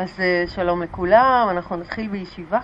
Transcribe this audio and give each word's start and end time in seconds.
אז 0.00 0.20
אה, 0.20 0.44
שלום 0.46 0.82
לכולם, 0.82 1.46
אנחנו 1.50 1.76
נתחיל 1.76 2.08
בישיבה. 2.08 2.60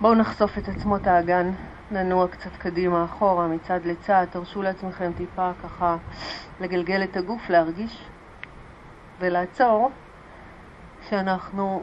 בואו 0.00 0.14
נחשוף 0.14 0.58
את 0.58 0.68
עצמות 0.68 1.06
האגן, 1.06 1.50
ננוע 1.90 2.28
קצת 2.28 2.56
קדימה 2.58 3.04
אחורה, 3.04 3.48
מצד 3.48 3.80
לצד, 3.84 4.26
תרשו 4.30 4.62
לעצמכם 4.62 5.12
טיפה 5.16 5.50
ככה 5.62 5.96
לגלגל 6.60 7.04
את 7.04 7.16
הגוף, 7.16 7.50
להרגיש 7.50 8.04
ולעצור 9.20 9.90
כשאנחנו 11.00 11.82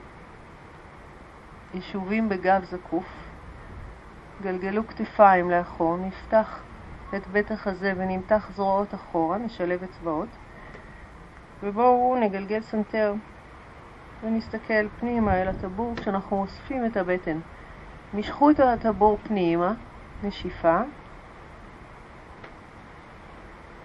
ישובים 1.73 2.29
בגב 2.29 2.63
זקוף. 2.63 3.20
גלגלו 4.41 4.87
כתפיים 4.87 5.49
לאחור, 5.49 5.97
נפתח 5.97 6.59
את 7.15 7.27
בית 7.27 7.51
החזה 7.51 7.93
ונמתח 7.97 8.49
זרועות 8.55 8.93
אחורה, 8.93 9.37
נשלב 9.37 9.83
אצבעות 9.83 10.29
ובואו 11.63 12.17
נגלגל 12.21 12.61
סנטר 12.61 13.13
ונסתכל 14.23 14.87
פנימה 14.99 15.41
אל 15.41 15.47
הטבור 15.47 15.93
כשאנחנו 15.95 16.41
אוספים 16.41 16.85
את 16.85 16.97
הבטן. 16.97 17.39
משכו 18.13 18.51
את 18.51 18.59
הטבור 18.59 19.17
פנימה, 19.23 19.73
נשיפה. 20.23 20.81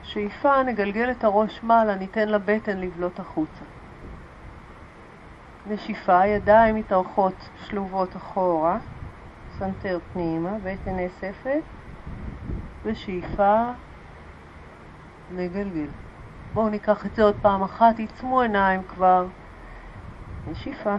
שאיפה, 0.02 0.62
נגלגל 0.62 1.10
את 1.10 1.24
הראש 1.24 1.60
מעלה, 1.62 1.95
ניתן 1.95 2.29
לבטן 2.29 2.79
לבלוט 2.79 3.20
החוצה. 3.20 3.65
נשיפה, 5.70 6.27
ידיים 6.27 6.74
מתארכות 6.74 7.34
שלובות 7.66 8.16
אחורה, 8.16 8.79
סנטר 9.59 9.98
פנימה, 10.12 10.51
בטן 10.62 10.96
נאספת, 10.96 11.62
ושאיפה, 12.84 13.65
נגלגל. 15.35 15.87
בואו 16.54 16.68
ניקח 16.68 17.07
את 17.07 17.15
זה 17.15 17.23
עוד 17.23 17.35
פעם 17.43 17.62
אחת, 17.62 17.99
עיצמו 17.99 18.40
עיניים 18.40 18.82
כבר, 18.82 19.27
נשיפה. 20.51 20.96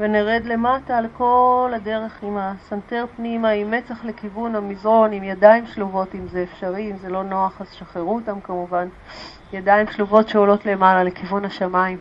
ונרד 0.00 0.44
למטה 0.44 0.98
על 0.98 1.06
כל 1.16 1.72
הדרך 1.76 2.22
עם 2.22 2.36
הסנטר 2.36 3.04
פנימה, 3.16 3.48
עם 3.48 3.70
מצח 3.70 4.04
לכיוון 4.04 4.54
המזרון, 4.54 5.12
עם 5.12 5.22
ידיים 5.22 5.66
שלובות 5.66 6.14
אם 6.14 6.28
זה 6.28 6.42
אפשרי, 6.42 6.90
אם 6.90 6.96
זה 6.96 7.08
לא 7.08 7.22
נוח 7.22 7.60
אז 7.60 7.72
שחררו 7.72 8.14
אותם 8.14 8.40
כמובן, 8.40 8.88
ידיים 9.52 9.86
שלובות 9.86 10.28
שעולות 10.28 10.66
למעלה 10.66 11.04
לכיוון 11.04 11.44
השמיים. 11.44 11.98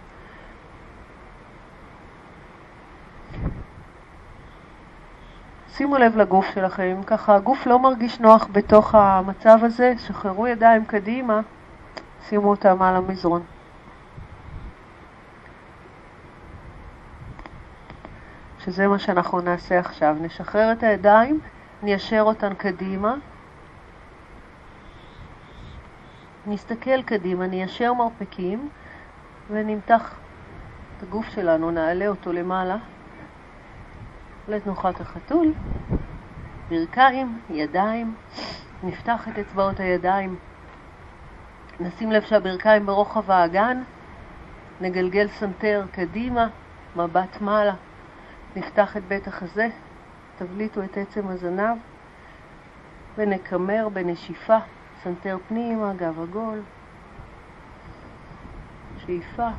שימו 5.74 5.98
לב 5.98 6.18
לגוף 6.18 6.46
שלכם, 6.54 7.02
ככה 7.08 7.36
הגוף 7.36 7.66
לא 7.66 7.80
מרגיש 7.80 8.20
נוח 8.20 8.48
בתוך 8.52 8.96
המצב 8.96 9.60
הזה, 9.62 9.94
שחררו 9.98 10.48
ידיים 10.48 10.86
קדימה, 10.86 11.42
שימו 12.22 12.50
אותם 12.50 12.82
על 12.82 12.96
המזרון. 12.96 13.44
שזה 18.60 18.88
מה 18.88 19.00
שאנחנו 19.00 19.42
נעשה 19.42 19.80
עכשיו. 19.80 20.18
נשחרר 20.22 20.72
את 20.72 20.84
הידיים, 20.84 21.40
ניישר 21.84 22.22
אותן 22.22 22.54
קדימה, 22.54 23.16
נסתכל 26.48 27.02
קדימה, 27.02 27.48
ניישר 27.48 27.94
מרפקים 27.94 28.70
ונמתח 29.50 30.16
את 30.98 31.04
הגוף 31.04 31.30
שלנו, 31.30 31.72
נעלה 31.72 32.08
אותו 32.08 32.34
למעלה 32.34 32.78
לתנוחת 34.52 35.02
החתול, 35.02 35.54
ברכיים, 36.70 37.40
ידיים, 37.50 38.16
נפתח 38.84 39.28
את 39.28 39.40
אצבעות 39.40 39.80
הידיים, 39.80 40.36
נשים 41.80 42.12
לב 42.12 42.22
שהברכיים 42.22 42.86
ברוחב 42.86 43.32
האגן, 43.32 43.84
נגלגל 44.82 45.28
סנטר 45.28 45.86
קדימה, 45.92 46.48
מבט 46.96 47.42
מעלה. 47.42 47.74
נפתח 48.56 48.98
את 48.98 49.04
בית 49.08 49.28
החזה, 49.28 49.68
תבליטו 50.38 50.84
את 50.84 50.98
עצם 50.98 51.28
הזנב. 51.28 51.78
ונקמר 53.18 53.90
בנשיפה, 53.94 54.58
סנטר 55.04 55.38
פנימה, 55.48 55.94
גב 55.94 56.22
עגול, 56.22 56.60
שאיפה. 59.06 59.50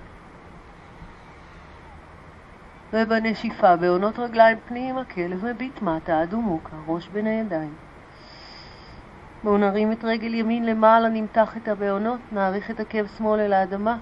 ובנשיפה, 2.93 3.77
בהונות 3.77 4.19
רגליים 4.19 4.59
פנימה, 4.69 5.05
כלב 5.05 5.45
מביט 5.45 5.83
מטה, 5.83 6.23
אדהו 6.23 6.45
מוקהה, 6.45 6.77
ראש 6.87 7.09
בין 7.09 7.27
הידיים. 7.27 7.75
בואו 9.45 9.59
נרים 9.59 9.93
את 9.93 10.05
רגל 10.05 10.35
ימין 10.35 10.67
למעלה, 10.67 11.09
נמתח 11.09 11.57
את 11.57 11.69
הבהונות, 11.69 12.21
נאריך 12.33 12.71
את 12.71 12.81
עקב 12.81 13.07
שמאל 13.07 13.41
אל 13.41 13.53
האדמה, 13.53 13.97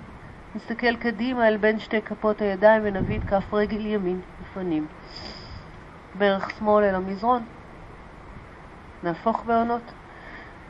נסתכל 0.55 0.97
קדימה 0.97 1.49
אל 1.49 1.57
בין 1.57 1.79
שתי 1.79 2.03
כפות 2.03 2.41
הידיים 2.41 2.83
ונביא 2.85 3.19
את 3.19 3.25
כף 3.25 3.55
רגל 3.55 3.87
ימין 3.87 4.21
לפנים. 4.41 4.87
ברך 6.19 6.51
שמאל 6.51 6.85
אל 6.85 6.95
המזרון. 6.95 7.43
נהפוך 9.03 9.45
בעונות. 9.47 9.93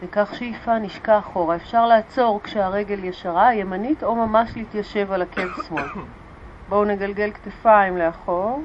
ניקח 0.03 0.35
שאיפה, 0.35 0.79
נשקע 0.79 1.19
אחורה. 1.19 1.57
אפשר 1.57 1.87
לעצור 1.87 2.41
כשהרגל 2.43 3.05
ישרה, 3.05 3.55
ימנית, 3.55 4.03
או 4.03 4.17
ממש 4.17 4.57
להתיישב 4.57 5.13
על 5.13 5.23
עקב 5.23 5.63
שמאל. 5.69 5.89
בואו 6.71 6.85
נגלגל 6.85 7.31
כתפיים 7.31 7.97
לאחור, 7.97 8.63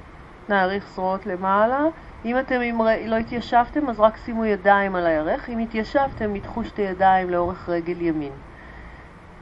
נעריך 0.49 0.89
זרועות 0.89 1.25
למעלה. 1.25 1.79
אם 2.25 2.39
אתם 2.39 2.61
עם... 2.61 2.81
לא 3.05 3.15
התיישבתם, 3.15 3.89
אז 3.89 3.99
רק 3.99 4.17
שימו 4.17 4.45
ידיים 4.45 4.95
על 4.95 5.05
הירך. 5.05 5.49
אם 5.49 5.59
התיישבתם, 5.59 6.33
מתחו 6.33 6.63
שתי 6.63 6.81
ידיים 6.81 7.29
לאורך 7.29 7.69
רגל 7.69 8.01
ימין. 8.01 8.31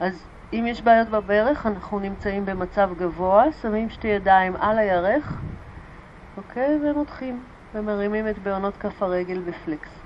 אז 0.00 0.26
אם 0.52 0.64
יש 0.68 0.82
בעיות 0.82 1.08
בברך, 1.08 1.66
אנחנו 1.66 1.98
נמצאים 1.98 2.46
במצב 2.46 2.90
גבוה, 2.98 3.44
שמים 3.62 3.90
שתי 3.90 4.08
ידיים 4.08 4.56
על 4.56 4.78
הירך, 4.78 5.36
אוקיי? 6.36 6.78
ומותחים, 6.82 7.40
ומרימים 7.74 8.28
את 8.28 8.38
בעונות 8.38 8.76
כף 8.76 9.02
הרגל 9.02 9.38
בפלקס. 9.38 10.03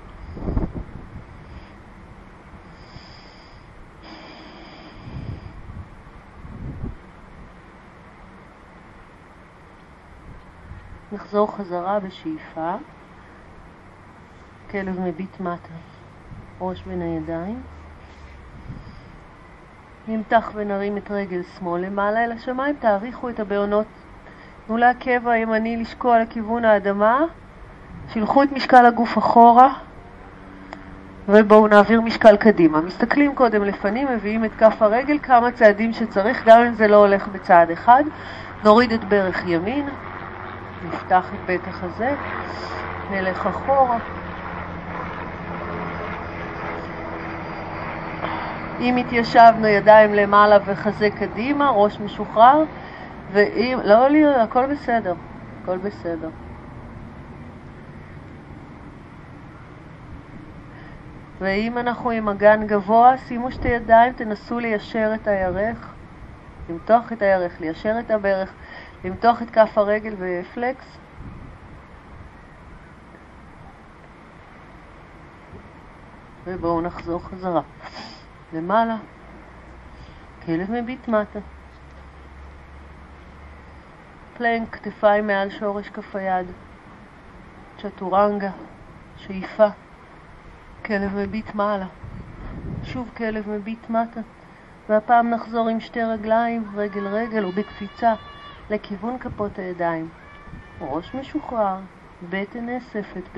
נחזור 11.11 11.55
חזרה 11.57 11.99
בשאיפה, 11.99 12.75
כלב 14.71 14.99
מביט 14.99 15.39
מטה, 15.39 15.73
ראש 16.61 16.83
בין 16.83 17.01
הידיים. 17.01 17.61
נמתח 20.07 20.51
ונרים 20.55 20.97
את 20.97 21.11
רגל 21.11 21.41
שמאל 21.43 21.81
למעלה 21.81 22.23
אל 22.23 22.31
השמיים, 22.31 22.75
תאריכו 22.79 23.29
את 23.29 23.39
הבעונות. 23.39 23.85
תנו 24.67 24.77
לעקב 24.77 25.27
הימני 25.27 25.77
לשקוע 25.77 26.19
לכיוון 26.19 26.65
האדמה, 26.65 27.21
שילחו 28.13 28.43
את 28.43 28.51
משקל 28.51 28.85
הגוף 28.85 29.17
אחורה, 29.17 29.73
ובואו 31.29 31.67
נעביר 31.67 32.01
משקל 32.01 32.37
קדימה. 32.37 32.81
מסתכלים 32.81 33.35
קודם 33.35 33.63
לפנים, 33.63 34.07
מביאים 34.11 34.45
את 34.45 34.51
כף 34.57 34.81
הרגל 34.81 35.19
כמה 35.23 35.51
צעדים 35.51 35.93
שצריך, 35.93 36.43
גם 36.45 36.61
אם 36.61 36.73
זה 36.73 36.87
לא 36.87 36.95
הולך 36.95 37.27
בצעד 37.27 37.71
אחד. 37.71 38.03
נוריד 38.63 38.91
את 38.91 39.03
ברך 39.03 39.43
ימין, 39.47 39.89
נפתח 40.87 41.33
את 41.33 41.39
בית 41.45 41.67
החזה, 41.67 42.15
נלך 43.11 43.47
אחורה. 43.47 43.97
אם 48.79 48.97
התיישבנו 48.97 49.67
ידיים 49.67 50.13
למעלה 50.13 50.57
וחזה 50.65 51.09
קדימה, 51.09 51.69
ראש 51.69 51.99
משוחרר, 51.99 52.63
ואם, 53.31 53.79
לא 53.83 54.09
להיות, 54.09 54.35
הכל 54.37 54.65
בסדר, 54.65 55.13
הכל 55.63 55.77
בסדר. 55.77 56.29
ואם 61.39 61.77
אנחנו 61.77 62.09
עם 62.09 62.29
אגן 62.29 62.67
גבוה, 62.67 63.17
שימו 63.17 63.51
שתי 63.51 63.67
ידיים, 63.67 64.13
תנסו 64.13 64.59
ליישר 64.59 65.11
את 65.15 65.27
הירך, 65.27 65.93
למתוח 66.69 67.13
את 67.13 67.21
הירך, 67.21 67.61
ליישר 67.61 67.95
את 67.99 68.11
הברך, 68.11 68.53
למתוח 69.03 69.41
את 69.41 69.49
כף 69.49 69.77
הרגל 69.77 70.15
ופלקס. 70.17 70.97
ובואו 76.43 76.81
נחזור 76.81 77.19
חזרה. 77.19 77.61
למעלה, 78.53 78.97
כלב 80.45 80.71
מביט 80.71 81.07
מטה. 81.07 81.39
פלנק, 84.37 84.75
כתפיים 84.75 85.27
מעל 85.27 85.49
שורש 85.49 85.89
כף 85.89 86.15
היד. 86.15 86.47
צ'טורנגה, 87.77 88.51
שאיפה. 89.17 89.67
כלב 90.85 91.15
מביט 91.15 91.55
מעלה. 91.55 91.87
שוב 92.83 93.09
כלב 93.17 93.49
מביט 93.49 93.89
מטה. 93.89 94.21
והפעם 94.89 95.29
נחזור 95.29 95.67
עם 95.67 95.79
שתי 95.79 96.03
רגליים, 96.03 96.63
רגל 96.75 97.07
רגל 97.07 97.43
או 97.43 97.51
בקפיצה, 97.51 98.13
לכיוון 98.69 99.17
כפות 99.19 99.59
הידיים. 99.59 100.09
ראש 100.81 101.15
משוחרר, 101.15 101.75
בטן 102.29 102.65
נאספת, 102.65 103.37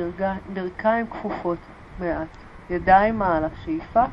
ברכיים 0.53 1.07
כפופות. 1.07 1.57
מעט. 1.99 2.27
ידיים 2.69 3.19
מעלה, 3.19 3.47
שאיפה. 3.63 4.03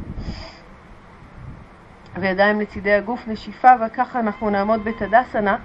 וידיים 2.17 2.61
לצידי 2.61 2.93
הגוף, 2.93 3.29
נשיפה, 3.29 3.69
וככה 3.87 4.21
אנחנו 4.21 4.51
נעמוד 4.51 4.85
בתדסנה. 4.85 5.57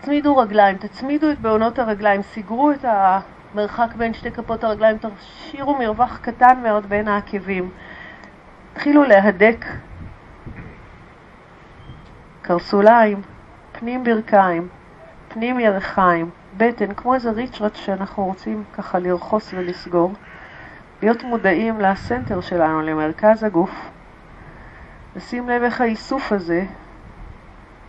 תצמידו 0.00 0.36
רגליים, 0.36 0.76
תצמידו 0.76 1.30
את 1.30 1.38
בעונות 1.40 1.78
הרגליים, 1.78 2.22
סגרו 2.22 2.70
את 2.72 2.84
המרחק 2.84 3.94
בין 3.96 4.14
שתי 4.14 4.30
כפות 4.30 4.64
הרגליים, 4.64 4.96
תשאירו 4.98 5.78
מרווח 5.78 6.18
קטן 6.22 6.60
מאוד 6.62 6.86
בין 6.86 7.08
העקבים. 7.08 7.70
תתחילו 8.72 9.02
להדק 9.02 9.64
קרסוליים, 12.42 13.22
פנים 13.78 14.04
ברכיים, 14.04 14.68
פנים 15.28 15.60
ירחיים, 15.60 16.30
בטן, 16.56 16.94
כמו 16.94 17.14
איזה 17.14 17.30
ריצ'רץ' 17.30 17.76
שאנחנו 17.76 18.24
רוצים 18.24 18.64
ככה 18.72 18.98
לרחוס 18.98 19.54
ולסגור. 19.54 20.12
להיות 21.02 21.24
מודעים 21.24 21.80
לסנטר 21.80 22.40
שלנו, 22.40 22.82
למרכז 22.82 23.44
הגוף. 23.44 23.70
לשים 25.16 25.48
לב 25.48 25.62
איך 25.62 25.80
האיסוף 25.80 26.32
הזה 26.32 26.64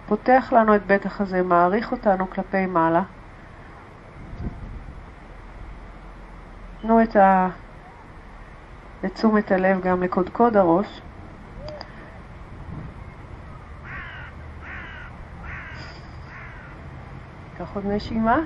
פותח 0.08 0.54
לנו 0.56 0.76
את 0.76 0.86
בטח 0.88 1.22
הזה, 1.22 1.42
מעריך 1.42 1.92
אותנו 1.92 2.30
כלפי 2.30 2.66
מעלה. 2.66 3.04
תנו 6.82 7.04
את 7.04 7.16
ה... 7.16 7.50
לתשומת 9.04 9.52
הלב 9.52 9.82
גם 9.82 10.04
לקודקוד 10.04 10.58
הראש. 10.58 11.02
עוד 17.80 17.94
נשימה. 17.94 18.40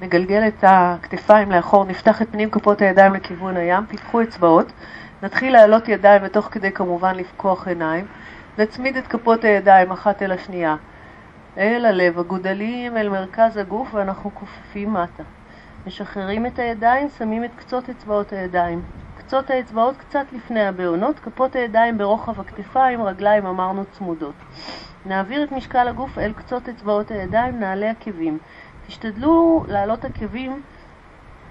נגלגל 0.00 0.48
את 0.48 0.64
הכתפיים 0.66 1.52
לאחור, 1.52 1.84
נפתח 1.84 2.22
את 2.22 2.28
פנים 2.30 2.50
כפות 2.50 2.80
הידיים 2.80 3.14
לכיוון 3.14 3.56
הים, 3.56 3.86
פיתחו 3.86 4.22
אצבעות, 4.22 4.72
נתחיל 5.22 5.52
להעלות 5.52 5.88
ידיים 5.88 6.22
ותוך 6.24 6.48
כדי 6.50 6.72
כמובן 6.72 7.14
לפקוח 7.14 7.68
עיניים, 7.68 8.06
נצמיד 8.58 8.96
את 8.96 9.06
כפות 9.06 9.44
הידיים 9.44 9.90
אחת 9.90 10.22
אל 10.22 10.32
השנייה, 10.32 10.76
אל 11.58 11.84
הלב, 11.86 12.18
הגודלים 12.18 12.96
אל 12.96 13.08
מרכז 13.08 13.56
הגוף 13.56 13.94
ואנחנו 13.94 14.30
כופפים 14.34 14.92
מטה. 14.92 15.22
משחררים 15.86 16.46
את 16.46 16.58
הידיים, 16.58 17.08
שמים 17.18 17.44
את 17.44 17.50
קצות 17.56 17.88
אצבעות 17.88 18.32
הידיים. 18.32 18.82
קצות 19.28 19.50
האצבעות 19.50 19.96
קצת 19.96 20.26
לפני 20.32 20.66
הבעונות, 20.66 21.18
כפות 21.18 21.56
הידיים 21.56 21.98
ברוחב 21.98 22.40
הכתפיים, 22.40 23.02
רגליים 23.02 23.46
אמרנו 23.46 23.84
צמודות. 23.90 24.34
נעביר 25.06 25.44
את 25.44 25.52
משקל 25.52 25.88
הגוף 25.88 26.18
אל 26.18 26.32
קצות 26.32 26.68
אצבעות 26.68 27.10
הידיים, 27.10 27.60
נעלה 27.60 27.90
עקבים. 27.90 28.38
תשתדלו 28.86 29.64
להעלות 29.68 30.04
עקבים 30.04 30.62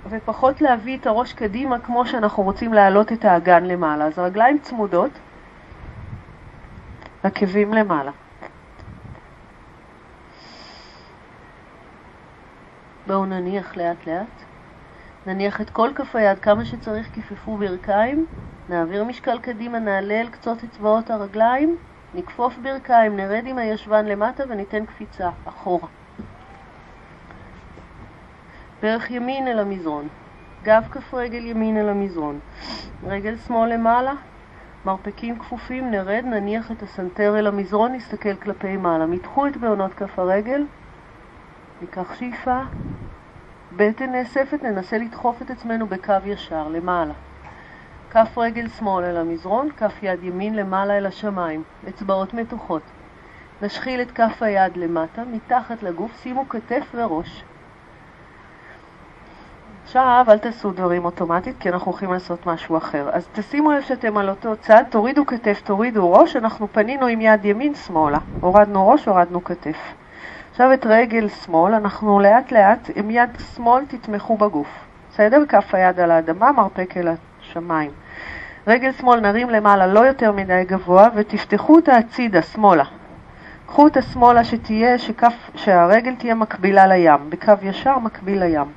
ופחות 0.09 0.62
להביא 0.62 0.97
את 0.97 1.07
הראש 1.07 1.33
קדימה 1.33 1.79
כמו 1.79 2.06
שאנחנו 2.06 2.44
רוצים 2.44 2.74
להעלות 2.74 3.12
את 3.12 3.25
האגן 3.25 3.65
למעלה. 3.65 4.06
אז 4.06 4.19
רגליים 4.19 4.59
צמודות, 4.59 5.12
עקבים 7.23 7.73
למעלה. 7.73 8.12
בואו 13.07 13.25
נניח 13.25 13.77
לאט 13.77 14.07
לאט. 14.07 14.46
נניח 15.27 15.62
את 15.62 15.69
כל 15.69 15.89
כף 15.95 16.15
היד 16.15 16.39
כמה 16.39 16.65
שצריך, 16.65 17.09
כיפפו 17.13 17.57
ברכיים, 17.57 18.25
נעביר 18.69 19.03
משקל 19.03 19.39
קדימה, 19.39 19.79
נעלה 19.79 20.21
אל 20.21 20.29
קצות 20.29 20.63
אצבעות 20.63 21.09
הרגליים, 21.09 21.77
נכפוף 22.13 22.57
ברכיים, 22.57 23.15
נרד 23.18 23.44
עם 23.45 23.57
הישבן 23.57 24.06
למטה 24.06 24.44
וניתן 24.50 24.85
קפיצה 24.85 25.29
אחורה. 25.45 25.88
ברך 28.81 29.12
ימין 29.12 29.47
אל 29.47 29.59
המזרון, 29.59 30.07
גב 30.63 30.83
כף 30.91 31.13
רגל 31.13 31.45
ימין 31.45 31.77
אל 31.77 31.89
המזרון, 31.89 32.39
רגל 33.03 33.38
שמאל 33.38 33.73
למעלה, 33.73 34.13
מרפקים 34.85 35.39
כפופים, 35.39 35.91
נרד, 35.91 36.23
נניח 36.25 36.71
את 36.71 36.83
הסנטר 36.83 37.39
אל 37.39 37.47
המזרון, 37.47 37.94
נסתכל 37.94 38.35
כלפי 38.35 38.77
מעלה. 38.77 39.06
מתחו 39.06 39.47
את 39.47 39.57
בעונות 39.57 39.94
כף 39.94 40.19
הרגל, 40.19 40.65
ניקח 41.81 42.15
שאיפה, 42.15 42.62
בטן 43.77 44.12
נאספת, 44.12 44.63
ננסה 44.63 44.97
לדחוף 44.97 45.41
את 45.41 45.50
עצמנו 45.50 45.88
בקו 45.88 46.13
ישר, 46.25 46.68
למעלה. 46.68 47.13
כף 48.12 48.38
רגל 48.38 48.68
שמאל 48.69 49.03
אל 49.03 49.18
המזרון, 49.18 49.69
כף 49.77 49.94
יד 50.01 50.24
ימין 50.24 50.56
למעלה 50.56 50.97
אל 50.97 51.06
השמיים, 51.06 51.63
אצבעות 51.89 52.33
מתוחות. 52.33 52.81
נשחיל 53.62 54.01
את 54.01 54.12
כף 54.12 54.44
היד 54.44 54.77
למטה, 54.77 55.24
מתחת 55.31 55.83
לגוף, 55.83 56.12
שימו 56.24 56.50
כתף 56.50 56.85
וראש. 56.95 57.44
עכשיו 59.83 60.25
אל 60.30 60.38
תעשו 60.38 60.71
דברים 60.71 61.06
אוטומטית, 61.06 61.56
כי 61.59 61.69
אנחנו 61.69 61.91
הולכים 61.91 62.13
לעשות 62.13 62.45
משהו 62.45 62.77
אחר. 62.77 63.09
אז 63.13 63.27
תשימו 63.33 63.71
לב 63.71 63.81
שאתם 63.81 64.18
על 64.18 64.30
אותו 64.30 64.56
צד, 64.56 64.83
תורידו 64.89 65.25
כתף, 65.25 65.62
תורידו 65.63 66.13
ראש, 66.13 66.35
אנחנו 66.35 66.68
פנינו 66.71 67.07
עם 67.07 67.21
יד 67.21 67.45
ימין 67.45 67.75
שמאלה. 67.75 68.19
הורדנו 68.39 68.88
ראש, 68.88 69.07
הורדנו 69.07 69.44
כתף. 69.44 69.77
עכשיו 70.57 70.74
את 70.74 70.86
רגל 70.86 71.30
שמאל, 71.30 71.74
אנחנו 71.74 72.19
לאט 72.19 72.51
לאט 72.51 72.89
עם 72.95 73.12
יד 73.12 73.30
שמאל 73.56 73.86
תתמכו 73.86 74.38
בגוף. 74.38 74.68
בסדר? 75.12 75.44
כף 75.50 75.75
היד 75.75 76.00
על 76.00 76.12
האדמה, 76.12 76.51
מרפק 76.51 76.98
אל 76.98 77.07
השמיים. 77.42 77.92
רגל 78.68 78.92
שמאל 78.92 79.19
נרים 79.19 79.50
למעלה 79.50 79.88
לא 79.88 80.00
יותר 80.00 80.31
מדי 80.31 80.63
גבוה 80.68 81.07
ותפתחו 81.15 81.75
אותה 81.75 81.95
הצידה, 81.98 82.42
שמאלה. 82.42 82.83
קחו 83.65 83.83
אותה 83.83 84.01
שמאלה 84.01 84.44
שתהיה, 84.44 84.98
שכף, 84.98 85.51
שהרגל 85.56 86.15
תהיה 86.15 86.36
מקבילה 86.36 86.88
לים, 86.88 87.30
בקו 87.30 87.54
ישר 87.62 88.00
מקביל 88.00 88.44
לים. 88.44 88.71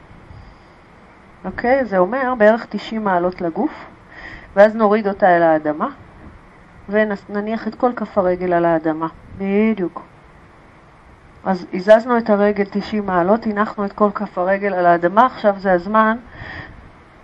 אוקיי? 1.45 1.85
זה 1.85 1.99
אומר 1.99 2.35
בערך 2.39 2.67
90 2.69 3.05
מעלות 3.05 3.41
לגוף, 3.41 3.87
ואז 4.57 4.77
נוריד 4.77 5.09
אותה 5.09 5.37
אל 5.37 5.43
האדמה, 5.43 5.89
ונניח 6.89 7.69
את 7.69 7.75
כל 7.75 7.93
כף 7.97 8.19
הרגל 8.19 8.53
על 8.53 8.65
האדמה. 8.65 9.07
בדיוק. 9.39 10.10
אז 11.45 11.67
הזזנו 11.73 12.19
את 12.19 12.31
הרגל 12.31 12.65
90 12.71 13.07
מעלות, 13.07 13.47
הנחנו 13.47 13.85
את 13.85 13.93
כל 13.93 14.11
כף 14.15 14.39
הרגל 14.39 14.75
על 14.75 14.87
האדמה, 14.87 15.27
עכשיו 15.27 15.55
זה 15.59 15.73
הזמן 15.73 16.17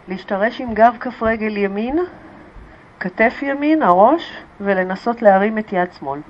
להשתרש 0.08 0.60
עם 0.60 0.74
גב 0.74 0.96
כף 1.00 1.22
רגל 1.22 1.56
ימין, 1.56 1.98
כתף 3.00 3.38
ימין, 3.42 3.82
הראש, 3.82 4.42
ולנסות 4.60 5.22
להרים 5.22 5.58
את 5.58 5.72
יד 5.72 5.92
שמאל. 5.92 6.20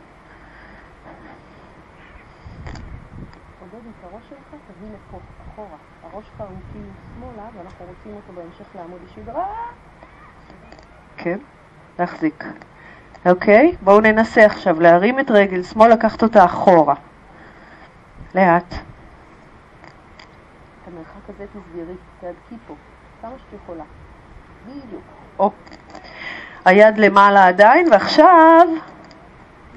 כן, 11.16 11.38
להחזיק. 11.98 12.44
אוקיי? 13.26 13.76
בואו 13.82 14.00
ננסה 14.00 14.44
עכשיו 14.44 14.80
להרים 14.80 15.20
את 15.20 15.30
רגל 15.30 15.62
שמאל, 15.62 15.92
לקחת 15.92 16.22
אותה 16.22 16.44
אחורה. 16.44 16.94
לאט. 18.36 18.72
את 18.72 18.78
המרחק 20.88 21.28
הזה 21.28 21.44
תסגרי, 21.46 21.94
תהדקי 22.20 22.54
פה, 22.66 22.74
כמה 23.22 23.30
שאת 23.30 23.60
יכולה. 23.62 23.84
בדיוק. 24.66 25.02
או. 25.38 25.50
היד 26.64 26.98
למעלה 26.98 27.48
עדיין, 27.48 27.92
ועכשיו 27.92 28.68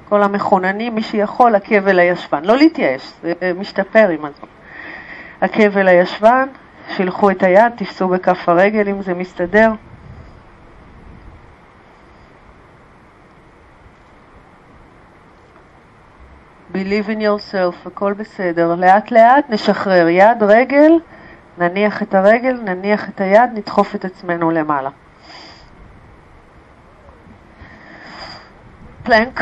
כל 0.10 0.24
המכוננים, 0.24 0.96
מי 0.96 1.02
שיכול, 1.02 1.56
עקב 1.56 1.88
אל 1.88 2.00
הישבן. 2.00 2.46
לא 2.46 2.58
להתייאש, 2.58 3.14
זה 3.22 3.52
משתפר 3.60 4.10
עם 4.10 4.26
הזמן. 4.26 4.50
עקב 5.42 5.78
אל 5.78 5.88
הישבן, 5.88 6.48
שילחו 6.96 7.32
את 7.32 7.44
היד, 7.44 7.74
תפסו 7.78 8.08
בכף 8.08 8.50
הרגל 8.50 8.90
אם 8.90 9.02
זה 9.02 9.14
מסתדר. 9.14 9.72
Believe 16.74 17.10
in 17.10 17.20
yourself, 17.20 17.88
הכל 17.88 18.14
בסדר. 18.14 18.76
לאט 18.76 19.12
לאט 19.12 19.50
נשחרר 19.50 20.08
יד, 20.08 20.44
רגל, 20.44 20.92
נניח 21.58 22.04
את 22.04 22.16
הרגל, 22.16 22.62
נניח 22.64 23.10
את 23.10 23.22
היד, 23.22 23.50
נדחוף 23.54 23.96
את 23.96 24.06
עצמנו 24.06 24.52
למעלה. 24.52 24.90
פלנק, 29.04 29.42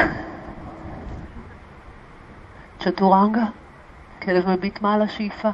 צ'טורנגה, 2.79 3.43
כלב 4.21 4.49
מביט 4.49 4.81
מעלה 4.81 5.07
שאיפה. 5.07 5.49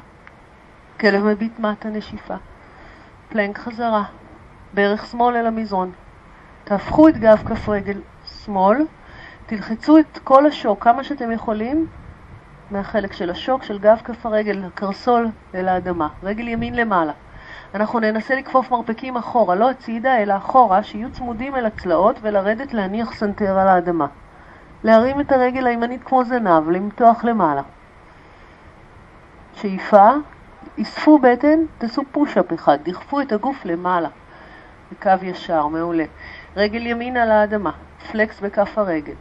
כלב 0.99 1.23
מביט 1.23 1.59
מטה 1.59 1.89
נשיפה. 1.89 2.35
פלנק 3.29 3.57
חזרה. 3.57 4.03
ברך 4.73 5.05
שמאל 5.05 5.35
אל 5.35 5.47
המזרון. 5.47 5.91
תהפכו 6.63 7.07
את 7.07 7.17
גב 7.17 7.43
כף 7.45 7.69
רגל 7.69 8.01
שמאל, 8.25 8.77
תלחצו 9.45 9.97
את 9.97 10.19
כל 10.23 10.45
השוק 10.45 10.83
כמה 10.83 11.03
שאתם 11.03 11.31
יכולים 11.31 11.88
מהחלק 12.71 13.13
של 13.13 13.29
השוק 13.29 13.63
של 13.63 13.79
גב 13.79 14.01
כף 14.03 14.25
הרגל, 14.25 14.69
קרסול 14.75 15.27
אל 15.55 15.67
האדמה. 15.67 16.07
רגל 16.23 16.47
ימין 16.47 16.75
למעלה. 16.75 17.12
אנחנו 17.75 18.00
ננסה 18.00 18.35
לכפוף 18.35 18.71
מרפקים 18.71 19.17
אחורה, 19.17 19.55
לא 19.55 19.69
הצידה 19.69 20.17
אלא 20.17 20.38
אחורה, 20.38 20.83
שיהיו 20.83 21.12
צמודים 21.12 21.55
אל 21.55 21.65
הצלעות 21.65 22.15
ולרדת 22.21 22.73
להניח 22.73 23.13
סנטר 23.13 23.59
על 23.59 23.67
האדמה. 23.67 24.07
להרים 24.83 25.21
את 25.21 25.31
הרגל 25.31 25.67
הימנית 25.67 26.03
כמו 26.03 26.23
זנב, 26.23 26.69
למתוח 26.69 27.23
למעלה. 27.23 27.62
שאיפה, 29.55 30.09
אספו 30.81 31.19
בטן, 31.19 31.59
תעשו 31.77 32.01
פוש-אפ 32.12 32.53
אחד, 32.53 32.77
דחפו 32.83 33.21
את 33.21 33.31
הגוף 33.31 33.65
למעלה, 33.65 34.09
בקו 34.91 35.09
ישר, 35.21 35.67
מעולה. 35.67 36.05
רגל 36.55 36.85
ימין 36.85 37.17
על 37.17 37.31
האדמה, 37.31 37.71
פלקס 38.12 38.39
בכף 38.39 38.77
הרגל. 38.77 39.13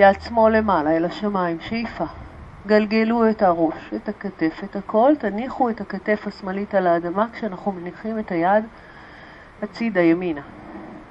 יד 0.00 0.20
שמאל 0.20 0.56
למעלה, 0.56 0.96
אל 0.96 1.04
השמיים, 1.04 1.60
שאיפה. 1.60 2.04
גלגלו 2.66 3.30
את 3.30 3.42
הראש, 3.42 3.90
את 3.96 4.08
הכתף, 4.08 4.60
את 4.64 4.76
הכל, 4.76 5.12
תניחו 5.18 5.70
את 5.70 5.80
הכתף 5.80 6.26
השמאלית 6.26 6.74
על 6.74 6.86
האדמה 6.86 7.26
כשאנחנו 7.32 7.72
מניחים 7.72 8.18
את 8.18 8.30
היד 8.30 8.64
הצידה 9.62 10.00
ימינה. 10.00 10.40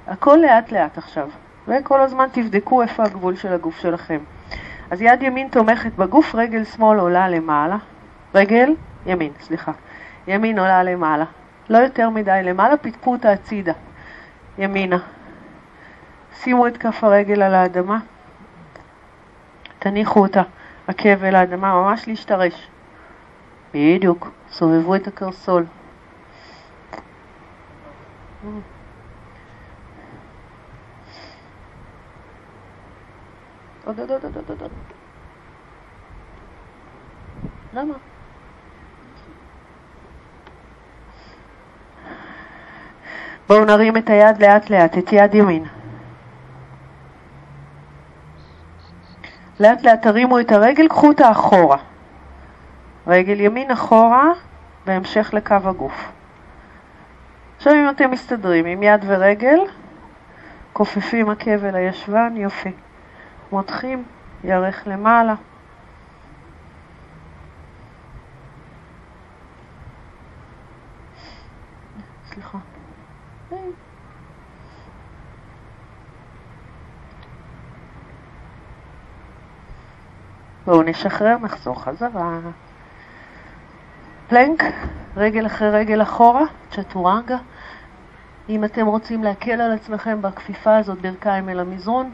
הכל 0.06 0.38
לאט 0.42 0.72
לאט 0.72 0.98
עכשיו, 0.98 1.28
וכל 1.68 2.00
הזמן 2.00 2.26
תבדקו 2.32 2.82
איפה 2.82 3.02
הגבול 3.02 3.36
של 3.36 3.52
הגוף 3.52 3.78
שלכם. 3.78 4.18
אז 4.90 5.02
יד 5.02 5.22
ימין 5.22 5.48
תומכת 5.48 5.92
בגוף, 5.92 6.34
רגל 6.34 6.64
שמאל 6.64 6.98
עולה 6.98 7.28
למעלה, 7.28 7.76
רגל 8.34 8.74
ימין, 9.06 9.32
סליחה, 9.40 9.72
ימין 10.26 10.58
עולה 10.58 10.82
למעלה, 10.82 11.24
לא 11.68 11.78
יותר 11.78 12.10
מדי 12.10 12.40
למעלה, 12.44 12.76
פתקו 12.76 13.12
אותה 13.12 13.32
הצידה, 13.32 13.72
ימינה. 14.58 14.98
שימו 16.34 16.66
את 16.66 16.76
כף 16.76 17.04
הרגל 17.04 17.42
על 17.42 17.54
האדמה, 17.54 17.98
תניחו 19.78 20.20
אותה, 20.20 20.42
עקב 20.86 21.24
אל 21.24 21.34
האדמה, 21.34 21.74
ממש 21.74 22.08
להשתרש. 22.08 22.68
בדיוק, 23.74 24.30
סובבו 24.50 24.94
את 24.94 25.06
הקרסול. 25.06 25.64
עוד, 33.84 34.00
עוד, 34.00 34.10
עוד, 34.10 34.24
עוד, 34.24 34.44
עוד, 34.48 34.60
עוד. 34.62 34.70
למה? 37.74 37.94
בואו 43.48 43.64
נרים 43.64 43.96
את 43.96 44.10
היד 44.10 44.42
לאט 44.42 44.70
לאט, 44.70 44.98
את 44.98 45.12
יד 45.12 45.34
ימין. 45.34 45.77
לאט 49.60 49.82
לאט 49.82 50.02
תרימו 50.02 50.40
את 50.40 50.52
הרגל, 50.52 50.88
קחו 50.88 51.08
אותה 51.08 51.30
אחורה. 51.30 51.76
רגל 53.06 53.40
ימין 53.40 53.70
אחורה, 53.70 54.24
בהמשך 54.86 55.30
לקו 55.32 55.54
הגוף. 55.64 56.12
עכשיו 57.56 57.72
אם 57.72 57.90
אתם 57.90 58.10
מסתדרים 58.10 58.66
עם 58.66 58.82
יד 58.82 59.04
ורגל, 59.06 59.58
כופפים 60.72 61.30
עקב 61.30 61.64
אל 61.64 61.74
הישבן, 61.74 62.32
יופי. 62.36 62.72
מותחים, 63.52 64.04
ירך 64.44 64.82
למעלה. 64.86 65.34
סליחה. 72.32 72.58
בואו 80.68 80.82
נשחרר, 80.82 81.36
נחזור 81.42 81.82
חזרה. 81.82 82.38
פלנק, 84.28 84.62
רגל 85.16 85.46
אחרי 85.46 85.70
רגל 85.70 86.02
אחורה, 86.02 86.44
צ'טורנגה. 86.70 87.36
אם 88.48 88.64
אתם 88.64 88.86
רוצים 88.86 89.24
להקל 89.24 89.60
על 89.60 89.72
עצמכם 89.72 90.22
בכפיפה 90.22 90.76
הזאת, 90.76 91.00
ברכיים 91.00 91.48
אל 91.48 91.60
המזרון. 91.60 92.10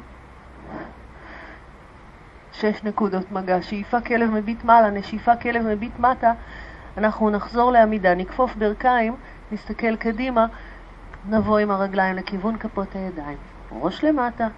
שש 2.52 2.84
נקודות 2.84 3.32
מגע, 3.32 3.62
שאיפה 3.62 4.00
כלב 4.00 4.30
מביט 4.30 4.64
מעלה, 4.64 4.90
נשיפה 4.90 5.37
כלב 5.37 5.66
מביט 5.66 5.99
מטה. 5.99 6.32
אנחנו 6.99 7.30
נחזור 7.30 7.73
לעמידה, 7.73 8.14
נכפוף 8.14 8.54
ברכיים, 8.56 9.16
נסתכל 9.52 9.96
קדימה, 9.96 10.46
נבוא 11.28 11.58
עם 11.58 11.70
הרגליים 11.70 12.16
לכיוון 12.16 12.58
כפות 12.58 12.94
הידיים. 12.94 13.38
ראש 13.73 14.04
למטה, 14.04 14.49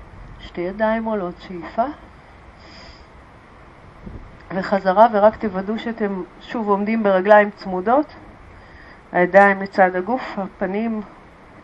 שתי 0.41 0.61
ידיים 0.61 1.05
עולות, 1.05 1.35
שאיפה. 1.39 1.87
וחזרה, 4.55 5.07
ורק 5.13 5.37
תוודאו 5.37 5.79
שאתם 5.79 6.23
שוב 6.41 6.69
עומדים 6.69 7.03
ברגליים 7.03 7.51
צמודות, 7.51 8.15
הידיים 9.13 9.63
לצד 9.63 9.97
הגוף, 9.97 10.39
הפנים 10.39 11.01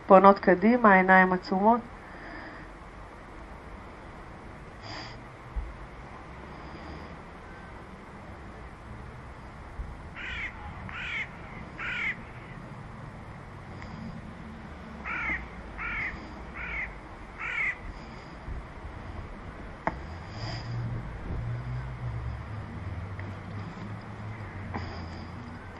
פונות 0.07 0.39
קדימה, 0.39 0.93
העיניים 0.93 1.33
עצומות. 1.33 1.79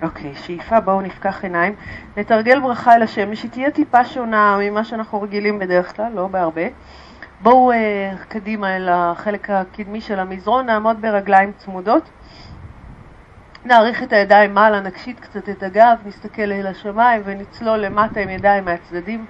אוקיי, 0.03 0.35
שאיפה, 0.35 0.79
בואו 0.79 1.01
נפקח 1.01 1.43
עיניים. 1.43 1.75
נתרגל 2.17 2.59
ברכה 2.59 2.95
אל 2.95 3.01
השמש, 3.01 3.35
שהיא 3.35 3.51
תהיה 3.51 3.71
טיפה 3.71 4.05
שונה 4.05 4.57
ממה 4.61 4.83
שאנחנו 4.83 5.21
רגילים 5.21 5.59
בדרך 5.59 5.95
כלל, 5.95 6.11
לא 6.15 6.27
בהרבה. 6.27 6.61
בואו 7.41 7.71
אה, 7.71 8.11
קדימה 8.27 8.75
אל 8.75 8.89
החלק 8.91 9.49
הקדמי 9.49 10.01
של 10.01 10.19
המזרון, 10.19 10.65
נעמוד 10.65 11.01
ברגליים 11.01 11.51
צמודות. 11.57 12.09
נאריך 13.65 14.03
את 14.03 14.13
הידיים 14.13 14.53
מעלה, 14.53 14.79
נקשיט 14.79 15.19
קצת 15.19 15.49
את 15.49 15.63
הגב, 15.63 15.97
נסתכל 16.05 16.51
אל 16.51 16.67
השמיים 16.67 17.21
ונצלול 17.25 17.77
למטה 17.79 18.19
עם 18.19 18.29
ידיים 18.29 18.65
מהצדדים. 18.65 19.25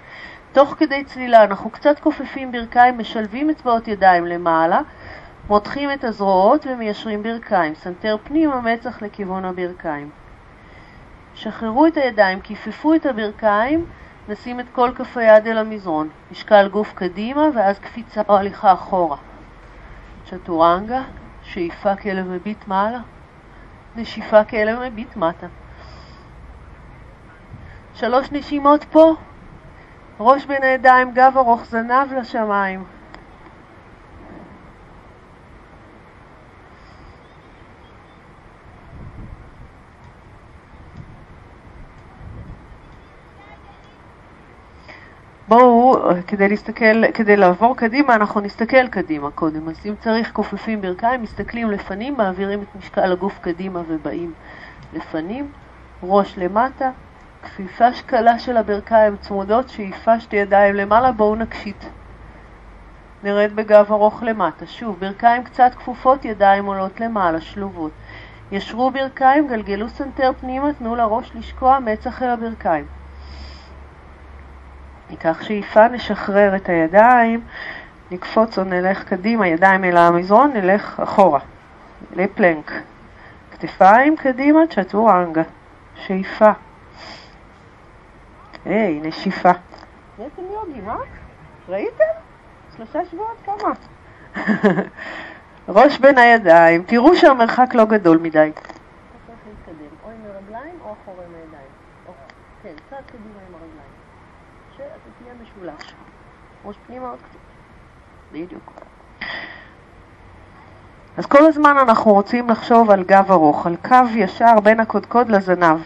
תוך 0.51 0.75
כדי 0.77 1.03
צלילה 1.03 1.44
אנחנו 1.44 1.70
קצת 1.70 2.00
כופפים 2.00 2.51
ברכיים, 2.51 2.98
משלבים 2.98 3.50
אצבעות 3.50 3.88
ידיים 3.88 4.25
למעלה, 4.25 4.82
מותחים 5.50 5.92
את 5.92 6.03
הזרועות 6.03 6.68
ומיישרים 6.68 7.24
ברכיים. 7.24 7.75
סנטר 7.75 8.18
פנימה, 8.24 8.62
מצח 8.62 9.01
לכיוון 9.01 9.46
הברכיים. 9.46 10.23
שחררו 11.36 11.88
את 11.88 11.98
הידיים, 11.98 12.42
כיפפו 12.42 12.94
את 12.94 13.06
הברכיים, 13.06 13.86
נשים 14.30 14.60
את 14.60 14.66
כל 14.72 14.92
כף 14.96 15.18
היד 15.18 15.48
אל 15.48 15.58
המזרון. 15.58 16.10
משקל 16.32 16.68
גוף 16.68 16.94
קדימה 16.94 17.50
ואז 17.56 17.80
קפיצה 17.80 18.22
או 18.30 18.38
הליכה 18.38 18.74
אחורה. 18.74 19.18
צ'טורנגה, 20.25 21.02
שאיפה 21.44 21.96
כלב 21.96 22.28
מביט 22.28 22.68
מעלה, 22.68 23.00
נשיפה 23.96 24.44
כלב 24.44 24.80
מביט 24.80 25.16
מטה. 25.16 25.48
שלוש 27.94 28.32
נשימות 28.32 28.84
פה, 28.84 29.13
ראש 30.20 30.46
בין 30.46 30.63
הידיים, 30.63 31.12
גב 31.12 31.34
ארוך, 31.38 31.66
זנב 31.66 32.13
לשמיים. 32.13 32.84
בואו, 45.54 46.02
כדי 46.28 46.50
להסתכל, 46.50 47.12
כדי 47.14 47.38
לעבור 47.38 47.78
קדימה, 47.78 48.16
אנחנו 48.16 48.42
נסתכל 48.42 48.88
קדימה 48.88 49.32
קודם. 49.32 49.70
אז 49.70 49.76
אם 49.86 49.94
צריך 50.00 50.32
כופפים 50.32 50.82
ברכיים, 50.82 51.22
מסתכלים 51.22 51.72
לפנים, 51.72 52.18
מעבירים 52.18 52.62
את 52.62 52.76
משקל 52.76 53.12
הגוף 53.12 53.40
קדימה 53.40 53.82
ובאים 53.88 54.34
לפנים, 54.94 55.52
ראש 56.04 56.38
למטה, 56.38 56.92
כפיפה 57.44 57.94
קלה 57.94 58.40
של 58.40 58.58
הברכיים 58.58 59.16
צמודות, 59.18 59.70
שאיפה 59.70 60.20
שתי 60.20 60.36
ידיים 60.36 60.76
למעלה, 60.76 61.12
בואו 61.12 61.36
נקשיט. 61.36 61.86
נרד 63.24 63.52
בגב 63.56 63.92
ארוך 63.92 64.24
למטה. 64.24 64.68
שוב, 64.68 65.00
ברכיים 65.00 65.44
קצת 65.44 65.72
כפופות, 65.78 66.26
ידיים 66.26 66.66
עולות 66.66 67.00
למעלה, 67.00 67.42
שלובות. 67.42 67.92
ישרו 68.52 68.92
ברכיים, 68.92 69.48
גלגלו 69.48 69.90
סנטר 69.90 70.32
פנימה, 70.40 70.74
תנו 70.74 70.96
לראש 70.96 71.32
לשקוע, 71.36 71.80
מצח 71.80 72.24
אל 72.24 72.30
הברכיים. 72.30 73.03
ניקח 75.13 75.41
שאיפה, 75.41 75.88
נשחרר 75.88 76.55
את 76.55 76.70
הידיים, 76.70 77.41
נקפוץ 78.12 78.60
או 78.60 78.63
נלך 78.63 79.03
קדימה, 79.03 79.48
ידיים 79.48 79.84
אל 79.84 79.98
המזרון, 79.98 80.53
נלך 80.53 81.00
אחורה, 81.00 81.39
לפלנק. 82.15 82.72
כתפיים 83.51 84.15
קדימה, 84.15 84.60
צ'טורנגה. 84.70 85.41
שאיפה. 85.96 86.51
היי, 88.65 89.00
נשיפה. 89.03 89.51
נהייתם 90.17 90.41
יוגים, 90.53 90.89
אה? 90.89 90.96
ראיתם? 91.70 92.13
שלושה 92.77 93.00
שבועות 93.12 93.38
כמה. 93.46 93.74
ראש 95.77 96.00
בין 96.00 96.17
הידיים, 96.17 96.84
תראו 96.84 97.15
שהמרחק 97.15 97.74
לא 97.74 97.86
גדול 97.86 98.17
מדי. 98.17 98.51
או 100.03 100.10
עם 100.10 100.17
הרגליים 100.25 100.75
או 100.82 100.93
אחורה 101.03 101.25
עם 101.25 101.36
הידיים. 101.36 101.72
כן, 102.63 102.74
קצת 102.88 103.12
קדימה 103.12 103.39
עם 103.48 103.53
הרגליים. 103.53 103.93
שאתה 104.77 105.10
תהיה 105.20 105.34
משולש. 105.41 105.93
ראש 106.65 106.75
פנימה 106.88 107.10
עוד 107.10 107.20
קצת. 107.20 107.39
בדיוק. 108.32 108.72
אז 111.17 111.25
כל 111.25 111.46
הזמן 111.46 111.77
אנחנו 111.77 112.13
רוצים 112.13 112.50
לחשוב 112.50 112.91
על 112.91 113.03
גב 113.03 113.32
ארוך, 113.32 113.67
על 113.67 113.75
קו 113.88 113.96
ישר 114.15 114.60
בין 114.60 114.79
הקודקוד 114.79 115.29
לזנב. 115.29 115.79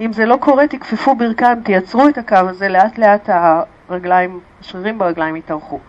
אם 0.00 0.12
זה 0.12 0.26
לא 0.26 0.36
קורה, 0.40 0.68
תכפפו 0.68 1.14
ברכיים, 1.14 1.62
תייצרו 1.62 2.08
את 2.08 2.18
הקו 2.18 2.36
הזה, 2.36 2.68
לאט 2.68 2.98
לאט 2.98 3.28
הרגליים, 3.88 4.40
השרירים 4.60 4.98
ברגליים 4.98 5.36
יתארכו. 5.36 5.80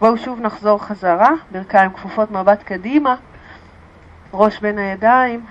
בואו 0.00 0.18
שוב 0.18 0.40
נחזור 0.40 0.82
חזרה, 0.82 1.30
ברכיים 1.50 1.92
כפופות 1.92 2.30
מבט 2.30 2.62
קדימה, 2.62 3.16
ראש 4.32 4.60
בין 4.60 4.78
הידיים, 4.78 5.46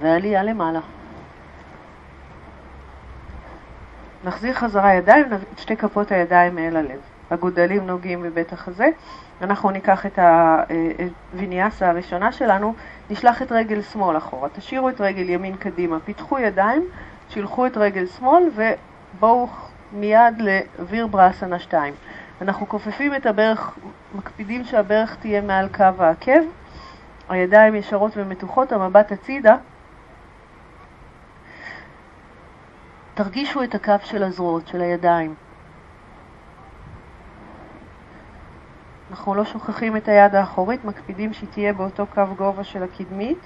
ועלייה 0.00 0.42
למעלה. 0.42 0.80
נחזיר 4.24 4.52
חזרה 4.52 4.94
ידיים, 4.94 5.26
את 5.32 5.58
שתי 5.58 5.76
כפות 5.76 6.12
הידיים 6.12 6.58
אל 6.58 6.76
הלב. 6.76 7.00
הגודלים 7.30 7.86
נוגעים 7.86 8.22
בבית 8.22 8.52
החזה. 8.52 8.88
אנחנו 9.42 9.70
ניקח 9.70 10.06
את 10.06 10.18
הוויניאסה 11.32 11.88
הראשונה 11.90 12.32
שלנו, 12.32 12.74
נשלח 13.10 13.42
את 13.42 13.52
רגל 13.52 13.82
שמאל 13.82 14.16
אחורה. 14.16 14.48
תשאירו 14.48 14.88
את 14.88 15.00
רגל 15.00 15.28
ימין 15.28 15.56
קדימה, 15.56 16.00
פיתחו 16.00 16.38
ידיים, 16.38 16.84
שילחו 17.28 17.66
את 17.66 17.76
רגל 17.76 18.06
שמאל 18.06 18.42
ובואו 18.54 19.48
מיד 19.92 20.42
לוויר 20.78 21.06
ברסנה 21.06 21.58
2. 21.58 21.94
אנחנו 22.42 22.68
כופפים 22.68 23.14
את 23.14 23.26
הברך, 23.26 23.78
מקפידים 24.14 24.64
שהברך 24.64 25.16
תהיה 25.20 25.40
מעל 25.40 25.68
קו 25.68 25.84
העקב, 25.98 26.40
הידיים 27.28 27.74
ישרות 27.74 28.12
ומתוחות, 28.16 28.72
המבט 28.72 29.12
הצידה. 29.12 29.56
תרגישו 33.18 33.62
את 33.62 33.74
הקו 33.74 33.94
של 34.04 34.22
הזרועות, 34.22 34.68
של 34.68 34.80
הידיים. 34.80 35.34
אנחנו 39.10 39.34
לא 39.34 39.44
שוכחים 39.44 39.96
את 39.96 40.08
היד 40.08 40.34
האחורית, 40.34 40.84
מקפידים 40.84 41.32
שהיא 41.32 41.48
תהיה 41.48 41.72
באותו 41.72 42.06
קו 42.06 42.22
גובה 42.36 42.64
של 42.64 42.82
הקדמית. 42.82 43.38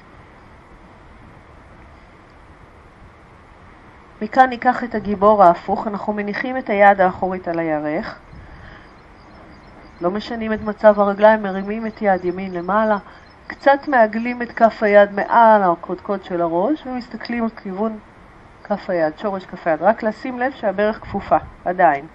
מכאן 4.23 4.49
ניקח 4.49 4.85
את 4.85 4.95
הגיבור 4.95 5.45
ההפוך, 5.45 5.87
אנחנו 5.87 6.13
מניחים 6.13 6.57
את 6.57 6.71
היד 6.71 7.01
האחורית 7.01 7.49
על 7.49 7.59
הירך. 7.59 8.19
לא 10.01 10.11
משנים 10.11 10.53
את 10.53 10.63
מצב 10.63 11.01
הרגליים, 11.01 11.43
מרימים 11.43 11.87
את 11.87 12.03
יד 12.03 12.25
ימין 12.25 12.55
למעלה, 12.55 12.99
קצת 13.47 13.89
מעגלים 13.89 14.43
את 14.43 14.53
כף 14.53 14.83
היד 14.83 15.13
מעל 15.13 15.63
הקודקוד 15.63 16.25
של 16.25 16.41
הראש 16.41 16.87
ומסתכלים 16.87 17.45
על 17.45 17.51
כיוון 17.51 17.99
כף 18.65 18.91
היד, 18.91 19.19
שורש 19.19 19.47
כף 19.47 19.67
היד. 19.67 19.83
רק 19.83 20.03
לשים 20.03 20.39
לב 20.39 20.53
שהברך 20.53 21.01
כפופה, 21.01 21.37
עדיין. 21.65 22.07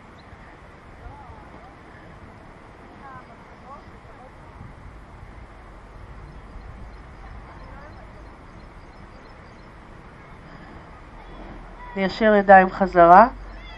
ניישר 11.95 12.35
ידיים 12.35 12.69
חזרה, 12.69 13.27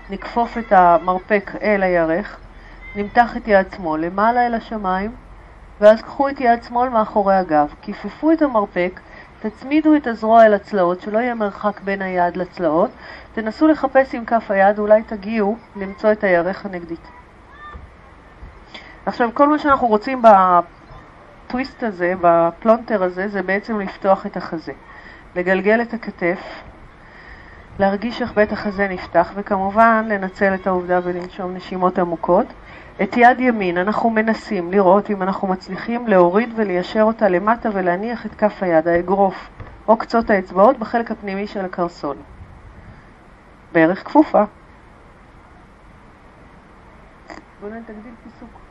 נכפוף 0.09 0.57
את 0.57 0.71
המרפק 0.71 1.51
אל 1.61 1.83
הירך, 1.83 2.39
נמתח 2.95 3.37
את 3.37 3.47
יד 3.47 3.65
שמאל 3.75 4.05
למעלה 4.05 4.47
אל 4.47 4.53
השמיים, 4.53 5.15
ואז 5.81 6.01
קחו 6.01 6.29
את 6.29 6.41
יד 6.41 6.63
שמאל 6.63 6.89
מאחורי 6.89 7.35
הגב, 7.35 7.73
כיפפו 7.81 8.31
את 8.31 8.41
המרפק, 8.41 8.99
תצמידו 9.39 9.95
את 9.95 10.07
הזרוע 10.07 10.45
אל 10.45 10.53
הצלעות, 10.53 11.01
שלא 11.01 11.19
יהיה 11.19 11.35
מרחק 11.35 11.81
בין 11.81 12.01
היד 12.01 12.37
לצלעות, 12.37 12.89
תנסו 13.33 13.67
לחפש 13.67 14.15
עם 14.15 14.25
כף 14.25 14.51
היד, 14.51 14.79
אולי 14.79 15.03
תגיעו 15.03 15.57
למצוא 15.75 16.11
את 16.11 16.23
הירך 16.23 16.65
הנגדית. 16.65 17.07
עכשיו, 19.05 19.29
כל 19.33 19.47
מה 19.49 19.59
שאנחנו 19.59 19.87
רוצים 19.87 20.21
בטוויסט 20.21 21.83
הזה, 21.83 22.13
בפלונטר 22.21 23.03
הזה, 23.03 23.27
זה 23.27 23.41
בעצם 23.41 23.79
לפתוח 23.79 24.25
את 24.25 24.37
החזה. 24.37 24.73
לגלגל 25.35 25.81
את 25.81 25.93
הכתף, 25.93 26.39
להרגיש 27.79 28.21
איך 28.21 28.33
בית 28.33 28.51
החזה 28.51 28.87
נפתח, 28.87 29.31
וכמובן 29.35 30.05
לנצל 30.09 30.53
את 30.53 30.67
העובדה 30.67 30.99
ולנשום 31.03 31.55
נשימות 31.55 31.99
עמוקות. 31.99 32.45
את 33.03 33.17
יד 33.17 33.39
ימין 33.39 33.77
אנחנו 33.77 34.09
מנסים 34.09 34.71
לראות 34.71 35.09
אם 35.09 35.21
אנחנו 35.21 35.47
מצליחים 35.47 36.07
להוריד 36.07 36.49
וליישר 36.55 37.01
אותה 37.01 37.29
למטה 37.29 37.69
ולהניח 37.73 38.25
את 38.25 38.35
כף 38.35 38.63
היד, 38.63 38.87
האגרוף 38.87 39.49
או 39.87 39.97
קצות 39.97 40.29
האצבעות 40.29 40.79
בחלק 40.79 41.11
הפנימי 41.11 41.47
של 41.47 41.65
הקרסול. 41.65 42.17
בערך 43.71 44.05
כפופה. 44.05 44.43
בואו 47.61 47.71
נתגדיל 47.73 48.13
פיסוק. 48.23 48.68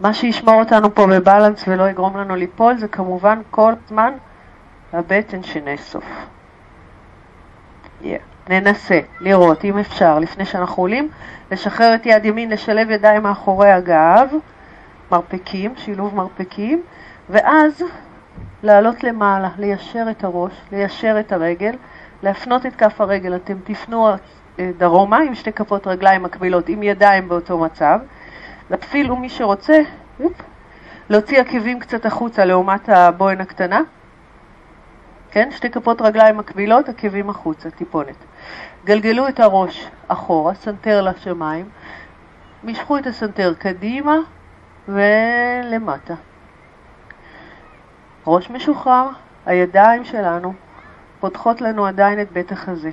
מה 0.00 0.14
שישמור 0.14 0.54
אותנו 0.54 0.94
פה 0.94 1.06
בבלנס 1.06 1.64
ולא 1.68 1.88
יגרום 1.88 2.16
לנו 2.16 2.36
ליפול 2.36 2.76
זה 2.76 2.88
כמובן 2.88 3.40
כל 3.50 3.72
זמן 3.88 4.12
הבטן 4.92 5.42
שנאסוף. 5.42 6.04
Yeah. 8.02 8.06
ננסה 8.50 9.00
לראות 9.20 9.64
אם 9.64 9.78
אפשר, 9.78 10.18
לפני 10.18 10.44
שאנחנו 10.44 10.82
עולים, 10.82 11.08
לשחרר 11.50 11.94
את 11.94 12.06
יד 12.06 12.24
ימין, 12.24 12.50
לשלב 12.50 12.90
ידיים 12.90 13.22
מאחורי 13.22 13.70
הגב, 13.70 14.28
מרפקים, 15.12 15.74
שילוב 15.76 16.14
מרפקים, 16.14 16.82
ואז 17.30 17.82
לעלות 18.62 19.04
למעלה, 19.04 19.48
ליישר 19.58 20.06
את 20.10 20.24
הראש, 20.24 20.52
ליישר 20.72 21.16
את 21.20 21.32
הרגל, 21.32 21.74
להפנות 22.22 22.66
את 22.66 22.76
כף 22.76 23.00
הרגל, 23.00 23.36
אתם 23.36 23.54
תפנו 23.64 24.08
אה, 24.08 24.70
דרומה 24.78 25.18
עם 25.18 25.34
שתי 25.34 25.52
כפות 25.52 25.86
רגליים 25.86 26.22
מקבילות, 26.22 26.68
עם 26.68 26.82
ידיים 26.82 27.28
באותו 27.28 27.58
מצב. 27.58 27.98
אפילו 28.74 29.16
מי 29.16 29.28
שרוצה, 29.28 29.80
להוציא 31.08 31.40
עקבים 31.40 31.80
קצת 31.80 32.06
החוצה 32.06 32.44
לעומת 32.44 32.88
הבוהן 32.88 33.40
הקטנה. 33.40 33.80
כן, 35.30 35.50
שתי 35.50 35.70
כפות 35.70 36.02
רגליים 36.02 36.36
מקבילות, 36.36 36.88
עקבים 36.88 37.30
החוצה, 37.30 37.70
טיפונת. 37.70 38.16
גלגלו 38.84 39.28
את 39.28 39.40
הראש 39.40 39.88
אחורה, 40.08 40.54
סנטר 40.54 41.02
לשמיים, 41.02 41.68
משכו 42.64 42.98
את 42.98 43.06
הסנטר 43.06 43.54
קדימה 43.54 44.16
ולמטה. 44.88 46.14
ראש 48.26 48.50
משוחרר, 48.50 49.08
הידיים 49.46 50.04
שלנו 50.04 50.52
פותחות 51.20 51.60
לנו 51.60 51.86
עדיין 51.86 52.20
את 52.20 52.32
בית 52.32 52.52
החזה. 52.52 52.90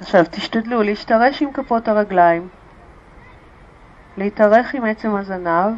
עכשיו 0.00 0.24
תשתדלו 0.30 0.82
להשתרש 0.82 1.42
עם 1.42 1.52
כפות 1.52 1.88
הרגליים, 1.88 2.48
להתארך 4.16 4.74
עם 4.74 4.84
עצם 4.84 5.16
הזנב 5.16 5.74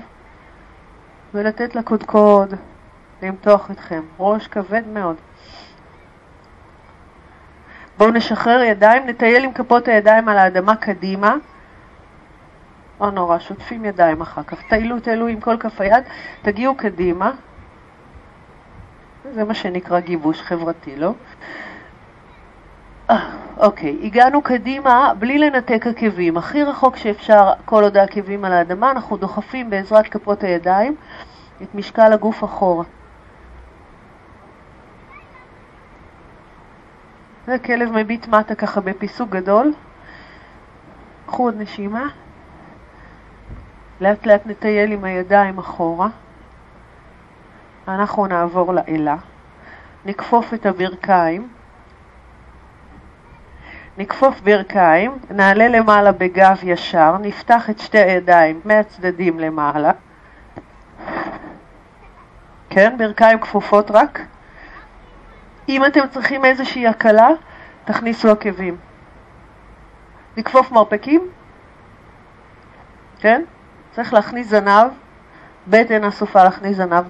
ולתת 1.35 1.74
לקודקוד 1.74 2.54
למתוח 3.22 3.70
אתכם. 3.70 4.02
ראש 4.18 4.48
כבד 4.48 4.87
מאוד. 4.87 5.16
בואו 7.98 8.11
נשחרר 8.11 8.62
ידיים, 8.62 9.07
נטייל 9.07 9.44
עם 9.44 9.52
כפות 9.52 9.88
הידיים 9.88 10.28
על 10.28 10.38
האדמה 10.38 10.76
קדימה. 10.76 11.35
לא 13.00 13.11
נורא, 13.11 13.38
שוטפים 13.38 13.85
ידיים 13.85 14.20
אחר 14.20 14.42
כך. 14.42 14.62
טיילו, 14.68 15.00
טיילו 15.00 15.26
עם 15.26 15.40
כל 15.40 15.57
כף 15.61 15.81
היד, 15.81 16.04
תגיעו 16.42 16.74
קדימה. 16.74 17.33
זה 19.33 19.44
מה 19.44 19.54
שנקרא 19.54 20.00
גיבוש 20.00 20.42
חברתי, 20.42 20.96
לא? 20.96 21.14
אוקיי, 23.59 23.99
הגענו 24.03 24.42
קדימה 24.42 25.12
בלי 25.18 25.38
לנתק 25.38 25.87
עקבים. 25.87 26.37
הכי 26.37 26.62
רחוק 26.62 26.97
שאפשר, 26.97 27.53
כל 27.64 27.83
עוד 27.83 27.97
העקבים 27.97 28.44
על 28.44 28.53
האדמה, 28.53 28.90
אנחנו 28.90 29.16
דוחפים 29.16 29.71
בעזרת 29.71 30.07
כפות 30.07 30.42
הידיים 30.42 30.97
את 31.62 31.75
משקל 31.75 32.12
הגוף 32.12 32.44
אחורה. 32.44 32.85
וכלב 37.49 37.92
מביט 37.92 38.29
מטה 38.29 38.55
ככה 38.55 38.81
בפיסוק 38.81 39.31
גדול. 39.31 39.75
קחו 41.27 41.42
עוד 41.42 41.55
נשימה. 41.59 42.09
לאט 44.01 44.27
לאט 44.27 44.47
נטייל 44.47 44.92
עם 44.92 45.05
הידיים 45.05 45.59
אחורה. 45.59 46.09
אנחנו 47.88 48.27
נעבור 48.27 48.75
לאלה. 48.75 49.16
נכפוף 50.05 50.55
את 50.55 50.66
הברכיים. 50.66 51.58
נכפוף 53.98 54.40
ברכיים, 54.40 55.18
נעלה 55.30 55.68
למעלה 55.68 56.12
בגב 56.12 56.58
ישר, 56.62 57.16
נפתח 57.20 57.70
את 57.70 57.78
שתי 57.78 57.98
הידיים 57.98 58.61
מהצדדים 58.64 59.40
למעלה. 59.40 59.92
כן, 62.70 62.94
ברכיים 62.98 63.40
כפופות 63.40 63.90
רק. 63.90 64.20
אם 65.68 65.84
אתם 65.84 66.00
צריכים 66.11 66.44
איזושהי 66.44 66.87
הקלה, 66.87 67.28
תכניסו 67.84 68.30
עקבים. 68.30 68.76
נכפוף 70.37 70.72
מרפקים, 70.72 71.28
כן? 73.18 73.42
צריך 73.90 74.14
להכניס 74.14 74.48
זנב, 74.48 74.87
בטן 75.68 76.04
אסופה 76.04 76.44
להכניס 76.44 76.76
זנב. 76.76 77.04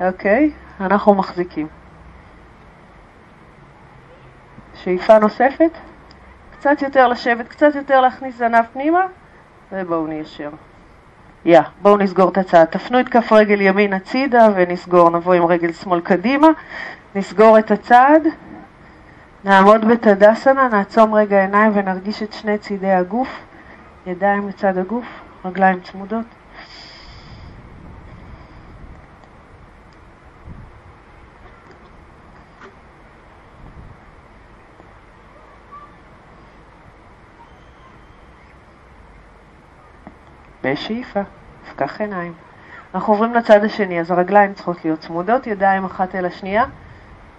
אוקיי, 0.00 0.50
אנחנו 0.80 1.14
מחזיקים. 1.14 1.66
שאיפה 4.74 5.18
נוספת, 5.18 5.70
קצת 6.52 6.82
יותר 6.82 7.08
לשבת, 7.08 7.48
קצת 7.48 7.74
יותר 7.74 8.00
להכניס 8.00 8.36
זנב 8.36 8.64
פנימה, 8.72 9.06
ובואו 9.72 10.06
ניישר. 10.06 10.50
יא, 11.44 11.60
yeah, 11.60 11.62
בואו 11.82 11.96
נסגור 11.96 12.28
את 12.28 12.38
הצד. 12.38 12.64
תפנו 12.64 13.00
את 13.00 13.08
כף 13.08 13.32
רגל 13.32 13.60
ימין 13.60 13.92
הצידה 13.92 14.48
ונסגור, 14.54 15.10
נבוא 15.10 15.34
עם 15.34 15.44
רגל 15.44 15.72
שמאל 15.72 16.00
קדימה, 16.00 16.48
נסגור 17.14 17.58
את 17.58 17.70
הצד, 17.70 18.20
נעמוד 19.44 19.84
בתדסנה, 19.84 20.68
נעצום 20.68 21.14
רגע 21.14 21.40
עיניים 21.40 21.72
ונרגיש 21.74 22.22
את 22.22 22.32
שני 22.32 22.58
צידי 22.58 22.90
הגוף, 22.90 23.28
ידיים 24.06 24.48
לצד 24.48 24.78
הגוף, 24.78 25.06
רגליים 25.44 25.80
צמודות. 25.80 26.35
בשאיפה, 40.66 41.20
נפקח 41.62 42.00
עיניים. 42.00 42.32
אנחנו 42.94 43.12
עוברים 43.12 43.34
לצד 43.34 43.64
השני, 43.64 44.00
אז 44.00 44.10
הרגליים 44.10 44.54
צריכות 44.54 44.84
להיות 44.84 45.00
צמודות, 45.00 45.46
ידיים 45.46 45.84
אחת 45.84 46.14
אל 46.14 46.26
השנייה, 46.26 46.64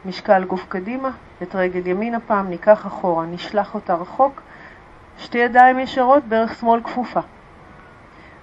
משקל 0.05 0.43
גוף 0.43 0.65
קדימה, 0.69 1.09
את 1.43 1.55
רגל 1.55 1.87
ימין 1.87 2.15
הפעם 2.15 2.49
ניקח 2.49 2.87
אחורה, 2.87 3.25
נשלח 3.25 3.75
אותה 3.75 3.95
רחוק, 3.95 4.41
שתי 5.17 5.37
ידיים 5.37 5.79
ישרות, 5.79 6.23
ברך 6.23 6.59
שמאל 6.59 6.81
כפופה. 6.83 7.19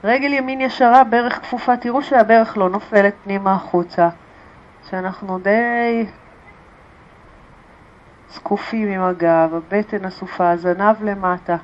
רגל 0.04 0.32
ימין 0.32 0.60
ישרה, 0.60 1.04
ברך 1.04 1.40
כפופה, 1.42 1.76
תראו 1.76 2.02
שהברך 2.02 2.56
לא 2.56 2.70
נופלת 2.70 3.14
פנימה 3.24 3.54
החוצה, 3.54 4.08
שאנחנו 4.90 5.38
די 5.38 6.06
זקופים 8.30 8.88
עם 8.88 9.02
הגב, 9.02 9.54
הבטן 9.54 10.04
אסופה, 10.04 10.50
הזנב 10.50 11.04
למטה. 11.04 11.56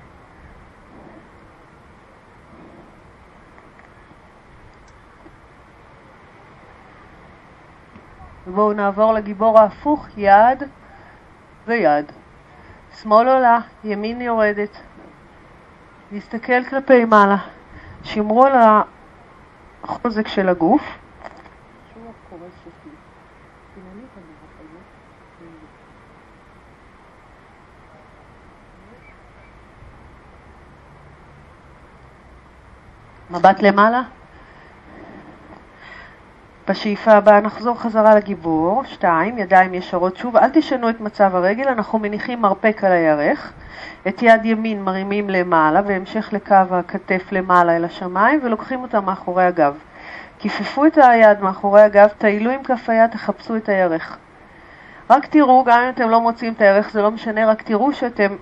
ובואו 8.50 8.72
נעבור 8.72 9.12
לגיבור 9.12 9.58
ההפוך, 9.58 10.06
יד 10.16 10.62
ויד. 11.66 12.12
שמאל 13.00 13.28
עולה, 13.28 13.58
ימין 13.84 14.20
יורדת. 14.20 14.76
נסתכל 16.12 16.64
כלפי 16.64 17.04
מעלה. 17.04 17.36
שמרו 18.02 18.44
על 18.44 18.52
החוזק 19.82 20.28
של 20.28 20.48
הגוף. 20.48 20.82
מבט 33.30 33.62
למעלה. 33.62 34.02
בשאיפה 36.70 37.12
הבאה 37.12 37.40
נחזור 37.40 37.80
חזרה 37.80 38.14
לגיבור, 38.14 38.84
שתיים, 38.84 39.38
ידיים 39.38 39.74
ישרות 39.74 40.16
שוב, 40.16 40.36
אל 40.36 40.50
תשנו 40.52 40.90
את 40.90 41.00
מצב 41.00 41.34
הרגל, 41.34 41.68
אנחנו 41.68 41.98
מניחים 41.98 42.40
מרפק 42.40 42.84
על 42.84 42.92
הירך, 42.92 43.52
את 44.08 44.22
יד 44.22 44.44
ימין 44.44 44.82
מרימים 44.82 45.30
למעלה 45.30 45.80
והמשך 45.86 46.32
לקו 46.32 46.54
הכתף 46.70 47.32
למעלה 47.32 47.76
אל 47.76 47.84
השמיים 47.84 48.40
ולוקחים 48.42 48.82
אותה 48.82 49.00
מאחורי 49.00 49.44
הגב. 49.44 49.78
כיפפו 50.38 50.86
את 50.86 50.98
היד 50.98 51.40
מאחורי 51.40 51.82
הגב, 51.82 52.08
טיילו 52.18 52.50
עם 52.50 52.62
כף 52.62 52.88
היד, 52.88 53.10
תחפשו 53.10 53.56
את 53.56 53.68
הירך. 53.68 54.16
רק 55.10 55.26
תראו, 55.26 55.64
גם 55.64 55.80
אם 55.80 55.88
אתם 55.88 56.08
לא 56.10 56.20
מוצאים 56.20 56.52
את 56.52 56.60
הירך, 56.60 56.90
זה 56.90 57.02
לא 57.02 57.10
משנה, 57.10 57.46
רק 57.46 57.62
תראו 57.62 57.92
שאתם 57.92 58.36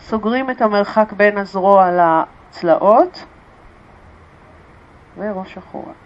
סוגרים 0.00 0.50
את 0.50 0.62
המרחק 0.62 1.12
בין 1.12 1.38
הזרוע 1.38 1.90
לצלעות 1.90 3.24
וראש 5.18 5.58
אחורה. 5.58 6.05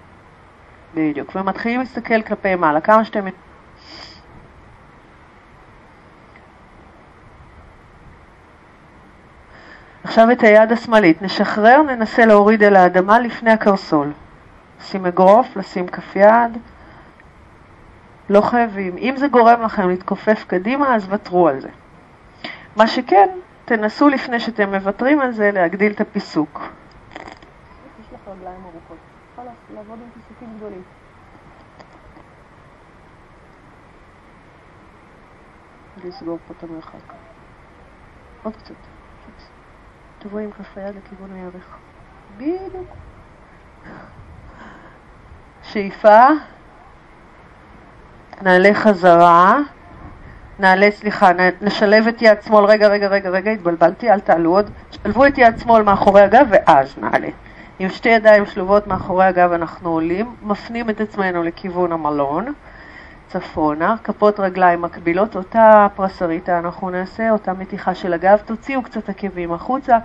בדיוק, 0.95 1.37
ומתחילים 1.37 1.81
להסתכל 1.81 2.23
כלפי 2.23 2.55
מעלה, 2.55 2.81
כמה 2.81 3.05
שאתם... 3.05 3.25
עכשיו 10.05 10.31
את 10.33 10.43
היד 10.43 10.73
השמאלית, 10.73 11.23
נשחרר, 11.23 11.83
ננסה 11.83 12.27
להוריד 12.27 12.63
אל 12.63 12.77
האדמה 12.77 13.19
לפני 13.19 13.51
הקרסול. 13.51 14.13
לשים 14.81 15.07
אגרוף, 15.07 15.57
לשים 15.57 15.89
כף 15.89 16.17
יד, 16.17 16.59
לא 18.31 18.41
חייבים. 18.41 18.97
אם 18.97 19.15
זה 19.17 19.29
גורם 19.29 19.63
לכם 19.63 19.89
להתכופף 19.89 20.45
קדימה, 20.49 20.95
אז 20.95 21.07
ותרו 21.13 21.49
על 21.49 21.61
זה. 21.61 21.69
מה 22.77 22.87
שכן, 22.87 23.29
תנסו 23.65 24.09
לפני 24.09 24.41
שאתם 24.41 24.75
מוותרים 24.75 25.21
על 25.21 25.33
זה 25.33 25.51
להגדיל 25.51 25.93
את 25.93 26.01
הפיסוק. 26.01 26.61
יש 28.01 28.07
לך 28.13 28.29
רגליים 28.29 28.61
ארוכות. 28.65 30.20
פיסוקים 30.41 30.57
גדולים. 30.57 30.83
לסגור 36.05 36.39
פה 36.47 36.55
את 36.59 36.63
המרחק. 36.63 37.15
עוד 38.43 38.57
קצת. 38.57 38.75
תבואי 40.19 40.45
עם 40.45 40.51
כף 40.51 40.77
היד 40.77 40.95
לכיוון 40.97 41.33
הירך. 41.33 41.77
בדיוק. 42.37 42.89
שאיפה. 45.63 46.27
נעלה 48.43 48.75
חזרה. 48.75 49.59
נעלה, 50.59 50.91
סליחה, 50.91 51.31
נשלב 51.61 52.07
את 52.07 52.23
יד 52.23 52.43
שמאל, 52.43 52.65
רגע, 52.65 52.89
רגע, 52.89 53.09
רגע, 53.09 53.31
רגע, 53.31 53.51
התבלבלתי, 53.51 54.11
אל 54.11 54.21
תעלו 54.21 54.51
עוד. 54.51 54.71
שלבו 54.91 55.27
את 55.27 55.39
יד 55.39 55.59
שמאל 55.59 55.83
מאחורי 55.83 56.23
הגב 56.23 56.47
ואז 56.51 56.99
נעלה. 56.99 57.29
עם 57.83 57.89
שתי 57.89 58.09
ידיים 58.09 58.47
שלובות 58.47 58.87
מאחורי 58.87 59.25
הגב 59.25 59.53
אנחנו 59.53 59.91
עולים, 59.91 60.35
מפנים 60.43 60.91
את 60.91 61.01
עצמנו 61.01 61.43
לכיוון 61.43 61.93
המלון, 61.93 62.53
צפונה, 63.29 63.97
כפות 64.05 64.41
רגליים 64.41 64.83
מקבילות, 64.83 65.37
אותה 65.37 65.89
פרסריטה 65.95 66.59
אנחנו 66.59 66.91
נעשה, 66.91 67.31
אותה 67.31 67.53
מתיחה 67.53 67.95
של 67.95 68.13
הגב, 68.13 68.39
תוציאו 68.47 68.83
קצת 68.83 69.09
עקבים 69.09 69.53
החוצה, 69.53 69.99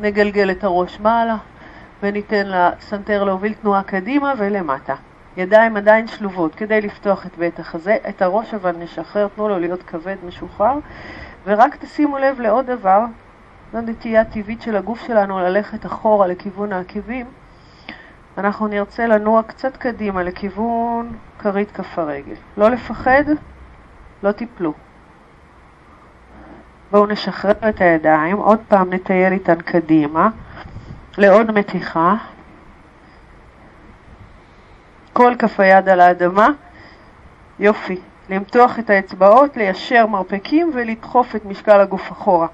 נגלגל 0.00 0.50
את 0.50 0.64
הראש 0.64 1.00
מעלה 1.00 1.36
וניתן 2.02 2.46
לסנטר 2.46 3.24
להוביל 3.24 3.54
תנועה 3.54 3.82
קדימה 3.82 4.32
ולמטה. 4.38 4.94
ידיים 5.36 5.76
עדיין 5.76 6.06
שלובות 6.06 6.54
כדי 6.54 6.80
לפתוח 6.80 7.26
את 7.26 7.38
בית 7.38 7.58
החזה, 7.58 7.96
את 8.08 8.22
הראש 8.22 8.54
אבל 8.54 8.76
נשחרר, 8.78 9.28
תנו 9.36 9.48
לו 9.48 9.58
להיות 9.58 9.82
כבד 9.82 10.16
משוחרר 10.26 10.78
ורק 11.44 11.76
תשימו 11.76 12.18
לב 12.18 12.40
לעוד 12.40 12.66
דבר, 12.66 13.04
זו 13.72 13.80
נטייה 13.80 14.24
טבעית 14.24 14.62
של 14.62 14.76
הגוף 14.76 15.06
שלנו 15.06 15.38
ללכת 15.38 15.86
אחורה 15.86 16.26
לכיוון 16.26 16.72
העקבים, 16.72 17.26
אנחנו 18.38 18.68
נרצה 18.68 19.06
לנוע 19.06 19.42
קצת 19.42 19.76
קדימה 19.76 20.22
לכיוון 20.22 21.16
כרית 21.38 21.70
כף 21.70 21.98
הרגל. 21.98 22.34
לא 22.56 22.70
לפחד, 22.70 23.24
לא 24.22 24.32
תיפלו. 24.32 24.72
בואו 26.90 27.06
נשחרר 27.06 27.68
את 27.68 27.80
הידיים, 27.80 28.36
עוד 28.36 28.58
פעם 28.68 28.92
נטייל 28.92 29.32
איתן 29.32 29.60
קדימה, 29.60 30.28
לעוד 31.18 31.50
מתיחה. 31.50 32.14
כל 35.12 35.34
כף 35.38 35.60
היד 35.60 35.88
על 35.88 36.00
האדמה, 36.00 36.48
יופי. 37.58 38.00
למתוח 38.30 38.78
את 38.78 38.90
האצבעות, 38.90 39.56
ליישר 39.56 40.06
מרפקים 40.06 40.70
ולדחוף 40.74 41.36
את 41.36 41.44
משקל 41.44 41.80
הגוף 41.80 42.12
אחורה. 42.12 42.46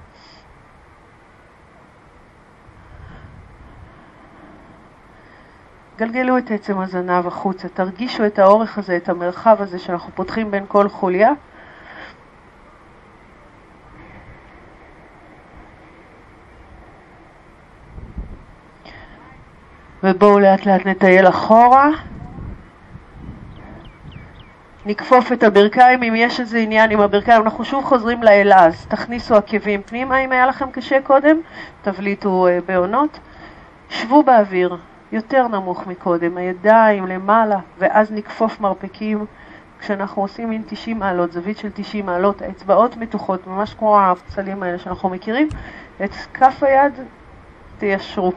גלגלו 5.97 6.37
את 6.37 6.51
עצם 6.51 6.79
הזנב 6.79 7.27
החוצה, 7.27 7.67
תרגישו 7.69 8.25
את 8.25 8.39
האורך 8.39 8.77
הזה, 8.77 8.97
את 8.97 9.09
המרחב 9.09 9.55
הזה 9.59 9.79
שאנחנו 9.79 10.11
פותחים 10.15 10.51
בין 10.51 10.65
כל 10.67 10.89
חוליה. 10.89 11.31
ובואו 20.03 20.39
לאט 20.39 20.65
לאט 20.65 20.85
נטייל 20.85 21.27
אחורה. 21.27 21.89
נכפוף 24.85 25.31
את 25.31 25.43
הברכיים, 25.43 26.03
אם 26.03 26.13
יש 26.15 26.39
איזה 26.39 26.57
עניין 26.57 26.91
עם 26.91 26.99
הברכיים, 26.99 27.41
אנחנו 27.41 27.65
שוב 27.65 27.83
חוזרים 27.85 28.23
לאלה, 28.23 28.65
אז 28.65 28.85
תכניסו 28.85 29.35
עקבים 29.35 29.81
פנימה, 29.81 30.17
אם 30.17 30.31
היה 30.31 30.47
לכם 30.47 30.71
קשה 30.71 31.01
קודם, 31.03 31.37
תבליטו 31.81 32.47
אה, 32.47 32.59
בעונות. 32.65 33.19
שבו 33.89 34.23
באוויר, 34.23 34.77
יותר 35.11 35.47
נמוך 35.47 35.87
מקודם, 35.87 36.37
הידיים 36.37 37.07
למעלה, 37.07 37.59
ואז 37.77 38.11
נכפוף 38.11 38.59
מרפקים 38.59 39.25
כשאנחנו 39.79 40.21
עושים 40.21 40.49
מין 40.49 40.63
90 40.67 40.99
מעלות, 40.99 41.31
זווית 41.31 41.57
של 41.57 41.69
90 41.73 42.05
מעלות, 42.05 42.41
האצבעות 42.41 42.97
מתוחות, 42.97 43.47
ממש 43.47 43.73
כמו 43.73 44.01
הפצלים 44.01 44.63
האלה 44.63 44.79
שאנחנו 44.79 45.09
מכירים, 45.09 45.49
את 46.03 46.11
כף 46.33 46.63
היד 46.63 46.93
תיישרו. 47.77 48.31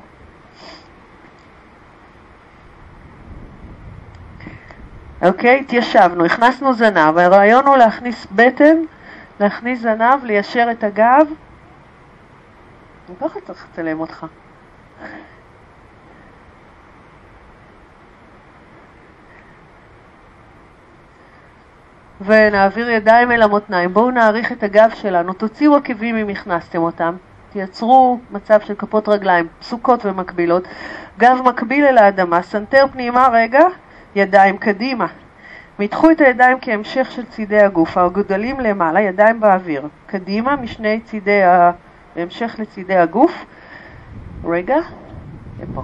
אוקיי? 5.23 5.61
התיישבנו, 5.61 6.25
הכנסנו 6.25 6.73
זנב, 6.73 7.19
הרעיון 7.19 7.67
הוא 7.67 7.77
להכניס 7.77 8.27
בטן, 8.33 8.77
להכניס 9.41 9.81
זנב, 9.81 10.25
ליישר 10.25 10.69
את 10.71 10.85
הגב. 10.85 11.27
אני 13.09 13.17
ככה 13.21 13.41
צריך 13.41 13.67
לצלם 13.73 14.01
אותך. 14.01 14.27
ונעביר 22.21 22.91
ידיים 22.91 23.33
אל 23.33 23.43
המותניים. 23.43 23.95
בואו 23.95 24.11
נאריך 24.11 24.53
את 24.53 24.63
הגב 24.63 24.91
שלנו, 24.95 25.33
תוציאו 25.33 25.77
עקבים 25.77 26.17
אם 26.17 26.29
הכנסתם 26.29 26.79
אותם. 26.79 27.17
תייצרו 27.53 28.19
מצב 28.31 28.61
של 28.61 28.75
כפות 28.75 29.09
רגליים 29.09 29.47
פסוקות 29.59 30.07
ומקבילות. 30.07 30.69
גב 31.19 31.39
מקביל 31.45 31.85
אל 31.85 31.99
האדמה, 31.99 32.43
סנטר 32.43 32.87
פנימה, 32.93 33.29
רגע, 33.33 33.63
ידיים 34.15 34.59
קדימה. 34.59 35.07
מתחו 35.79 36.11
את 36.11 36.21
הידיים 36.21 36.59
כהמשך 36.61 37.11
של 37.11 37.25
צידי 37.25 37.61
הגוף, 37.61 37.97
אגודלים 37.99 38.61
למעלה, 38.61 39.01
ידיים 39.01 39.41
באוויר. 39.41 39.89
קדימה 40.07 40.57
משני 40.57 41.01
צידי. 41.01 41.41
בהמשך 42.17 42.57
לצידי 42.59 42.97
הגוף. 42.97 43.45
רגע, 44.45 44.77
לפה. 45.61 45.83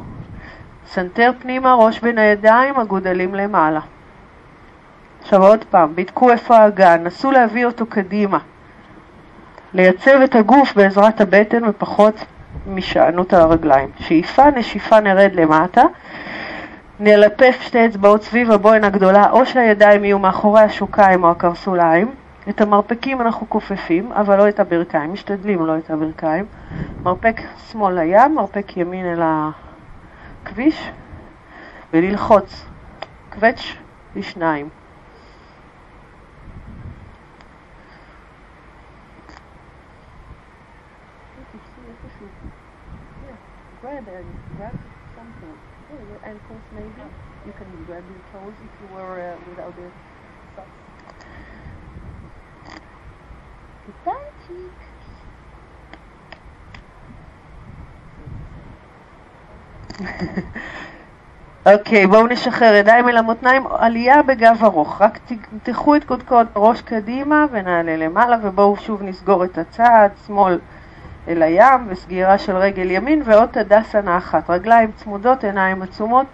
סנטר 0.86 1.30
פנימה, 1.38 1.74
ראש 1.74 2.00
בין 2.00 2.18
הידיים, 2.18 2.80
אגודלים 2.80 3.34
למעלה. 3.34 3.80
עכשיו 5.26 5.42
עוד 5.42 5.64
פעם, 5.70 5.92
בדקו 5.94 6.30
איפה 6.30 6.56
האגן, 6.56 7.04
נסו 7.04 7.30
להביא 7.30 7.66
אותו 7.66 7.86
קדימה. 7.86 8.38
לייצב 9.74 10.20
את 10.24 10.34
הגוף 10.34 10.74
בעזרת 10.74 11.20
הבטן 11.20 11.68
ופחות 11.68 12.24
משענות 12.66 13.32
על 13.32 13.40
הרגליים. 13.40 13.88
שאיפה, 13.98 14.50
נשיפה, 14.50 15.00
נרד 15.00 15.30
למטה. 15.34 15.82
נלפף 17.00 17.58
שתי 17.60 17.86
אצבעות 17.86 18.22
סביב 18.22 18.50
הבוהן 18.50 18.84
הגדולה, 18.84 19.30
או 19.30 19.46
שהידיים 19.46 20.04
יהיו 20.04 20.18
מאחורי 20.18 20.60
השוקיים 20.60 21.24
או 21.24 21.30
הקרסוליים. 21.30 22.14
את 22.48 22.60
המרפקים 22.60 23.20
אנחנו 23.20 23.48
כופפים, 23.48 24.12
אבל 24.12 24.38
לא 24.38 24.48
את 24.48 24.60
הברכיים, 24.60 25.12
משתדלים 25.12 25.66
לא 25.66 25.78
את 25.78 25.90
הברכיים. 25.90 26.44
מרפק 27.02 27.40
שמאל 27.70 27.94
לים, 27.94 28.34
מרפק 28.34 28.76
ימין 28.76 29.06
אל 29.06 29.22
הכביש, 30.44 30.90
וללחוץ. 31.92 32.66
קווץ' 33.32 33.76
לשניים. 34.16 34.68
grab 43.86 44.08
and 44.08 44.26
grab 44.58 44.74
something. 45.14 45.58
Ankles 46.46 46.62
maybe. 46.72 47.02
You 47.46 47.52
can 47.52 47.84
grab 47.86 48.04
your 48.08 48.22
toes 48.32 48.54
if 48.54 48.70
you 48.80 48.88
were 48.94 49.20
uh, 49.20 49.36
without 49.48 49.74
the 49.76 49.90
socks. 50.54 50.68
Goodbye, 53.86 54.30
cheek. 54.46 54.78
אוקיי, 61.72 62.06
בואו 62.06 62.26
נשחרר 62.26 62.74
ידיים 62.74 63.08
אל 63.08 63.16
המותניים, 63.16 63.66
עלייה 63.66 64.22
בגב 64.22 64.64
ארוך, 64.64 65.02
רק 65.02 65.18
תמתחו 65.26 65.96
את 65.96 66.04
קודקוד 66.04 66.46
ראש 66.56 66.82
קדימה 66.82 67.46
ונעלה 67.50 67.96
למעלה 67.96 68.36
ובואו 68.42 68.76
שוב 68.76 69.02
נסגור 69.02 69.44
את 69.44 69.58
הצעד, 69.58 70.10
שמאל 70.26 70.58
אל 71.28 71.42
הים 71.42 71.86
וסגירה 71.88 72.38
של 72.38 72.56
רגל 72.56 72.90
ימין 72.90 73.22
ועוד 73.24 73.48
תדסנה 73.48 74.18
אחת. 74.18 74.50
רגליים 74.50 74.92
צמודות, 74.92 75.44
עיניים 75.44 75.82
עצומות, 75.82 76.26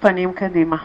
פנים 0.00 0.32
קדימה. 0.32 0.76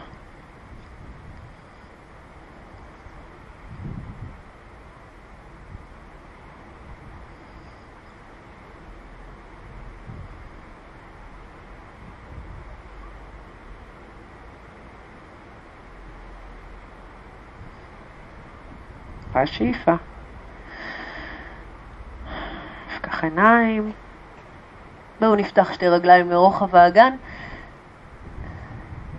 השאיפה. 19.34 20.13
עיניים. 23.22 23.92
בואו 25.20 25.34
נפתח 25.34 25.72
שתי 25.72 25.88
רגליים 25.88 26.28
מרוחב 26.28 26.76
האגן. 26.76 27.16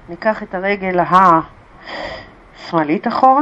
ניקח 0.09 0.43
את 0.43 0.55
הרגל 0.55 0.99
השמאלית 2.59 3.07
אחורה. 3.07 3.41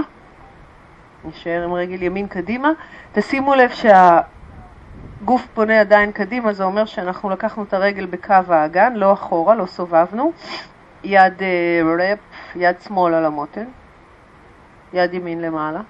נשאר 1.25 1.63
עם 1.63 1.73
רגל 1.73 2.03
ימין 2.03 2.27
קדימה. 2.27 2.69
תשימו 3.11 3.55
לב 3.55 3.69
שהגוף 3.69 5.47
פונה 5.53 5.79
עדיין 5.81 6.11
קדימה, 6.11 6.53
זה 6.53 6.63
אומר 6.63 6.85
שאנחנו 6.85 7.29
לקחנו 7.29 7.63
את 7.63 7.73
הרגל 7.73 8.05
בקו 8.05 8.33
האגן, 8.47 8.93
לא 8.93 9.13
אחורה, 9.13 9.55
לא 9.55 9.65
סובבנו. 9.65 10.31
יד 11.03 11.33
רפ, 11.99 12.01
אה, 12.01 12.61
יד 12.61 12.81
שמאל 12.81 13.13
על 13.13 13.25
המותן, 13.25 13.65
יד 14.93 15.13
ימין 15.13 15.41
למעלה. 15.41 15.81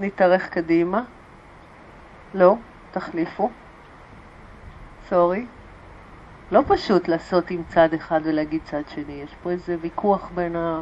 נתארך 0.00 0.48
קדימה. 0.48 1.02
לא, 2.34 2.56
תחליפו. 2.90 3.50
סורי. 5.08 5.46
לא 6.52 6.62
פשוט 6.68 7.08
לעשות 7.08 7.50
עם 7.50 7.62
צד 7.68 7.94
אחד 7.94 8.20
ולהגיד 8.24 8.60
צד 8.64 8.82
שני, 8.88 9.22
יש 9.24 9.34
פה 9.42 9.50
איזה 9.50 9.76
ויכוח 9.80 10.30
בין, 10.34 10.56
ה... 10.56 10.80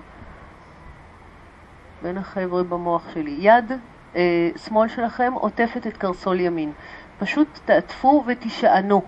בין 2.02 2.18
החבר'ה 2.18 2.62
במוח 2.62 3.10
שלי. 3.14 3.36
יד 3.38 3.72
אה, 4.16 4.50
שמאל 4.56 4.88
שלכם 4.88 5.32
עוטפת 5.32 5.86
את 5.86 5.96
קרסול 5.96 6.40
ימין. 6.40 6.72
פשוט 7.18 7.48
תעטפו 7.64 8.24
ותישענו. 8.26 9.02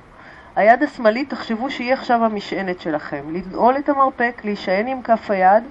היד 0.56 0.82
השמאלית, 0.82 1.30
תחשבו 1.30 1.70
שהיא 1.70 1.92
עכשיו 1.92 2.24
המשענת 2.24 2.80
שלכם. 2.80 3.24
לנעול 3.32 3.76
את 3.78 3.88
המרפק, 3.88 4.40
להישען 4.44 4.86
עם 4.86 5.02
כף 5.02 5.30
היד, 5.30 5.64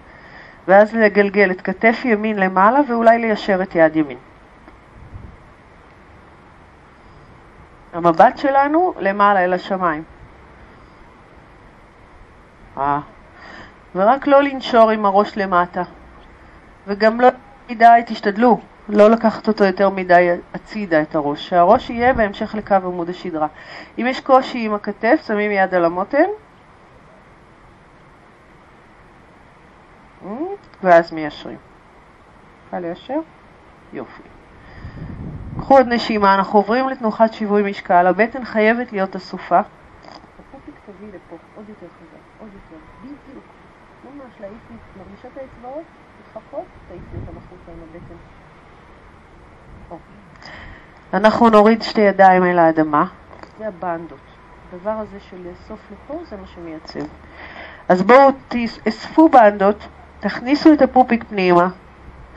ואז 0.67 0.95
לגלגל 0.95 1.51
את 1.51 1.61
כתף 1.61 2.01
ימין 2.05 2.39
למעלה 2.39 2.79
ואולי 2.87 3.19
ליישר 3.19 3.63
את 3.63 3.75
יד 3.75 3.95
ימין. 3.95 4.17
המבט 7.95 8.37
שלנו 8.37 8.93
למעלה 8.99 9.43
אל 9.43 9.53
השמיים. 9.53 10.03
אה. 12.77 12.99
ורק 13.95 14.27
לא 14.27 14.43
לנשור 14.43 14.89
עם 14.89 15.05
הראש 15.05 15.37
למטה. 15.37 15.83
וגם 16.87 17.21
לא 17.21 17.27
מדי, 17.69 18.01
תשתדלו, 18.05 18.59
לא 18.89 19.09
לקחת 19.09 19.47
אותו 19.47 19.63
יותר 19.63 19.89
מדי 19.89 20.29
הצידה 20.53 21.01
את 21.01 21.15
הראש. 21.15 21.49
שהראש 21.49 21.89
יהיה 21.89 22.13
בהמשך 22.13 22.55
לקו 22.55 22.75
עמוד 22.75 23.09
השדרה. 23.09 23.47
אם 23.99 24.05
יש 24.09 24.21
קושי 24.21 24.65
עם 24.65 24.73
הכתף, 24.73 25.23
שמים 25.27 25.51
יד 25.51 25.73
על 25.73 25.85
המותן. 25.85 26.29
ואז 30.83 31.13
מיישרים. 31.13 31.57
קל 32.71 32.79
ליישר? 32.79 33.19
יופי. 33.93 34.34
קחו 35.59 35.77
עוד 35.77 35.87
נשימה, 35.87 36.35
אנחנו 36.35 36.59
עוברים 36.59 36.89
לתנוחת 36.89 37.33
שיווי 37.33 37.69
משקל, 37.69 38.07
הבטן 38.07 38.45
חייבת 38.45 38.91
להיות 38.91 39.15
אסופה. 39.15 39.59
הפופיק 39.59 40.75
תביא 40.85 41.07
לפה, 41.07 41.35
עוד 41.55 41.69
יותר 41.69 41.85
חזק, 41.85 42.21
עוד 42.39 42.49
יותר, 42.53 42.83
בדיוק. 43.01 43.43
ממש 44.05 44.33
להעיף, 44.41 44.55
מרגישה 44.97 45.27
את 45.27 45.37
האצבעות? 45.37 45.83
לפחות 46.29 46.65
תעיפי 46.87 47.15
אותם 47.15 47.37
החוצה 47.37 47.71
עם 47.71 47.77
הבטן. 47.89 48.15
אנחנו 51.13 51.49
נוריד 51.49 51.81
שתי 51.81 52.01
ידיים 52.01 52.43
אל 52.43 52.59
האדמה, 52.59 53.05
זה 53.57 53.67
הבנדות. 53.67 54.19
הדבר 54.73 54.89
הזה 54.89 55.19
של 55.29 55.37
לאסוף 55.37 55.79
לפה 55.91 56.19
זה 56.29 56.37
מה 56.37 56.47
שמייצב. 56.47 56.99
אז 57.89 58.01
בואו 58.01 58.29
תאספו 58.47 59.29
בנדות, 59.29 59.87
תכניסו 60.19 60.73
את 60.73 60.81
הפופיק 60.81 61.23
פנימה, 61.23 61.67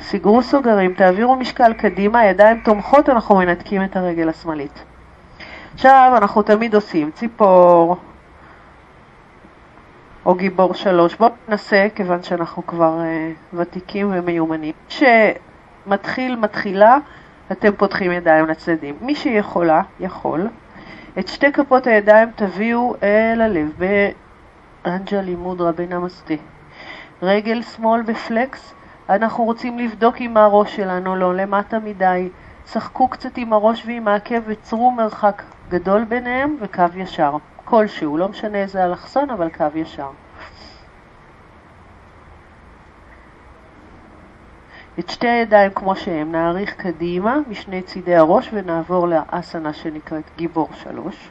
סגרו 0.00 0.42
סוגרים, 0.42 0.94
תעבירו 0.94 1.36
משקל 1.36 1.72
קדימה, 1.72 2.24
ידיים 2.24 2.60
תומכות, 2.64 3.08
אנחנו 3.08 3.36
מנתקים 3.36 3.84
את 3.84 3.96
הרגל 3.96 4.28
השמאלית. 4.28 4.84
עכשיו 5.74 6.12
אנחנו 6.16 6.42
תמיד 6.42 6.74
עושים 6.74 7.10
ציפור 7.10 7.96
או 10.26 10.34
גיבור 10.34 10.74
שלוש. 10.74 11.16
בואו 11.16 11.30
ננסה, 11.48 11.86
כיוון 11.94 12.22
שאנחנו 12.22 12.66
כבר 12.66 12.98
uh, 13.00 13.56
ותיקים 13.56 14.12
ומיומנים. 14.12 14.72
שמתחיל, 14.88 16.36
מתחילה, 16.36 16.98
אתם 17.52 17.72
פותחים 17.72 18.12
ידיים 18.12 18.46
לצדדים. 18.46 18.96
מי 19.00 19.14
שיכולה, 19.14 19.82
יכול. 20.00 20.48
את 21.18 21.28
שתי 21.28 21.52
כפות 21.52 21.86
הידיים 21.86 22.28
תביאו 22.36 22.94
אל 23.02 23.40
הלב, 23.40 23.72
באנג'לי 24.84 25.34
מודרה 25.34 25.72
בנמסטה. 25.72 26.34
רגל 27.22 27.62
שמאל 27.62 28.02
בפלקס, 28.02 28.74
אנחנו 29.08 29.44
רוצים 29.44 29.78
לבדוק 29.78 30.16
אם 30.20 30.36
הראש 30.36 30.76
שלנו 30.76 31.16
לא 31.16 31.34
למטה 31.34 31.78
מדי. 31.78 32.28
שחקו 32.72 33.08
קצת 33.08 33.36
עם 33.36 33.52
הראש 33.52 33.86
ועם 33.86 34.08
העקב 34.08 34.40
וצרו 34.46 34.90
מרחק 34.90 35.42
גדול 35.68 36.04
ביניהם 36.04 36.56
וקו 36.60 36.84
ישר. 36.94 37.36
כלשהו, 37.64 38.16
לא 38.16 38.28
משנה 38.28 38.58
איזה 38.58 38.84
אלכסון, 38.84 39.30
אבל 39.30 39.48
קו 39.48 39.64
ישר. 39.74 40.10
את 44.98 45.10
שתי 45.10 45.28
הידיים 45.28 45.70
כמו 45.74 45.96
שהן 45.96 46.32
נאריך 46.32 46.74
קדימה 46.74 47.38
משני 47.48 47.82
צידי 47.82 48.16
הראש 48.16 48.50
ונעבור 48.52 49.08
לאסנה 49.08 49.72
שנקראת 49.72 50.24
גיבור 50.36 50.68
שלוש. 50.72 51.30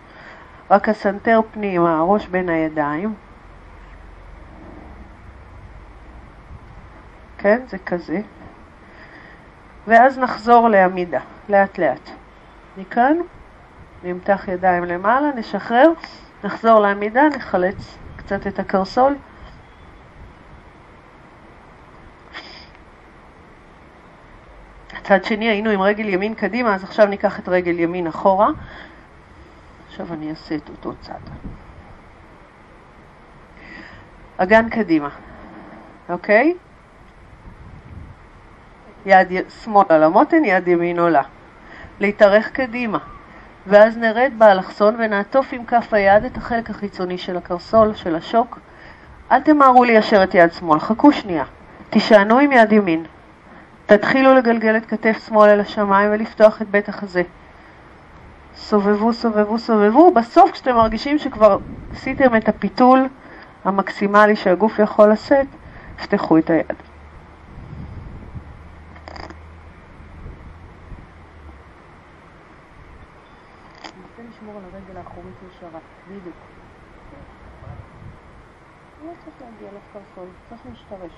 רק 0.71 0.89
הסנטר 0.89 1.39
פנימה, 1.51 1.99
הראש 1.99 2.27
בין 2.27 2.49
הידיים. 2.49 3.13
כן, 7.47 7.61
זה 7.67 7.77
כזה. 7.77 8.21
ואז 9.87 10.19
נחזור 10.19 10.69
לעמידה, 10.69 11.19
לאט 11.49 11.77
לאט. 11.77 12.09
מכאן, 12.77 13.17
נמתח 14.03 14.47
ידיים 14.47 14.83
למעלה, 14.83 15.31
נשחרר, 15.35 15.91
נחזור 16.43 16.79
לעמידה, 16.79 17.21
נחלץ 17.35 17.97
קצת 18.15 18.47
את 18.47 18.59
הקרסול. 18.59 19.15
צד 25.03 25.23
שני 25.23 25.49
היינו 25.49 25.69
עם 25.69 25.81
רגל 25.81 26.09
ימין 26.09 26.35
קדימה, 26.35 26.75
אז 26.75 26.83
עכשיו 26.83 27.05
ניקח 27.05 27.39
את 27.39 27.49
רגל 27.49 27.79
ימין 27.79 28.07
אחורה. 28.07 28.49
עכשיו 29.87 30.13
אני 30.13 30.29
אעשה 30.29 30.55
את 30.55 30.69
אותו 30.69 30.93
צד. 31.01 31.21
אגן 34.37 34.69
קדימה, 34.69 35.09
אוקיי? 36.09 36.53
יד 39.07 39.27
שמאל 39.63 39.85
על 39.89 40.03
המותן, 40.03 40.45
יד 40.45 40.67
ימין 40.67 40.99
עולה. 40.99 41.21
להתארך 41.99 42.49
קדימה, 42.51 42.97
ואז 43.67 43.97
נרד 43.97 44.31
באלכסון 44.37 44.95
ונעטוף 44.99 45.53
עם 45.53 45.65
כף 45.65 45.93
היד 45.93 46.25
את 46.25 46.37
החלק 46.37 46.69
החיצוני 46.69 47.17
של 47.17 47.37
הקרסול, 47.37 47.93
של 47.93 48.15
השוק. 48.15 48.59
אל 49.31 49.41
תמהרו 49.41 49.83
ליישר 49.83 50.23
את 50.23 50.35
יד 50.35 50.53
שמאל, 50.53 50.79
חכו 50.79 51.11
שנייה. 51.11 51.43
תישענו 51.89 52.39
עם 52.39 52.51
יד 52.51 52.71
ימין. 52.71 53.03
תתחילו 53.85 54.33
לגלגל 54.33 54.77
את 54.77 54.85
כתף 54.85 55.27
שמאל 55.27 55.49
אל 55.49 55.59
השמיים 55.59 56.11
ולפתוח 56.11 56.61
את 56.61 56.67
בית 56.69 56.89
החזה. 56.89 57.21
סובבו, 58.55 59.13
סובבו, 59.13 59.59
סובבו. 59.59 60.11
בסוף 60.11 60.51
כשאתם 60.51 60.75
מרגישים 60.75 61.17
שכבר 61.17 61.57
עשיתם 61.93 62.35
את 62.35 62.49
הפיתול 62.49 63.07
המקסימלי 63.65 64.35
שהגוף 64.35 64.79
יכול 64.79 65.11
לשאת, 65.11 65.47
פתחו 65.97 66.37
את 66.37 66.49
היד. 66.49 66.86
להשתרש. 80.69 81.11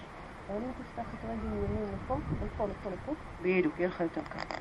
אבל 0.49 0.57
אם 0.57 0.71
תפתח 0.83 1.09
את 1.13 1.25
רגל 1.25 1.55
ימין 1.55 1.85
לפה, 1.93 2.17
לפה, 2.45 2.63
לפה, 2.63 2.89
לפה, 2.89 3.13
בדיוק, 3.41 3.73
יהיה 3.79 3.89
לך 3.89 3.99
יותר 3.99 4.21
קל. 4.21 4.55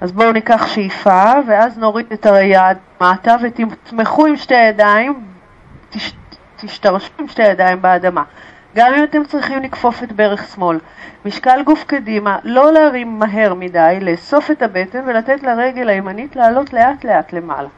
אז 0.00 0.12
בואו 0.12 0.32
ניקח 0.32 0.66
שאיפה, 0.66 1.32
ואז 1.46 1.78
נוריד 1.78 2.12
את 2.12 2.26
היד 2.26 2.76
מטה 3.00 3.36
ותתמכו 3.42 4.26
עם 4.26 4.36
שתי 4.36 4.54
ידיים, 4.54 5.24
תש, 5.90 6.12
תשתרשו 6.56 7.12
עם 7.18 7.28
שתי 7.28 7.42
ידיים 7.42 7.82
באדמה. 7.82 8.22
גם 8.74 8.94
אם 8.94 9.04
אתם 9.04 9.24
צריכים 9.24 9.62
לכפוף 9.62 10.02
את 10.02 10.12
ברך 10.12 10.48
שמאל. 10.54 10.78
משקל 11.24 11.62
גוף 11.64 11.84
קדימה, 11.84 12.38
לא 12.44 12.72
להרים 12.72 13.18
מהר 13.18 13.54
מדי, 13.54 13.98
לאסוף 14.00 14.50
את 14.50 14.62
הבטן 14.62 15.04
ולתת 15.06 15.42
לרגל 15.42 15.88
הימנית 15.88 16.36
לעלות 16.36 16.72
לאט 16.72 17.04
לאט 17.04 17.32
למעלה. 17.32 17.68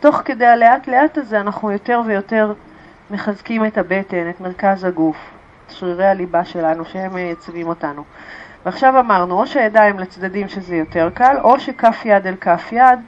תוך 0.00 0.22
כדי 0.24 0.46
הלאט 0.46 0.88
לאט 0.88 1.18
הזה 1.18 1.40
אנחנו 1.40 1.72
יותר 1.72 2.00
ויותר 2.06 2.52
מחזקים 3.10 3.66
את 3.66 3.78
הבטן, 3.78 4.30
את 4.30 4.40
מרכז 4.40 4.84
הגוף, 4.84 5.16
שרירי 5.68 6.06
הליבה 6.06 6.44
שלנו 6.44 6.84
שהם 6.84 7.14
מייצבים 7.14 7.68
אותנו. 7.68 8.04
ועכשיו 8.64 9.00
אמרנו, 9.00 9.40
או 9.40 9.46
שהידיים 9.46 9.98
לצדדים 9.98 10.48
שזה 10.48 10.76
יותר 10.76 11.10
קל, 11.14 11.36
או 11.42 11.60
שכף 11.60 12.02
יד 12.04 12.26
אל 12.26 12.34
כף 12.40 12.68
יד, 12.72 12.98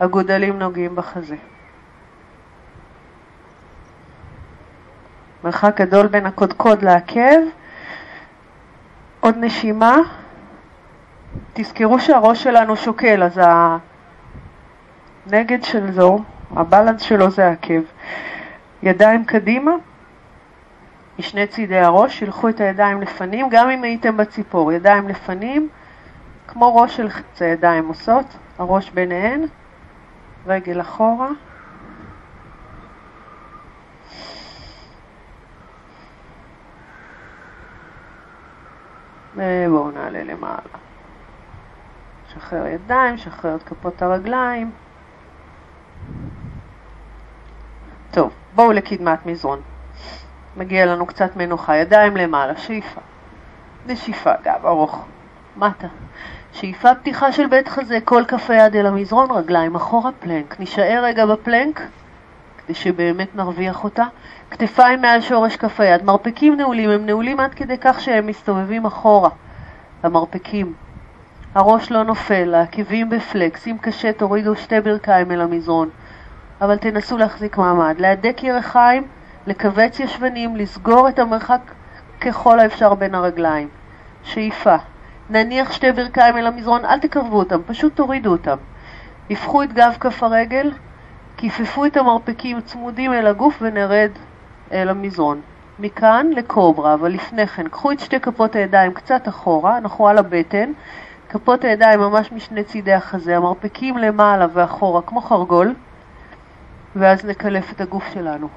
הגודלים 0.00 0.58
נוגעים 0.58 0.96
בחזה. 0.96 1.36
מרחק 5.44 5.80
גדול 5.80 6.06
בין 6.06 6.26
הקודקוד 6.26 6.82
לעקב. 6.82 7.40
עוד 9.20 9.34
נשימה. 9.38 9.96
תזכרו 11.52 12.00
שהראש 12.00 12.42
שלנו 12.42 12.76
שוקל, 12.76 13.22
אז 13.22 13.40
הנגד 15.26 15.64
של 15.64 15.92
זו, 15.92 16.18
הבלנס 16.56 17.02
שלו 17.02 17.30
זה 17.30 17.48
העקב. 17.48 17.80
ידיים 18.82 19.24
קדימה, 19.24 19.72
משני 21.18 21.46
צידי 21.46 21.78
הראש, 21.78 22.18
שילחו 22.18 22.48
את 22.48 22.60
הידיים 22.60 23.02
לפנים, 23.02 23.48
גם 23.50 23.70
אם 23.70 23.82
הייתם 23.82 24.16
בציפור, 24.16 24.72
ידיים 24.72 25.08
לפנים, 25.08 25.68
כמו 26.48 26.76
ראש 26.76 26.96
של 26.96 27.08
חץ 27.08 27.42
הידיים 27.42 27.88
עושות, 27.88 28.26
הראש 28.58 28.90
ביניהן, 28.90 29.44
רגל 30.46 30.80
אחורה. 30.80 31.28
ובואו 39.34 39.90
נעלה 39.90 40.24
למעלה. 40.24 40.78
שחרר 42.28 42.66
ידיים, 42.66 43.18
שחרר 43.18 43.54
את 43.54 43.62
כפות 43.62 44.02
הרגליים. 44.02 44.70
טוב, 48.10 48.32
בואו 48.54 48.72
לקדמת 48.72 49.26
מזרון. 49.26 49.60
מגיע 50.56 50.86
לנו 50.86 51.06
קצת 51.06 51.36
מנוחה, 51.36 51.76
ידיים 51.76 52.16
למעלה, 52.16 52.56
שאיפה. 52.56 53.00
נשיפה, 53.86 54.32
גב 54.44 54.66
ארוך, 54.66 55.04
מטה. 55.56 55.86
שאיפה 56.52 56.94
פתיחה 56.94 57.32
של 57.32 57.46
בית 57.46 57.68
חזה, 57.68 57.98
כל 58.04 58.24
כף 58.28 58.50
היד 58.50 58.76
אל 58.76 58.86
המזרון, 58.86 59.30
רגליים 59.30 59.74
אחורה, 59.74 60.10
פלנק. 60.20 60.60
נשאר 60.60 61.00
רגע 61.04 61.26
בפלנק, 61.26 61.80
כדי 62.58 62.74
שבאמת 62.74 63.36
נרוויח 63.36 63.84
אותה. 63.84 64.04
כתפיים 64.50 65.00
מעל 65.02 65.20
שורש 65.20 65.56
כף 65.56 65.80
היד. 65.80 66.04
מרפקים 66.04 66.56
נעולים, 66.56 66.90
הם 66.90 67.06
נעולים 67.06 67.40
עד 67.40 67.54
כדי 67.54 67.78
כך 67.80 68.00
שהם 68.00 68.26
מסתובבים 68.26 68.86
אחורה, 68.86 69.30
המרפקים. 70.02 70.72
הראש 71.54 71.90
לא 71.90 72.02
נופל, 72.02 72.54
העקבים 72.54 73.10
בפלקס, 73.10 73.66
אם 73.66 73.76
קשה 73.80 74.12
תורידו 74.12 74.56
שתי 74.56 74.80
ברכיים 74.80 75.32
אל 75.32 75.40
המזרון. 75.40 75.88
אבל 76.60 76.76
תנסו 76.76 77.18
להחזיק 77.18 77.58
מעמד. 77.58 77.94
להדק 77.98 78.42
ירחיים, 78.42 79.06
לכווץ 79.46 80.00
ישבנים, 80.00 80.56
לסגור 80.56 81.08
את 81.08 81.18
המרחק 81.18 81.60
ככל 82.20 82.60
האפשר 82.60 82.94
בין 82.94 83.14
הרגליים. 83.14 83.68
שאיפה. 84.22 84.76
נניח 85.30 85.72
שתי 85.72 85.92
ברכיים 85.92 86.36
אל 86.36 86.46
המזרון, 86.46 86.84
אל 86.84 86.98
תקרבו 87.00 87.38
אותם, 87.38 87.60
פשוט 87.66 87.96
תורידו 87.96 88.32
אותם. 88.32 88.56
הפכו 89.30 89.62
את 89.62 89.72
גב 89.72 89.96
כף 90.00 90.22
הרגל, 90.22 90.72
כיפפו 91.36 91.84
את 91.84 91.96
המרפקים 91.96 92.60
צמודים 92.60 93.12
אל 93.12 93.26
הגוף 93.26 93.58
ונרד 93.60 94.10
אל 94.72 94.88
המזרון. 94.88 95.40
מכאן 95.78 96.26
לקוברה, 96.36 96.94
אבל 96.94 97.12
לפני 97.12 97.46
כן, 97.46 97.68
קחו 97.68 97.92
את 97.92 98.00
שתי 98.00 98.20
כפות 98.20 98.56
הידיים 98.56 98.92
קצת 98.92 99.28
אחורה, 99.28 99.78
אנחנו 99.78 100.08
על 100.08 100.18
הבטן, 100.18 100.72
כפות 101.28 101.64
הידיים 101.64 102.00
ממש 102.00 102.32
משני 102.32 102.64
צידי 102.64 102.92
החזה, 102.92 103.36
המרפקים 103.36 103.98
למעלה 103.98 104.46
ואחורה 104.52 105.02
כמו 105.02 105.20
חרגול. 105.20 105.74
ואז 106.96 107.24
נקלף 107.24 107.72
את 107.72 107.80
הגוף 107.80 108.04
שלנו. 108.14 108.48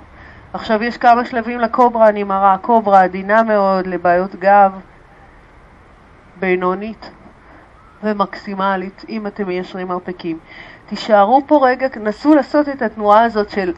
עכשיו 0.53 0.83
יש 0.83 0.97
כמה 0.97 1.25
שלבים 1.25 1.59
לקוברה, 1.59 2.09
אני 2.09 2.23
מראה. 2.23 2.57
קוברה 2.57 3.03
עדינה 3.03 3.43
מאוד 3.43 3.87
לבעיות 3.87 4.35
גב, 4.35 4.71
בינונית 6.39 7.11
ומקסימלית, 8.03 9.05
אם 9.09 9.27
אתם 9.27 9.47
מיישרים 9.47 9.87
מרפקים. 9.87 10.39
תישארו 10.85 11.41
פה 11.47 11.67
רגע, 11.67 11.87
נסו 12.01 12.35
לעשות 12.35 12.69
את 12.69 12.81
התנועה 12.81 13.23
הזאת 13.23 13.49
של 13.49 13.73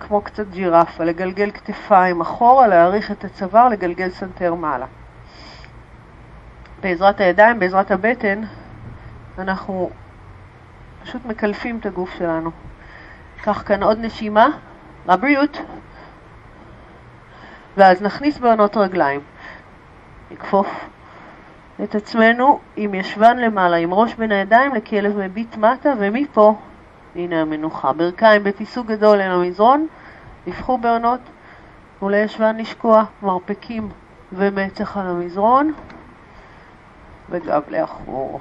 כמו 0.00 0.20
קצת 0.20 0.46
ג'ירפה, 0.50 1.04
לגלגל 1.04 1.50
כתפיים 1.50 2.20
אחורה, 2.20 2.66
להאריך 2.66 3.10
את 3.10 3.24
הצוואר, 3.24 3.68
לגלגל 3.68 4.10
סנטר 4.10 4.54
מעלה. 4.54 4.86
בעזרת 6.80 7.20
הידיים, 7.20 7.58
בעזרת 7.58 7.90
הבטן, 7.90 8.42
אנחנו 9.38 9.90
פשוט 11.02 11.26
מקלפים 11.26 11.78
את 11.78 11.86
הגוף 11.86 12.10
שלנו. 12.18 12.50
קח 13.46 13.62
כאן 13.66 13.82
עוד 13.82 13.98
נשימה, 14.00 14.48
לבריאות. 15.08 15.58
ואז 17.76 18.02
נכניס 18.02 18.38
בהונות 18.38 18.76
רגליים. 18.76 19.20
נכפוף 20.30 20.88
את 21.82 21.94
עצמנו 21.94 22.60
עם 22.76 22.94
ישבן 22.94 23.38
למעלה, 23.38 23.76
עם 23.76 23.94
ראש 23.94 24.14
בין 24.14 24.32
הידיים 24.32 24.74
לכלב 24.74 25.18
מביט 25.18 25.56
מטה, 25.56 25.92
ומפה, 25.98 26.54
הנה 27.16 27.40
המנוחה. 27.40 27.92
ברכיים 27.92 28.44
בטיסוג 28.44 28.86
גדול 28.86 29.20
אל 29.20 29.30
המזרון, 29.30 29.86
נפחו 30.46 30.78
בעונות, 30.78 31.20
ולישבן 32.02 32.56
לשקוע, 32.56 33.04
מרפקים 33.22 33.88
ומצח 34.32 34.96
על 34.96 35.06
המזרון 35.06 35.72
וגב 37.30 37.62
לאחור. 37.68 38.40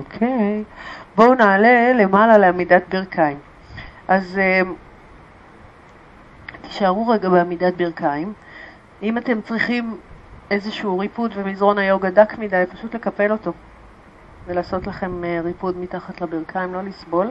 אוקיי, 0.00 0.64
בואו 1.16 1.34
נעלה 1.34 1.92
למעלה 1.92 2.38
לעמידת 2.38 2.82
ברכיים. 2.88 3.38
אז 4.08 4.38
אה, 4.38 4.60
תישארו 6.62 7.08
רגע 7.08 7.28
בעמידת 7.28 7.74
ברכיים. 7.74 8.32
אם 9.02 9.18
אתם 9.18 9.40
צריכים 9.40 9.96
איזשהו 10.50 10.98
ריפוד 10.98 11.32
ומזרון 11.34 11.78
היוגה 11.78 12.10
דק 12.10 12.38
מדי, 12.38 12.64
פשוט 12.72 12.94
לקפל 12.94 13.32
אותו 13.32 13.52
ולעשות 14.46 14.86
לכם 14.86 15.24
אה, 15.24 15.40
ריפוד 15.44 15.78
מתחת 15.78 16.20
לברכיים, 16.20 16.74
לא 16.74 16.82
לסבול. 16.82 17.30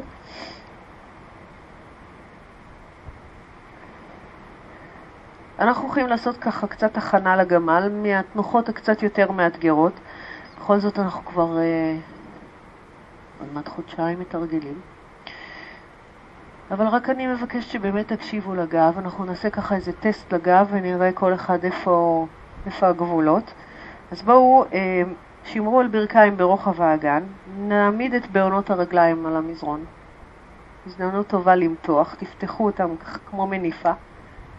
אנחנו 5.60 5.84
הולכים 5.84 6.08
לעשות 6.08 6.38
ככה 6.38 6.68
קצת 6.68 6.98
הכנה 6.98 7.36
לגמל 7.36 7.90
מהתנוחות 8.04 8.70
הקצת 8.70 9.04
יותר 9.04 9.32
מאתגרות. 9.32 9.94
בכל 10.58 10.80
זאת 10.80 11.00
אנחנו 11.00 11.26
כבר 11.26 11.58
אה, 11.58 11.96
עוד 13.40 13.54
מעט 13.54 13.68
חודשיים 13.68 14.20
מתרגלים. 14.20 14.82
אבל 16.72 16.88
רק 16.88 17.10
אני 17.10 17.28
מבקשת 17.28 17.70
שבאמת 17.70 18.14
תקשיבו 18.14 18.56
לגב, 18.56 18.94
אנחנו 18.98 19.26
נעשה 19.26 19.50
ככה 19.50 19.76
איזה 19.76 19.92
טסט 19.94 20.34
לגב 20.34 20.68
ונראה 20.72 21.12
כל 21.12 21.34
אחד 21.34 21.64
איפה, 21.64 22.26
איפה 22.66 22.88
הגבולות. 22.88 23.54
אז 24.12 24.22
בואו, 24.22 24.66
אה, 24.74 25.02
שמרו 25.44 25.80
על 25.80 25.88
ברכיים 25.88 26.38
ברוחב 26.38 26.82
האגן, 26.82 27.24
נעמיד 27.58 28.14
את 28.14 28.32
בעונות 28.32 28.70
הרגליים 28.70 29.26
על 29.26 29.36
המזרון. 29.36 29.86
הזדמנות 30.88 31.28
טובה 31.28 31.56
למתוח, 31.56 32.16
תפתחו 32.16 32.66
אותם 32.66 32.90
כמו 33.30 33.48
מניפה, 33.48 33.92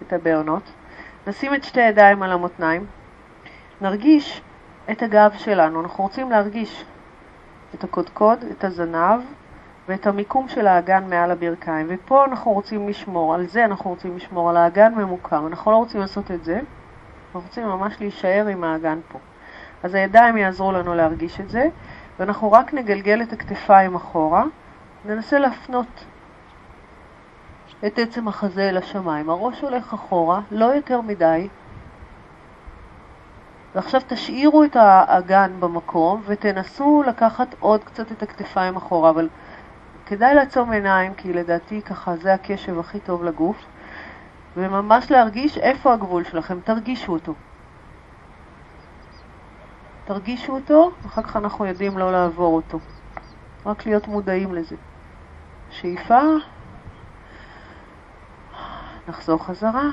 את 0.03 0.13
הבעונות. 0.13 0.63
נשים 1.27 1.55
את 1.55 1.65
שתי 1.65 1.81
ידיים 1.81 2.23
על 2.23 2.33
המותניים, 2.33 2.87
נרגיש 3.81 4.43
את 4.91 5.03
הגב 5.03 5.33
שלנו, 5.37 5.81
אנחנו 5.81 6.05
רוצים 6.05 6.31
להרגיש 6.31 6.85
את 7.75 7.85
הקודקוד, 7.85 8.39
את 8.51 8.65
הזנב 8.65 9.21
ואת 9.89 10.07
המיקום 10.07 10.49
של 10.49 10.67
האגן 10.67 11.05
מעל 11.11 11.31
הברכיים. 11.31 11.87
ופה 11.89 12.25
אנחנו 12.25 12.53
רוצים 12.53 12.89
לשמור, 12.89 13.35
על 13.35 13.47
זה 13.47 13.65
אנחנו 13.65 13.91
רוצים 13.91 14.17
לשמור, 14.17 14.51
על 14.51 14.57
האגן 14.57 14.95
ממוקם. 14.95 15.47
אנחנו 15.47 15.71
לא 15.71 15.77
רוצים 15.77 16.01
לעשות 16.01 16.31
את 16.31 16.45
זה, 16.45 16.61
אנחנו 17.27 17.41
רוצים 17.41 17.67
ממש 17.67 17.97
להישאר 18.01 18.47
עם 18.47 18.65
האגן 18.65 18.99
פה. 19.09 19.19
אז 19.83 19.95
הידיים 19.95 20.37
יעזרו 20.37 20.73
לנו 20.73 20.95
להרגיש 20.95 21.41
את 21.41 21.51
זה, 21.51 21.69
ואנחנו 22.19 22.53
רק 22.53 22.75
נגלגל 22.75 23.23
את 23.23 23.33
הכתפיים 23.33 23.95
אחורה, 23.95 24.45
ננסה 25.05 25.39
להפנות 25.39 26.05
את 27.87 27.99
עצם 27.99 28.29
החזה 28.29 28.69
אל 28.69 28.77
השמיים. 28.77 29.31
הראש 29.31 29.61
הולך 29.61 29.93
אחורה, 29.95 30.41
לא 30.51 30.65
יותר 30.65 31.01
מדי, 31.01 31.49
ועכשיו 33.75 34.01
תשאירו 34.07 34.65
את 34.65 34.77
האגן 34.77 35.53
במקום 35.61 36.23
ותנסו 36.27 37.03
לקחת 37.07 37.55
עוד 37.61 37.85
קצת 37.85 38.13
את 38.13 38.23
הכתפיים 38.23 38.77
אחורה, 38.77 39.11
אבל 39.11 39.29
כדאי 40.07 40.35
לעצום 40.35 40.73
עיניים, 40.73 41.15
כי 41.15 41.33
לדעתי 41.33 41.83
ככה 41.83 42.17
זה 42.17 42.35
הקשב 42.35 42.79
הכי 42.79 43.01
טוב 43.01 43.25
לגוף, 43.25 43.57
וממש 44.57 45.11
להרגיש 45.11 45.59
איפה 45.59 45.93
הגבול 45.93 46.25
שלכם, 46.25 46.61
תרגישו 46.61 47.13
אותו. 47.13 47.35
תרגישו 50.05 50.53
אותו, 50.53 50.91
ואחר 51.03 51.23
כך 51.23 51.37
אנחנו 51.37 51.67
יודעים 51.67 51.99
לא 51.99 52.13
לעבור 52.13 52.57
אותו. 52.57 52.79
רק 53.67 53.87
להיות 53.87 54.09
מודעים 54.09 54.55
לזה. 54.55 54.77
שאיפה, 55.71 56.21
נחזור 59.09 59.45
חזרה. 59.45 59.91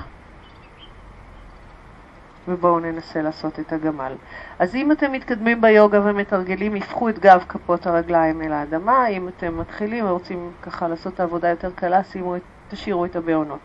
ובואו 2.48 2.80
ננסה 2.80 3.22
לעשות 3.22 3.60
את 3.60 3.74
הגמל. 3.74 4.14
אז 4.60 4.76
אם 4.76 4.92
אתם 4.92 5.12
מתקדמים 5.12 5.62
ביוגה 5.62 6.02
ומתרגלים, 6.04 6.76
יפחו 6.76 7.10
את 7.10 7.20
גב 7.20 7.44
כפות 7.50 7.88
הרגליים 7.88 8.42
אל 8.42 8.54
האדמה. 8.54 9.08
אם 9.08 9.28
אתם 9.28 9.58
מתחילים 9.58 10.06
ורוצים 10.06 10.52
ככה 10.62 10.88
לעשות 10.88 11.14
את 11.14 11.20
העבודה 11.20 11.50
יותר 11.50 11.72
קלה, 11.76 12.04
שימו 12.04 12.36
את, 12.36 12.42
תשאירו 12.70 13.06
את 13.06 13.16
הבעונות. 13.16 13.60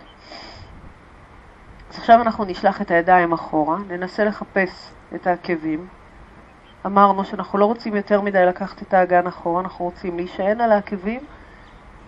אז 1.90 1.98
עכשיו 1.98 2.22
אנחנו 2.22 2.44
נשלח 2.44 2.82
את 2.82 2.90
הידיים 2.90 3.32
אחורה, 3.32 3.78
ננסה 3.88 4.24
לחפש 4.24 4.92
את 5.14 5.26
העקבים. 5.26 5.86
אמרנו 6.86 7.24
שאנחנו 7.24 7.58
לא 7.58 7.64
רוצים 7.64 7.96
יותר 7.96 8.20
מדי 8.20 8.46
לקחת 8.46 8.82
את 8.82 8.94
האגן 8.94 9.26
אחורה, 9.26 9.60
אנחנו 9.60 9.84
רוצים 9.84 10.16
להישען 10.16 10.60
על 10.60 10.72
העקבים, 10.72 11.20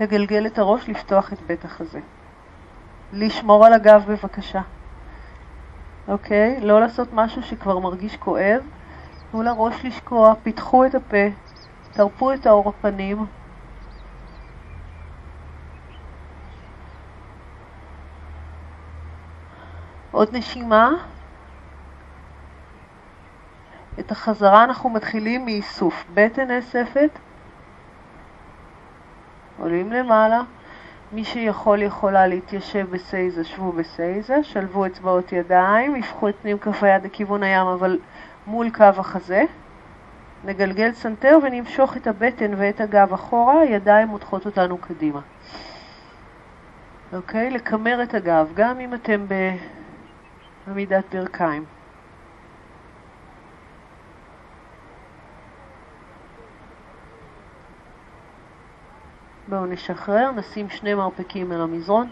לגלגל 0.01 0.47
את 0.47 0.59
הראש, 0.59 0.89
לפתוח 0.89 1.33
את 1.33 1.39
בית 1.47 1.65
החזה. 1.65 2.01
לשמור 3.13 3.67
על 3.67 3.73
הגב 3.73 4.05
בבקשה. 4.09 4.61
אוקיי? 6.09 6.61
לא 6.61 6.81
לעשות 6.81 7.09
משהו 7.13 7.43
שכבר 7.43 7.79
מרגיש 7.79 8.17
כואב. 8.17 8.63
תנו 9.31 9.43
לראש 9.43 9.85
לשקוע, 9.85 10.35
פיתחו 10.43 10.87
את 10.87 10.95
הפה, 10.95 11.27
תרפו 11.93 12.33
את 12.33 12.47
האור 12.47 12.69
הפנים. 12.69 13.27
עוד 20.11 20.29
נשימה. 20.33 20.91
את 24.01 24.11
החזרה 24.11 24.65
אנחנו 24.65 24.91
מתחילים 24.91 25.45
מאיסוף. 25.45 26.05
בטן 26.15 26.47
נאספת, 26.51 27.19
עולים 29.59 29.93
למעלה. 29.93 30.41
מי 31.15 31.25
שיכול 31.25 31.83
יכולה 31.83 32.27
להתיישב 32.27 32.87
בסייזה, 32.91 33.45
שבו 33.45 33.73
בסייזה, 33.73 34.43
שלבו 34.43 34.87
אצבעות 34.87 35.33
ידיים, 35.33 35.97
הפכו 35.97 36.29
את 36.29 36.35
פנים 36.43 36.59
כף 36.59 36.83
היד 36.83 37.05
לכיוון 37.05 37.43
הים, 37.43 37.67
אבל 37.67 37.99
מול 38.47 38.71
קו 38.71 38.85
החזה. 38.85 39.45
נגלגל 40.45 40.93
סנטר 40.93 41.39
ונמשוך 41.43 41.97
את 41.97 42.07
הבטן 42.07 42.53
ואת 42.57 42.81
הגב 42.81 43.13
אחורה, 43.13 43.65
ידיים 43.65 44.09
מותחות 44.09 44.47
אותנו 44.47 44.79
קדימה. 44.79 45.21
אוקיי? 47.13 47.51
לקמר 47.51 48.03
את 48.03 48.15
הגב, 48.15 48.51
גם 48.55 48.81
אם 48.81 48.95
אתם 48.95 49.27
בעמידת 50.67 51.15
ברכיים. 51.15 51.65
בואו 59.49 59.67
נשחרר, 59.67 60.31
נשים 60.31 60.69
שני 60.69 60.95
מרפקים 60.95 61.53
על 61.53 61.61
המזרון. 61.61 62.09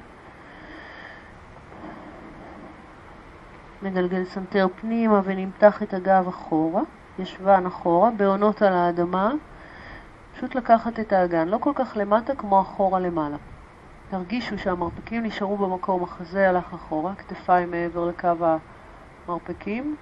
נגלגל 3.83 4.25
סנטר 4.25 4.67
פנימה 4.81 5.21
ונמתח 5.25 5.83
את 5.83 5.95
הגב 5.95 6.29
אחורה, 6.29 6.83
ישבן 7.19 7.67
אחורה, 7.67 8.11
בהונות 8.11 8.63
על 8.63 8.73
האדמה. 8.73 9.33
פשוט 10.35 10.55
לקחת 10.55 11.01
את 11.01 11.13
האגן, 11.13 11.49
לא 11.49 11.59
כל 11.59 11.73
כך 11.75 11.93
למטה 11.97 12.35
כמו 12.35 12.61
אחורה 12.61 13.01
למעלה. 13.01 13.37
תרגישו 14.11 14.59
שהמרפקים 14.59 15.23
נשארו 15.23 15.57
במקום, 15.57 16.03
החזה 16.03 16.49
הלך 16.49 16.75
אחורה, 16.75 17.15
כתפיים 17.15 17.71
מעבר 17.71 18.07
לקו 18.07 18.29
המרפקים. 19.29 19.97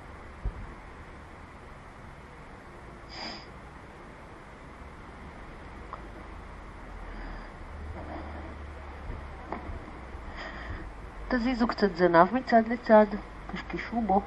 תזיזו 11.33 11.67
קצת 11.67 11.97
זנב 11.97 12.35
מצד 12.35 12.63
לצד, 12.69 13.07
קשקשו 13.53 14.01
בו. 14.01 14.21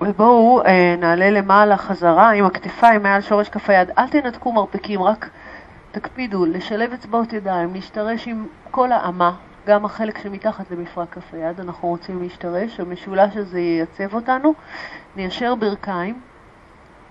ובואו 0.00 0.62
אה, 0.66 0.94
נעלה 0.98 1.30
למעלה 1.30 1.76
חזרה 1.76 2.30
עם 2.30 2.44
הכתפיים 2.44 3.02
מעל 3.02 3.20
שורש 3.20 3.48
כף 3.48 3.70
היד. 3.70 3.90
אל 3.98 4.08
תנתקו 4.08 4.52
מרפקים, 4.52 5.02
רק 5.02 5.30
תקפידו 5.92 6.46
לשלב 6.46 6.92
אצבעות 6.92 7.32
ידיים, 7.32 7.74
להשתרש 7.74 8.28
עם 8.28 8.46
כל 8.70 8.92
האמה, 8.92 9.34
גם 9.66 9.84
החלק 9.84 10.18
שמתחת 10.18 10.70
למפרק 10.70 11.14
כף 11.14 11.34
היד, 11.34 11.60
אנחנו 11.60 11.88
רוצים 11.88 12.22
להשתרש, 12.22 12.80
המשולש 12.80 13.36
הזה 13.36 13.60
ייצב 13.60 14.14
אותנו, 14.14 14.54
ניישר 15.16 15.54
ברכיים. 15.54 16.20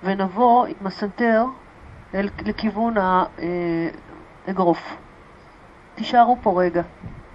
ונבוא 0.04 0.66
עם 0.66 0.88
הסנטר 0.88 1.46
לכיוון 2.46 2.94
האגרוף. 4.48 4.98
תישארו 5.96 6.38
פה 6.42 6.62
רגע, 6.62 6.82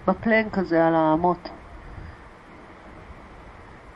בפלנק 0.06 0.58
הזה 0.58 0.86
על 0.86 0.94
האמות. 0.94 1.48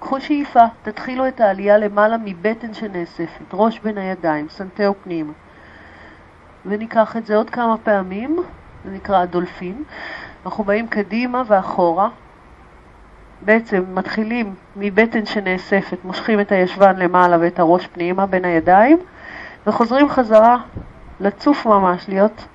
קחו 0.01 0.21
שאיפה, 0.21 0.65
תתחילו 0.83 1.29
את 1.29 1.41
העלייה 1.41 1.79
למעלה 1.79 2.17
מבטן 2.25 2.75
שנאספת, 2.75 3.45
ראש 3.53 3.79
בין 3.79 3.99
הידיים, 3.99 4.49
סנטר 4.49 4.93
פנימה. 5.05 5.33
וניקח 6.67 7.17
את 7.17 7.27
זה 7.27 7.37
עוד 7.37 7.51
כמה 7.51 7.77
פעמים, 7.79 8.37
זה 8.85 8.91
נקרא 8.91 9.19
הדולפין. 9.19 9.85
אנחנו 10.47 10.65
באים 10.65 10.89
קדימה 10.89 11.43
ואחורה, 11.47 12.09
בעצם 13.41 13.85
מתחילים 13.95 14.55
מבטן 14.77 15.27
שנאספת, 15.27 16.05
מושכים 16.05 16.41
את 16.41 16.53
הישבן 16.53 16.97
למעלה 16.97 17.37
ואת 17.41 17.59
הראש 17.59 17.87
פנימה 17.87 18.27
בין 18.27 18.45
הידיים, 18.45 18.99
וחוזרים 19.67 20.09
חזרה 20.09 20.57
לצוף 21.21 21.67
ממש, 21.67 22.09
להיות 22.09 22.47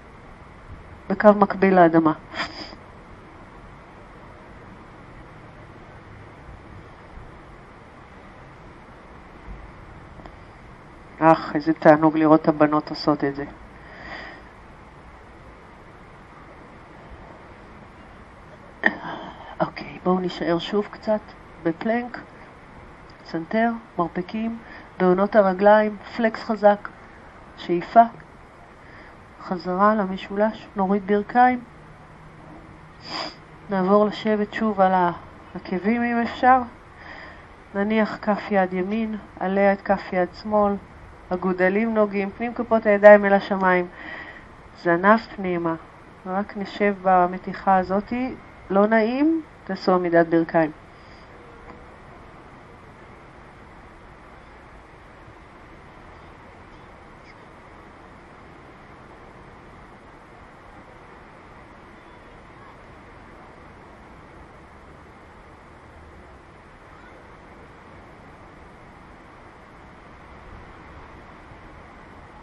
בקו 1.09 1.29
מקביל 1.39 1.75
לאדמה. 1.75 2.13
אך, 11.19 11.55
איזה 11.55 11.73
תענוג 11.73 12.17
לראות 12.17 12.41
את 12.41 12.47
הבנות 12.47 12.89
עושות 12.89 13.23
את 13.23 13.35
זה. 13.35 13.45
אוקיי, 19.59 19.90
בואו 20.03 20.19
נשאר 20.19 20.59
שוב 20.59 20.87
קצת 20.91 21.19
בפלנק, 21.63 22.19
צנתר, 23.23 23.71
מרפקים, 23.97 24.57
בעונות 24.99 25.35
הרגליים, 25.35 25.97
פלקס 26.17 26.43
חזק, 26.43 26.89
שאיפה, 27.57 28.01
חזרה 29.41 29.95
למשולש, 29.95 30.67
נוריד 30.75 31.07
ברכיים, 31.07 31.59
נעבור 33.69 34.05
לשבת 34.05 34.53
שוב 34.53 34.81
על 34.81 34.91
העקבים 34.93 36.03
אם 36.03 36.21
אפשר, 36.21 36.61
נניח 37.75 38.17
כף 38.21 38.41
יד 38.51 38.73
ימין, 38.73 39.17
עליה 39.39 39.73
את 39.73 39.81
כף 39.81 40.13
יד 40.13 40.29
שמאל, 40.41 40.73
הגודלים 41.31 41.93
נוגעים, 41.93 42.29
פנים 42.29 42.53
כפות 42.53 42.85
הידיים 42.85 43.25
אל 43.25 43.33
השמיים, 43.33 43.87
זנב 44.83 45.19
פנימה, 45.35 45.75
רק 46.25 46.57
נשב 46.57 46.95
במתיחה 47.01 47.77
הזאתי, 47.77 48.35
לא 48.69 48.87
נעים, 48.87 49.41
תעשו 49.65 49.95
עמידת 49.95 50.27
ברכיים. 50.27 50.71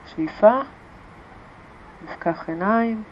שאיפה, 0.06 0.60
נפקח 2.04 2.48
עיניים. 2.48 3.02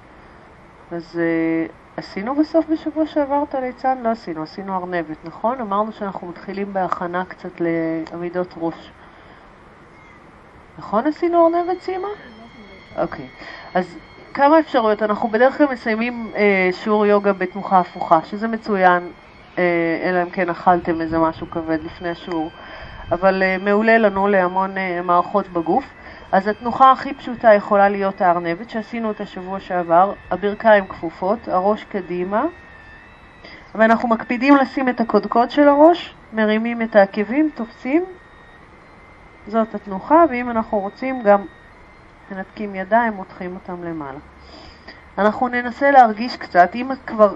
אז 0.93 1.21
uh, 1.21 1.86
עשינו 1.97 2.35
בסוף 2.35 2.67
בשבוע 2.67 3.07
שעבר 3.07 3.43
את 3.49 3.55
הליצן? 3.55 3.99
לא 4.03 4.09
עשינו, 4.09 4.43
עשינו 4.43 4.77
ארנבת, 4.77 5.17
נכון? 5.25 5.61
אמרנו 5.61 5.93
שאנחנו 5.93 6.29
מתחילים 6.29 6.73
בהכנה 6.73 7.25
קצת 7.25 7.61
לעמידות 7.61 8.55
ראש. 8.57 8.93
נכון 10.79 11.07
עשינו 11.07 11.47
ארנבת, 11.47 11.81
סימה? 11.81 12.09
אוקיי. 12.99 13.25
Okay. 13.25 13.79
אז 13.79 13.97
כמה 14.35 14.59
אפשרויות. 14.59 15.03
אנחנו 15.03 15.29
בדרך 15.29 15.59
כלל 15.59 15.67
מסיימים 15.73 16.33
uh, 16.35 16.39
שיעור 16.75 17.07
יוגה 17.07 17.33
בתנוחה 17.33 17.79
הפוכה, 17.79 18.21
שזה 18.25 18.49
מצוין, 18.49 19.03
uh, 19.55 19.59
אלא 20.05 20.23
אם 20.23 20.31
כן 20.31 20.51
אכלתם 20.51 21.01
איזה 21.01 21.19
משהו 21.19 21.51
כבד 21.51 21.79
לפני 21.85 22.09
השיעור. 22.09 22.51
אבל 23.13 23.43
uh, 23.43 23.63
מעולה 23.63 23.99
לנו 23.99 24.29
להמון 24.29 24.75
uh, 24.77 25.03
מערכות 25.03 25.49
בגוף. 25.49 25.85
אז 26.33 26.49
התנוחה 26.49 26.93
הכי 26.93 27.15
פשוטה 27.15 27.55
יכולה 27.55 27.89
להיות 27.89 28.21
הארנבת, 28.21 28.71
שעשינו 28.71 29.09
אותה 29.09 29.27
שבוע 29.27 29.61
שעבר, 29.61 30.15
הברכיים 30.31 30.87
כפופות, 30.89 31.49
הראש 31.49 31.85
קדימה, 31.85 32.45
ואנחנו 33.75 34.09
מקפידים 34.09 34.57
לשים 34.57 34.89
את 34.89 35.01
הקודקוד 35.01 35.51
של 35.51 35.69
הראש, 35.69 36.15
מרימים 36.33 36.83
את 36.83 36.97
העקבים, 36.97 37.51
תופסים, 37.55 38.05
זאת 39.47 39.75
התנוחה, 39.75 40.25
ואם 40.31 40.51
אנחנו 40.51 40.79
רוצים 40.79 41.23
גם 41.23 41.45
מנתקים 42.31 42.75
ידיים, 42.75 43.13
מותחים 43.13 43.55
אותם 43.55 43.85
למעלה. 43.85 44.19
אנחנו 45.19 45.49
ננסה 45.49 45.91
להרגיש 45.91 46.37
קצת, 46.37 46.71
אם 46.75 46.91
כבר 47.07 47.35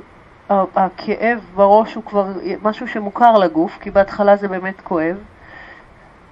הכאב 0.51 1.51
בראש 1.55 1.95
הוא 1.95 2.05
כבר 2.05 2.27
משהו 2.63 2.89
שמוכר 2.89 3.39
לגוף, 3.39 3.79
כי 3.81 3.91
בהתחלה 3.91 4.37
זה 4.37 4.49
באמת 4.49 4.81
כואב, 4.81 5.17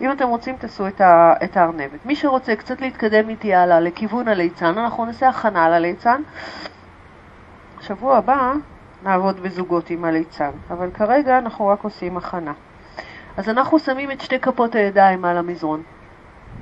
אם 0.00 0.12
אתם 0.12 0.28
רוצים, 0.28 0.56
תעשו 0.56 0.86
את 1.44 1.56
הארנבת. 1.56 2.06
מי 2.06 2.16
שרוצה 2.16 2.56
קצת 2.56 2.80
להתקדם 2.80 3.28
איתי 3.28 3.54
הלאה 3.54 3.80
לכיוון 3.80 4.28
הליצן, 4.28 4.78
אנחנו 4.78 5.04
נעשה 5.04 5.28
הכנה 5.28 5.64
על 5.64 5.72
הליצן. 5.72 6.22
שבוע 7.80 8.16
הבא 8.16 8.52
נעבוד 9.02 9.40
בזוגות 9.40 9.90
עם 9.90 10.04
הליצן, 10.04 10.50
אבל 10.70 10.90
כרגע 10.90 11.38
אנחנו 11.38 11.66
רק 11.66 11.84
עושים 11.84 12.16
הכנה. 12.16 12.52
אז 13.36 13.48
אנחנו 13.48 13.78
שמים 13.78 14.10
את 14.10 14.20
שתי 14.20 14.38
כפות 14.38 14.74
הידיים 14.74 15.24
על 15.24 15.36
המזרון, 15.36 15.82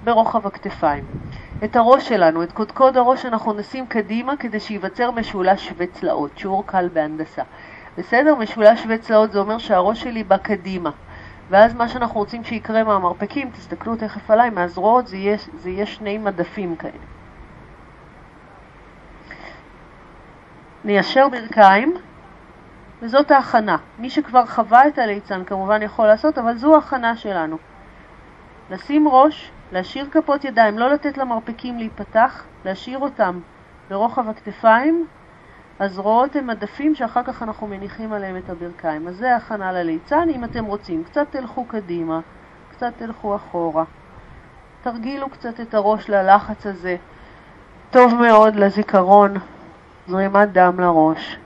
ברוחב 0.05 0.47
הכתפיים. 0.47 1.05
את 1.65 1.77
הראש 1.77 2.09
שלנו, 2.09 2.43
את 2.43 2.53
קודקוד 2.53 2.97
הראש 2.97 3.27
אנחנו 3.27 3.53
נשים 3.53 3.87
קדימה 3.87 4.37
כדי 4.37 4.61
שייווצר 4.61 5.11
משולש 5.11 5.69
שווה 5.69 5.87
צלעות, 5.87 6.31
שיעור 6.39 6.67
קל 6.67 6.89
בהנדסה. 6.93 7.43
בסדר? 7.99 8.35
משולש 8.35 8.83
שווה 8.83 8.99
צלעות 8.99 9.33
זה 9.33 9.39
אומר 9.39 9.59
שהראש 9.59 10.03
שלי 10.03 10.25
בא 10.25 10.37
קדימה. 10.37 10.91
ואז 11.51 11.75
מה 11.75 11.89
שאנחנו 11.89 12.21
רוצים 12.21 12.45
שיקרה 12.45 12.85
מהמרפקים, 12.85 13.51
תסתכלו 13.51 13.97
תכף 13.97 14.31
עליי, 14.31 14.51
מהזרועות 14.51 15.07
זה 15.07 15.17
יהיה, 15.17 15.37
זה 15.55 15.71
יהיה 15.71 15.87
שני 15.87 16.19
מדפים 16.19 16.77
כאלה. 16.77 16.93
ניישר 20.85 21.29
ברכיים, 21.29 21.95
וזאת 23.03 23.31
ההכנה. 23.31 23.77
מי 23.99 24.11
שכבר 24.11 24.47
חווה 24.47 24.89
את 24.89 24.99
הליצן 24.99 25.45
כמובן 25.45 25.83
יכול 25.83 26.07
לעשות, 26.07 26.39
אבל 26.39 26.57
זו 26.57 26.75
ההכנה 26.75 27.17
שלנו. 27.17 27.57
לשים 28.71 29.09
ראש, 29.09 29.51
להשאיר 29.73 30.09
כפות 30.11 30.45
ידיים, 30.45 30.79
לא 30.79 30.91
לתת 30.91 31.19
למרפקים 31.19 31.79
להיפתח, 31.79 32.45
להשאיר 32.65 32.99
אותם 32.99 33.41
לרוחב 33.91 34.29
הכתפיים, 34.29 35.07
הזרועות 35.81 36.37
הם 36.37 36.47
מדפים 36.47 36.95
שאחר 36.95 37.23
כך 37.23 37.43
אנחנו 37.43 37.67
מניחים 37.67 38.13
עליהם 38.13 38.37
את 38.37 38.51
הברכיים. 38.51 39.09
אז 39.09 39.17
זה 39.17 39.37
הכנה 39.37 39.73
לליצן, 39.73 40.29
אם 40.29 40.45
אתם 40.45 40.65
רוצים. 40.65 41.05
קצת 41.05 41.27
תלכו 41.31 41.65
קדימה, 41.65 42.21
קצת 42.71 42.93
תלכו 42.97 43.37
אחורה. 43.37 43.85
תרגילו 44.83 45.31
קצת 45.31 45.61
את 45.61 45.75
הראש 45.75 46.11
ללחץ 46.11 46.67
הזה. 46.67 46.97
טוב 47.91 48.15
מאוד 48.15 48.57
לזיכרון, 48.57 49.35
זרימת 50.07 50.53
דם 50.53 50.81
לראש. 50.81 51.39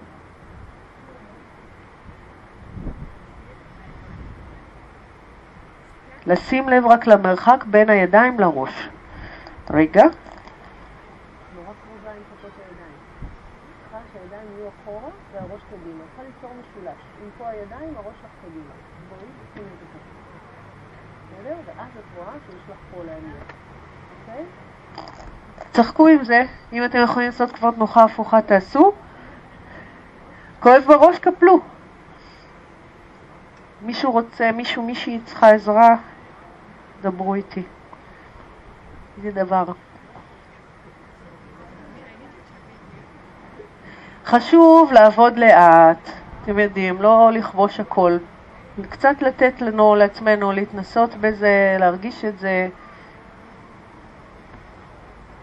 לשים 6.26 6.68
לב 6.68 6.86
רק 6.86 7.06
למרחק 7.06 7.64
בין 7.70 7.90
הידיים 7.90 8.40
לראש. 8.40 8.88
רגע. 9.70 10.04
והראש 15.32 15.60
קדימה. 15.70 16.04
צריכה 16.04 16.22
ליצור 16.22 16.50
משולש. 16.60 17.00
עם 17.22 17.30
פה 17.38 17.48
הידיים, 17.48 17.96
הראש 17.96 18.14
לך 18.24 18.30
קדימה. 18.42 18.72
בואי, 19.08 19.20
שימי 19.54 19.66
את 19.66 19.78
זה 19.78 19.98
בסדר? 21.30 21.56
ואז 21.66 21.88
את 21.98 22.04
רואה 22.16 22.32
שיש 22.46 22.62
לך 22.70 22.76
פה 22.90 23.04
להניע. 23.04 23.36
אוקיי? 24.20 24.44
צחקו 25.72 26.08
עם 26.08 26.24
זה, 26.24 26.42
אם 26.72 26.84
אתם 26.84 26.98
יכולים 26.98 27.28
לעשות 27.28 27.52
כבר 27.52 27.70
תנוחה 27.70 28.04
הפוכה 28.04 28.42
תעשו. 28.42 28.92
כואב 30.60 30.82
בראש, 30.86 31.18
קפלו. 31.18 31.60
מישהו 33.82 34.12
רוצה, 34.12 34.52
מישהו, 34.52 34.82
מישהי 34.82 35.20
צריכה 35.24 35.50
עזרה, 35.50 35.96
דברו 37.02 37.34
איתי. 37.34 37.62
זה 39.22 39.30
דבר. 39.30 39.64
חשוב 44.24 44.92
לעבוד 44.92 45.38
לאט, 45.38 46.10
אתם 46.42 46.58
יודעים, 46.58 47.02
לא 47.02 47.30
לכבוש 47.32 47.80
הכל. 47.80 48.18
קצת 48.90 49.22
לתת 49.22 49.60
לנו, 49.60 49.94
לעצמנו, 49.94 50.52
להתנסות 50.52 51.14
בזה, 51.14 51.76
להרגיש 51.78 52.24
את 52.24 52.38
זה, 52.38 52.68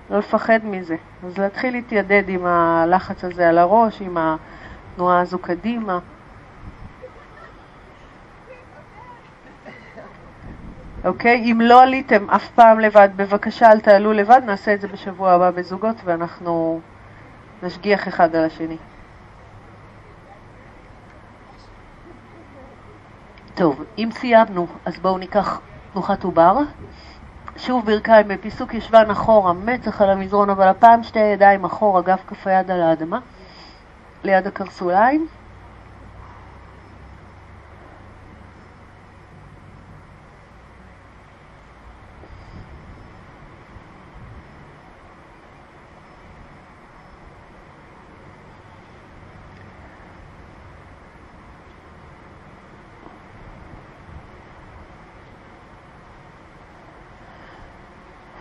לא 0.10 0.18
לפחד 0.18 0.60
מזה. 0.64 0.96
אז 1.26 1.38
להתחיל 1.38 1.74
להתיידד 1.74 2.24
עם 2.28 2.46
הלחץ 2.46 3.24
הזה 3.24 3.50
על 3.50 3.58
הראש, 3.58 4.02
עם 4.02 4.18
התנועה 4.18 5.20
הזו 5.20 5.40
קדימה. 5.40 6.00
אוקיי? 11.06 11.52
אם 11.52 11.62
לא 11.62 11.84
עליתם 11.84 12.30
אף 12.30 12.50
פעם 12.50 12.80
לבד, 12.80 13.10
בבקשה 13.16 13.72
אל 13.72 13.80
תעלו 13.80 14.14
לבד, 14.14 14.42
נעשה 14.46 14.74
את 14.74 14.82
זה 14.82 14.88
בשבוע 14.88 15.32
הבא 15.32 15.52
בזוגות 15.52 15.96
ואנחנו 16.04 16.82
נשגיח 17.64 18.08
אחד 18.08 18.36
על 18.36 18.46
השני. 18.46 18.78
טוב, 23.56 23.84
אם 23.98 24.10
סיימנו, 24.12 24.68
אז 24.86 24.98
בואו 25.00 25.18
ניקח 25.18 25.60
תנוחת 25.94 26.24
עובר. 26.24 26.58
שוב 27.58 27.86
ברכיים 27.86 28.28
בפיסוק 28.28 28.74
ישבן 28.74 29.12
אחורה, 29.12 29.54
מצח 29.54 30.02
על 30.02 30.10
המזרון, 30.10 30.50
אבל 30.50 30.68
הפעם 30.68 31.04
שתי 31.04 31.20
ידיים 31.20 31.66
אחורה, 31.66 32.02
גב 32.02 32.20
כף 32.28 32.48
היד 32.48 32.72
על 32.72 32.82
האדמה, 32.82 33.20
ליד 34.24 34.48
הקרסוליים. 34.48 35.28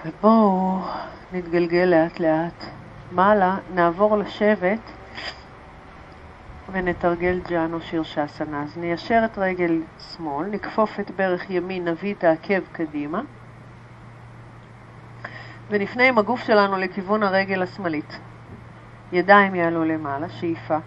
ובואו 0.06 0.78
נתגלגל 1.36 1.84
לאט 1.84 2.20
לאט 2.20 2.64
מעלה, 3.12 3.56
נעבור 3.74 4.18
לשבת 4.18 4.92
ונתרגל 6.72 7.40
ג'אנו 7.48 7.80
שירשסנה. 7.80 8.62
אז 8.62 8.76
ניישר 8.76 9.22
את 9.24 9.38
רגל 9.38 9.82
שמאל, 9.98 10.46
נכפוף 10.46 11.00
את 11.00 11.10
ברך 11.10 11.50
ימין, 11.50 11.88
נביא 11.88 12.14
את 12.14 12.24
העקב 12.24 12.60
קדימה 12.72 13.20
ונפנה 15.70 16.04
עם 16.08 16.18
הגוף 16.18 16.44
שלנו 16.44 16.76
לכיוון 16.76 17.22
הרגל 17.22 17.62
השמאלית. 17.62 18.18
ידיים 19.12 19.54
יעלו 19.54 19.84
למעלה, 19.84 20.28
שאיפה. 20.28 20.78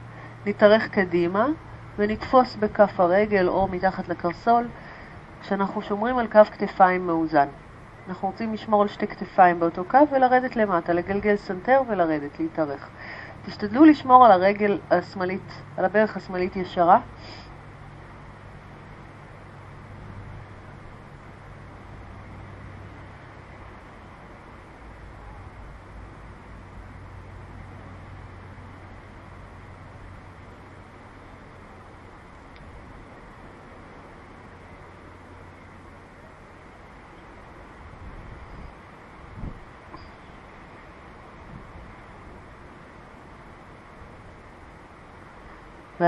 נתארך 0.45 0.87
קדימה 0.87 1.47
ונתפוס 1.97 2.55
בכף 2.55 2.99
הרגל 2.99 3.47
או 3.47 3.67
מתחת 3.67 4.07
לקרסול 4.07 4.67
כשאנחנו 5.41 5.81
שומרים 5.81 6.17
על 6.17 6.27
קו 6.27 6.45
כתפיים 6.51 7.07
מאוזן. 7.07 7.47
אנחנו 8.09 8.27
רוצים 8.27 8.53
לשמור 8.53 8.81
על 8.81 8.87
שתי 8.87 9.07
כתפיים 9.07 9.59
באותו 9.59 9.83
קו 9.87 9.97
ולרדת 10.11 10.55
למטה, 10.55 10.93
לגלגל 10.93 11.35
סנטר 11.35 11.81
ולרדת, 11.87 12.39
להתארך. 12.39 12.89
תשתדלו 13.45 13.85
לשמור 13.85 14.25
על 14.25 14.31
הרגל 14.31 14.77
השמאלית, 14.91 15.61
על 15.77 15.85
הברך 15.85 16.17
השמאלית 16.17 16.55
ישרה. 16.55 16.99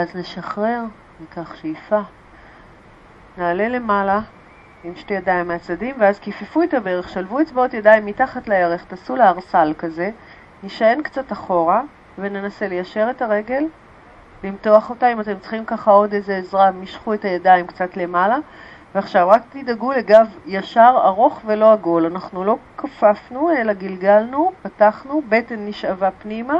ואז 0.01 0.15
נשחרר, 0.15 0.81
ניקח 1.19 1.55
שאיפה, 1.55 1.99
נעלה 3.37 3.67
למעלה 3.67 4.19
עם 4.83 4.95
שתי 4.95 5.13
ידיים 5.13 5.47
מהצדים, 5.47 5.95
ואז 5.99 6.19
כיפפו 6.19 6.63
את 6.63 6.73
הברך, 6.73 7.09
שלבו 7.09 7.41
אצבעות 7.41 7.73
ידיים 7.73 8.05
מתחת 8.05 8.47
לירך, 8.47 8.85
תעשו 8.85 9.15
לה 9.15 9.29
ארסל 9.29 9.73
כזה, 9.77 10.11
נשען 10.63 11.01
קצת 11.01 11.31
אחורה 11.31 11.81
וננסה 12.17 12.67
ליישר 12.67 13.07
את 13.09 13.21
הרגל, 13.21 13.63
למתוח 14.43 14.89
אותה, 14.89 15.11
אם 15.11 15.21
אתם 15.21 15.39
צריכים 15.39 15.65
ככה 15.65 15.91
עוד 15.91 16.13
איזה 16.13 16.37
עזרה, 16.37 16.71
משכו 16.71 17.13
את 17.13 17.25
הידיים 17.25 17.67
קצת 17.67 17.97
למעלה. 17.97 18.37
ועכשיו 18.95 19.29
רק 19.29 19.41
תדאגו 19.49 19.91
לגב 19.91 20.27
ישר, 20.45 21.01
ארוך 21.05 21.41
ולא 21.45 21.73
עגול. 21.73 22.05
אנחנו 22.05 22.43
לא 22.43 22.57
כפפנו, 22.77 23.51
אלא 23.51 23.73
גלגלנו, 23.73 24.51
פתחנו, 24.61 25.21
בטן 25.29 25.65
נשאבה 25.65 26.11
פנימה, 26.11 26.59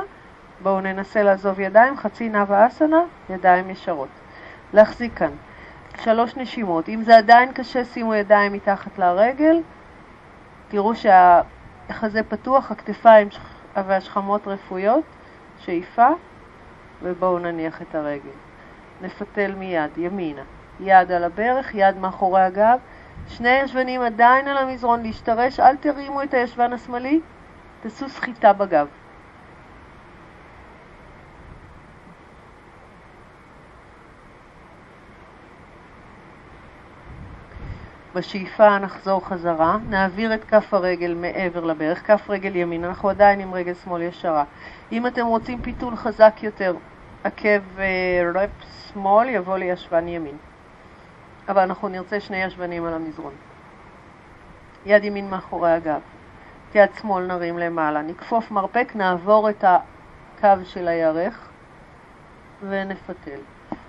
בואו 0.64 0.82
ננסה 0.82 1.24
לעזוב 1.24 1.59
ידיים, 1.59 1.97
חצי 1.97 2.30
נאווה 2.30 2.68
אסנה, 2.68 3.01
ידיים 3.30 3.70
ישרות. 3.70 4.09
להחזיק 4.74 5.18
כאן. 5.18 5.32
שלוש 6.01 6.38
נשימות. 6.38 6.89
אם 6.89 7.03
זה 7.03 7.18
עדיין 7.18 7.51
קשה, 7.53 7.86
שימו 7.86 8.16
ידיים 8.16 8.53
מתחת 8.53 8.97
לרגל. 8.97 9.62
תראו 10.68 10.93
שהחזה 10.95 12.24
פתוח, 12.24 12.72
הכתפיים 12.72 13.28
והשכמות 13.76 14.47
רפויות, 14.47 15.03
שאיפה, 15.59 16.07
ובואו 17.03 17.39
נניח 17.39 17.82
את 17.82 17.95
הרגל. 17.95 18.38
נפתל 19.01 19.55
מיד, 19.57 19.97
ימינה. 19.97 20.41
יד 20.80 21.12
על 21.12 21.24
הברך, 21.24 21.76
יד 21.76 21.97
מאחורי 21.97 22.41
הגב. 22.41 22.80
שני 23.28 23.49
ישבנים 23.49 24.01
עדיין 24.01 24.47
על 24.47 24.57
המזרון 24.57 25.03
להשתרש, 25.03 25.59
אל 25.59 25.76
תרימו 25.76 26.24
את 26.24 26.34
הישבן 26.34 26.74
השמאלי, 26.74 27.20
תעשו 27.82 28.09
סחיטה 28.09 28.53
בגב. 28.53 28.88
בשאיפה 38.16 38.80
נחזור 38.80 39.28
חזרה, 39.28 39.78
נעביר 39.89 40.34
את 40.34 40.43
כף 40.43 40.74
הרגל 40.74 41.14
מעבר 41.14 41.66
לברך, 41.66 42.07
כף 42.07 42.30
רגל 42.30 42.55
ימין, 42.55 42.84
אנחנו 42.84 43.09
עדיין 43.09 43.39
עם 43.39 43.53
רגל 43.53 43.74
שמאל 43.74 44.01
ישרה. 44.01 44.43
אם 44.91 45.07
אתם 45.07 45.26
רוצים 45.26 45.62
פיתול 45.62 45.95
חזק 45.95 46.34
יותר, 46.41 46.76
עקב 47.24 47.80
אה, 47.80 48.32
רפ 48.36 48.49
שמאל 48.93 49.30
יבוא 49.30 49.57
לישבן 49.57 50.07
ימין. 50.07 50.36
אבל 51.49 51.62
אנחנו 51.62 51.88
נרצה 51.88 52.20
שני 52.20 52.43
ישבנים 52.43 52.86
על 52.86 52.93
המזרון. 52.93 53.34
יד 54.86 55.03
ימין 55.03 55.30
מאחורי 55.30 55.72
הגב. 55.72 56.01
יד 56.76 56.89
שמאל 57.01 57.26
נרים 57.26 57.57
למעלה. 57.57 58.01
נכפוף 58.01 58.51
מרפק, 58.51 58.91
נעבור 58.95 59.49
את 59.49 59.64
הקו 59.64 60.66
של 60.66 60.88
הירך 60.88 61.49
ונפתל. 62.70 63.39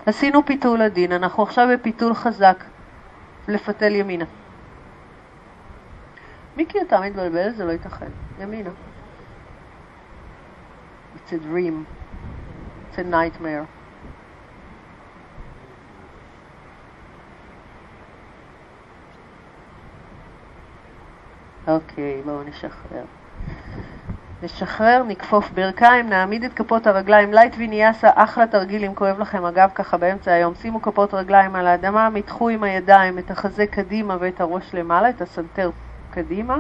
עשינו 0.07 0.47
פיתול 0.47 0.83
עדין, 0.83 1.13
אנחנו 1.13 1.43
עכשיו 1.43 1.69
בפיתול 1.73 2.15
חזק. 2.15 2.65
לפתל 3.49 3.95
ימינה. 3.95 4.25
מיקי, 6.57 6.79
אתה 6.83 7.01
מתבלבל? 7.01 7.51
זה 7.51 7.65
לא 7.65 7.73
ייתכן. 7.73 8.11
ימינה. 8.41 8.71
It's 11.17 11.33
a 11.33 11.39
dream. 11.39 11.85
It's 12.91 12.99
a 12.99 13.05
nightmare. 13.05 13.67
אוקיי, 21.69 22.21
okay, 22.21 22.25
בואו 22.25 22.43
נשחרר. 22.43 23.05
נשחרר, 24.43 25.03
נכפוף 25.09 25.51
ברכיים, 25.51 26.09
נעמיד 26.09 26.45
את 26.45 26.53
כפות 26.53 26.87
הרגליים. 26.87 27.33
light 27.33 27.55
ויניאסה, 27.59 28.11
אחלה 28.15 28.47
תרגיל 28.47 28.85
אם 28.85 28.95
כואב 28.95 29.19
לכם 29.19 29.45
הגב 29.45 29.71
ככה 29.75 29.97
באמצע 29.97 30.33
היום. 30.33 30.55
שימו 30.55 30.83
כפות 30.83 31.15
רגליים 31.15 31.55
על 31.55 31.67
האדמה, 31.67 32.11
מתחו 32.11 32.49
עם 32.49 32.63
הידיים 32.63 33.19
את 33.19 33.31
החזה 33.31 33.67
קדימה 33.67 34.17
ואת 34.21 34.41
הראש 34.41 34.75
למעלה, 34.75 35.11
את 35.11 35.21
הסנטר 35.21 35.71
קדימה, 36.11 36.57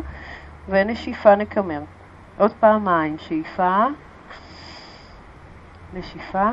ונשיפה 0.68 1.35
נקמר. 1.35 1.80
עוד 2.39 2.53
פעמיים, 2.61 3.18
שאיפה, 3.18 3.87
נשיפה, 5.95 6.51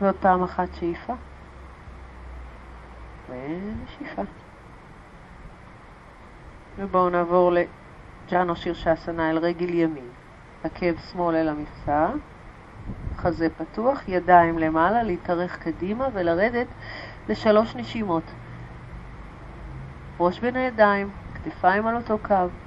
ועוד 0.00 0.14
פעם 0.20 0.42
אחת 0.42 0.68
שאיפה, 0.74 1.14
ונשיפה. 3.28 4.22
ובואו 6.78 7.10
נעבור 7.10 7.52
ל... 7.52 7.58
ג'אנו 8.30 8.56
שירשסנה 8.56 9.30
אל 9.30 9.38
רגל 9.38 9.74
ימין, 9.74 10.08
עקב 10.64 10.96
שמאל 11.12 11.34
אל 11.34 11.48
המפסע, 11.48 12.08
חזה 13.16 13.48
פתוח, 13.48 14.08
ידיים 14.08 14.58
למעלה, 14.58 15.02
להתארך 15.02 15.58
קדימה 15.58 16.08
ולרדת 16.14 16.66
לשלוש 17.28 17.76
נשימות. 17.76 18.22
ראש 20.20 20.40
בין 20.40 20.56
הידיים, 20.56 21.10
כתפיים 21.34 21.86
על 21.86 21.96
אותו 21.96 22.18
קו. 22.18 22.65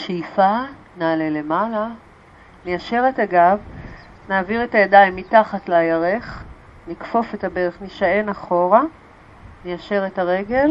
בשאיפה 0.00 0.58
נעלה 0.96 1.30
למעלה, 1.30 1.88
ניישר 2.64 3.04
את 3.08 3.18
הגב, 3.18 3.58
נעביר 4.28 4.64
את 4.64 4.74
הידיים 4.74 5.16
מתחת 5.16 5.68
לירך, 5.68 6.44
נכפוף 6.86 7.34
את 7.34 7.44
הברך, 7.44 7.82
נשען 7.82 8.28
אחורה, 8.28 8.82
ניישר 9.64 10.06
את 10.06 10.18
הרגל, 10.18 10.70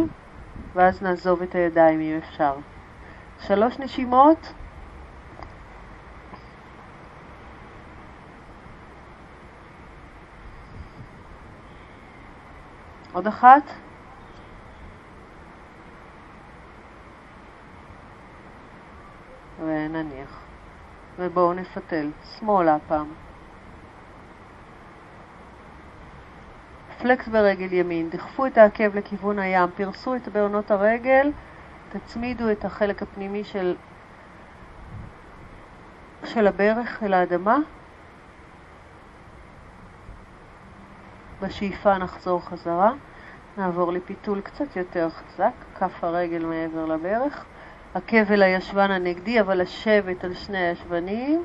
ואז 0.75 1.01
נעזוב 1.01 1.41
את 1.41 1.55
הידיים 1.55 1.99
אם 1.99 2.17
אפשר. 2.17 2.53
שלוש 3.39 3.79
נשימות. 3.79 4.53
עוד 13.13 13.27
אחת. 13.27 13.63
ונניח. 19.59 20.39
ובואו 21.29 21.53
נפתל. 21.53 22.09
שמאלה 22.39 22.75
הפעם. 22.75 23.07
פלקס 27.01 27.27
ברגל 27.27 27.73
ימין, 27.73 28.09
דחפו 28.09 28.45
את 28.45 28.57
העקב 28.57 28.95
לכיוון 28.95 29.39
הים, 29.39 29.69
פרסו 29.75 30.15
את 30.15 30.27
בעונות 30.27 30.71
הרגל, 30.71 31.31
תצמידו 31.89 32.51
את 32.51 32.65
החלק 32.65 33.01
הפנימי 33.01 33.43
של, 33.43 33.75
של 36.25 36.47
הברך 36.47 37.03
אל 37.03 37.13
האדמה. 37.13 37.57
בשאיפה 41.41 41.97
נחזור 41.97 42.45
חזרה, 42.45 42.91
נעבור 43.57 43.93
לפיתול 43.93 44.41
קצת 44.41 44.75
יותר 44.75 45.09
חזק, 45.09 45.53
כף 45.79 46.03
הרגל 46.03 46.45
מעבר 46.45 46.85
לברך, 46.85 47.45
עקב 47.93 48.31
אל 48.31 48.43
הישבן 48.43 48.91
הנגדי, 48.91 49.41
אבל 49.41 49.61
לשבת 49.61 50.23
על 50.23 50.33
שני 50.33 50.57
הישבנים. 50.57 51.43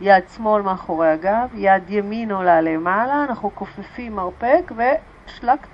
יד 0.00 0.28
שמאל 0.28 0.62
מאחורי 0.62 1.08
הגב, 1.08 1.48
יד 1.54 1.90
ימין 1.90 2.30
עולה 2.30 2.60
למעלה, 2.60 3.24
אנחנו 3.24 3.50
כופפים 3.54 4.16
מרפק 4.16 4.72
ושלק, 4.76 5.66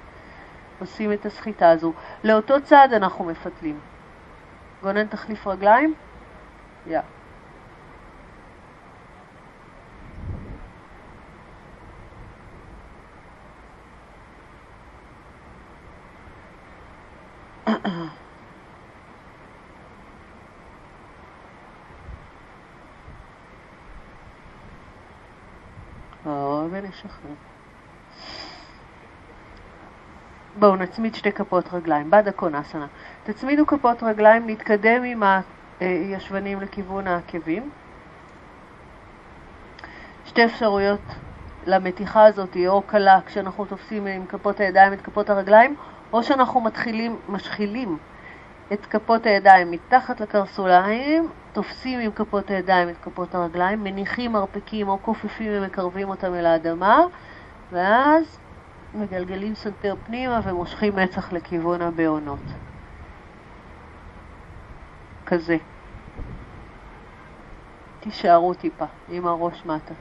עושים 0.81 1.13
את 1.13 1.27
הסחיטה 1.27 1.71
הזו. 1.71 1.93
לאותו 2.25 2.63
צד 2.63 2.89
אנחנו 2.93 3.25
מפתלים. 3.25 3.79
גונן 4.83 5.07
תחליף 5.07 5.47
רגליים? 5.47 5.95
יא. 6.87 7.01
ונשחרר. 27.05 27.35
בואו 30.59 30.77
נצמיד 30.77 31.15
שתי 31.15 31.33
כפות 31.33 31.75
רגליים, 31.75 32.11
בדה 32.11 32.33
קונסנה. 32.33 32.87
תצמידו 33.25 33.67
כפות 33.67 34.03
רגליים, 34.03 34.51
נתקדם 34.51 35.05
עם 35.05 35.23
הישבנים 35.81 36.61
לכיוון 36.61 37.07
העקבים. 37.07 37.71
שתי 40.27 40.45
אפשרויות 40.45 41.01
למתיחה 41.67 42.25
הזאת, 42.25 42.57
או 42.67 42.83
קלה 42.83 43.19
כשאנחנו 43.27 43.65
תופסים 43.65 44.07
עם 44.07 44.27
כפות 44.27 44.61
הידיים 44.61 44.93
את 44.93 45.01
כפות 45.01 45.31
הרגליים, 45.31 45.77
או 46.13 46.23
שאנחנו 46.23 46.61
מתחילים, 46.61 47.17
משחילים 47.29 47.99
את 48.73 48.87
כפות 48.87 49.27
הידיים 49.27 49.71
מתחת 49.71 50.21
לקרסוליים, 50.21 51.29
תופסים 51.53 52.01
עם 52.01 52.13
כפות 52.13 52.51
הידיים 52.51 52.89
את 52.89 52.97
כפות 53.03 53.35
הרגליים, 53.35 53.85
מניחים 53.85 54.33
מרפקים 54.33 54.89
או 54.89 54.99
כופפים 55.03 55.51
ומקרבים 55.53 56.09
אותם 56.09 56.35
אל 56.35 56.47
האדמה, 56.47 57.01
ואז 57.73 58.39
מגלגלים 58.95 59.55
סנטר 59.55 59.95
פנימה 60.07 60.41
ומושכים 60.45 60.97
מצח 60.97 61.33
לכיוון 61.33 61.83
הבהונות. 61.83 62.41
כזה. 65.27 65.57
תישארו 68.01 68.55
טיפה 68.55 68.85
עם 69.09 69.27
הראש 69.27 69.67
מטה. 69.67 69.95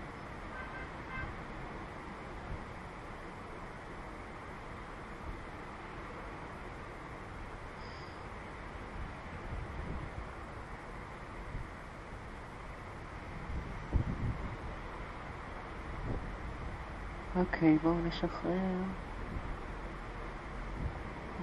אוקיי, 17.40 17.78
בואו 17.84 17.96
נשחרר. 18.08 18.52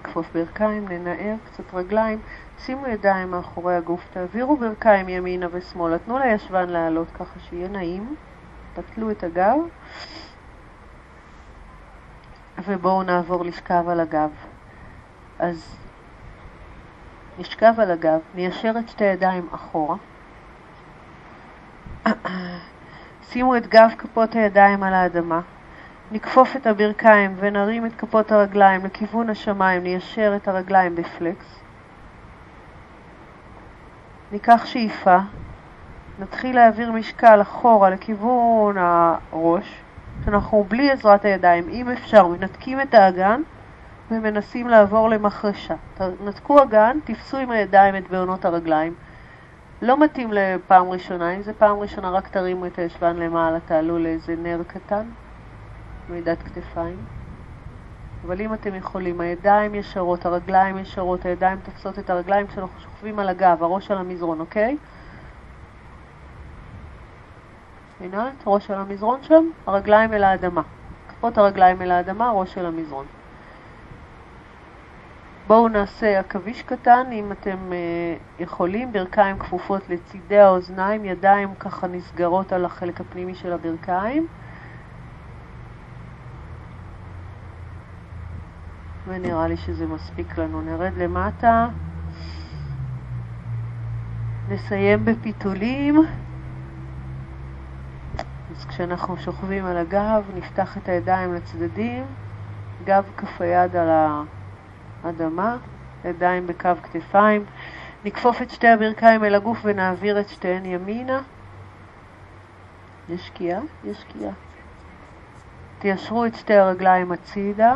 נכפוף 0.04 0.26
ברכיים, 0.34 0.88
ננער 0.88 1.34
קצת 1.46 1.74
רגליים, 1.74 2.20
שימו 2.58 2.86
ידיים 2.86 3.30
מאחורי 3.30 3.74
הגוף, 3.74 4.00
תעבירו 4.12 4.56
ברכיים 4.56 5.08
ימינה 5.08 5.46
ושמאלה, 5.50 5.98
תנו 5.98 6.18
לישבן 6.18 6.68
לעלות 6.68 7.10
ככה 7.10 7.40
שיהיה 7.40 7.68
נעים, 7.68 8.14
תטלו 8.74 9.10
את 9.10 9.24
הגב, 9.24 9.58
ובואו 12.64 13.02
נעבור 13.02 13.44
לשכב 13.44 13.88
על 13.88 14.00
הגב. 14.00 14.30
אז 15.38 15.76
נשכב 17.38 17.72
על 17.78 17.90
הגב, 17.90 18.20
ניישר 18.34 18.72
את 18.78 18.88
שתי 18.88 19.04
ידיים 19.04 19.48
אחורה. 19.52 19.96
שימו 23.22 23.56
את 23.56 23.66
גב 23.66 23.90
כפות 23.98 24.34
הידיים 24.34 24.82
על 24.82 24.94
האדמה, 24.94 25.40
נכפוף 26.14 26.56
את 26.56 26.66
הברכיים 26.66 27.34
ונרים 27.36 27.86
את 27.86 27.94
כפות 27.98 28.32
הרגליים 28.32 28.84
לכיוון 28.84 29.30
השמיים, 29.30 29.82
ניישר 29.82 30.32
את 30.36 30.48
הרגליים 30.48 30.94
בפלקס. 30.94 31.60
ניקח 34.32 34.66
שאיפה, 34.66 35.18
נתחיל 36.18 36.56
להעביר 36.56 36.92
משקל 36.92 37.42
אחורה 37.42 37.90
לכיוון 37.90 38.76
הראש, 38.78 39.82
שאנחנו 40.24 40.64
בלי 40.68 40.90
עזרת 40.90 41.24
הידיים, 41.24 41.68
אם 41.68 41.90
אפשר, 41.90 42.26
מנתקים 42.26 42.80
את 42.80 42.94
האגן 42.94 43.42
ומנסים 44.10 44.68
לעבור 44.68 45.08
למחרשה. 45.08 45.74
תנתקו 45.94 46.62
אגן, 46.62 46.98
תפסו 47.04 47.36
עם 47.36 47.50
הידיים 47.50 47.96
את 47.96 48.10
בעונות 48.10 48.44
הרגליים. 48.44 48.94
לא 49.82 50.00
מתאים 50.00 50.32
לפעם 50.32 50.90
ראשונה, 50.90 51.30
אם 51.30 51.42
זה 51.42 51.52
פעם 51.52 51.78
ראשונה 51.78 52.10
רק 52.10 52.28
תרימו 52.28 52.66
את 52.66 52.78
הישבן 52.78 53.16
למעלה, 53.16 53.60
תעלו 53.60 53.98
לאיזה 53.98 54.34
נר 54.36 54.62
קטן. 54.66 55.06
מידת 56.08 56.42
כתפיים. 56.42 56.96
אבל 58.26 58.40
אם 58.40 58.54
אתם 58.54 58.74
יכולים, 58.74 59.20
הידיים 59.20 59.74
ישרות, 59.74 60.26
הרגליים 60.26 60.78
ישרות, 60.78 61.24
הידיים 61.24 61.58
תופסות 61.62 61.98
את 61.98 62.10
הרגליים 62.10 62.46
כשאנחנו 62.46 62.80
שוכבים 62.80 63.18
על 63.18 63.28
הגב, 63.28 63.62
הראש 63.62 63.90
על 63.90 63.98
המזרון, 63.98 64.40
אוקיי? 64.40 64.76
עינת, 68.00 68.42
ראש 68.46 68.70
על 68.70 68.78
המזרון 68.78 69.22
שם, 69.22 69.50
הרגליים 69.66 70.12
אל 70.12 70.24
האדמה. 70.24 70.62
כפות 71.08 71.38
הרגליים 71.38 71.82
אל 71.82 71.90
האדמה, 71.90 72.30
ראש 72.30 72.58
על 72.58 72.66
המזרון. 72.66 73.06
בואו 75.46 75.68
נעשה 75.68 76.18
עכביש 76.20 76.62
קטן, 76.62 77.06
אם 77.12 77.32
אתם 77.32 77.72
אה, 77.72 78.16
יכולים, 78.38 78.92
ברכיים 78.92 79.38
כפופות 79.38 79.88
לצידי 79.88 80.38
האוזניים, 80.38 81.04
ידיים 81.04 81.54
ככה 81.54 81.86
נסגרות 81.86 82.52
על 82.52 82.64
החלק 82.64 83.00
הפנימי 83.00 83.34
של 83.34 83.52
הברכיים. 83.52 84.26
ונראה 89.06 89.48
לי 89.48 89.56
שזה 89.56 89.86
מספיק 89.86 90.38
לנו. 90.38 90.62
נרד 90.62 90.92
למטה, 90.96 91.68
נסיים 94.48 95.04
בפיתולים. 95.04 96.00
אז 98.50 98.64
כשאנחנו 98.64 99.16
שוכבים 99.16 99.64
על 99.66 99.76
הגב, 99.76 100.30
נפתח 100.34 100.78
את 100.78 100.88
הידיים 100.88 101.34
לצדדים, 101.34 102.04
גב 102.84 103.04
כף 103.16 103.40
היד 103.40 103.76
על 103.76 103.88
האדמה, 105.04 105.56
ידיים 106.04 106.46
בקו 106.46 106.70
כתפיים. 106.82 107.44
נכפוף 108.04 108.42
את 108.42 108.50
שתי 108.50 108.68
הברכיים 108.68 109.24
אל 109.24 109.34
הגוף 109.34 109.58
ונעביר 109.64 110.20
את 110.20 110.28
שתיהן 110.28 110.64
ימינה. 110.64 111.20
יש 113.08 113.26
שקיעה? 113.26 113.60
יש 113.84 114.00
שקיעה. 114.00 114.32
תיישרו 115.78 116.26
את 116.26 116.34
שתי 116.34 116.54
הרגליים 116.54 117.12
הצידה. 117.12 117.74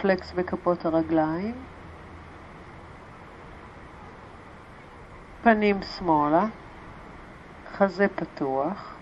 פלקס 0.00 0.32
בכפות 0.32 0.84
הרגליים, 0.84 1.54
פנים 5.42 5.82
שמאלה, 5.82 6.46
חזה 7.76 8.06
פתוח, 8.08 8.94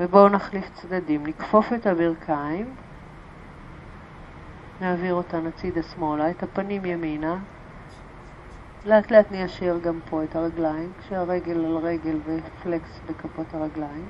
ובואו 0.00 0.28
נחליף 0.28 0.68
צדדים. 0.74 1.26
נכפוף 1.26 1.72
את 1.72 1.86
הברכיים, 1.86 2.74
נעביר 4.80 5.14
אותן 5.14 5.46
הצידה 5.46 5.82
שמאלה, 5.82 6.30
את 6.30 6.42
הפנים 6.42 6.84
ימינה. 6.84 7.36
לאט 8.84 9.10
לאט 9.10 9.30
ניישר 9.30 9.78
גם 9.78 10.00
פה 10.10 10.24
את 10.24 10.36
הרגליים, 10.36 10.92
כשהרגל 11.00 11.64
על 11.64 11.76
רגל 11.76 12.18
ופלקס 12.24 13.00
בכפות 13.06 13.46
הרגליים. 13.54 14.06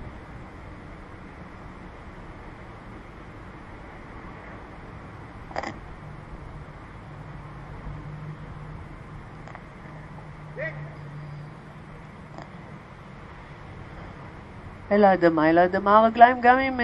אל 14.92 15.04
האדמה. 15.04 15.50
אל 15.50 15.58
האדמה 15.58 15.98
הרגליים 15.98 16.36
גם 16.40 16.58
אם... 16.58 16.80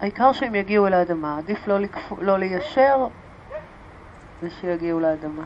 העיקר 0.00 0.32
שהם 0.32 0.54
יגיעו 0.54 0.86
אל 0.86 0.94
האדמה. 0.94 1.38
עדיף 1.38 1.68
לא, 1.68 1.78
לקפ... 1.78 2.12
לא 2.18 2.38
ליישר 2.38 3.06
ושיגיעו 4.42 5.00
לאדמה. 5.00 5.44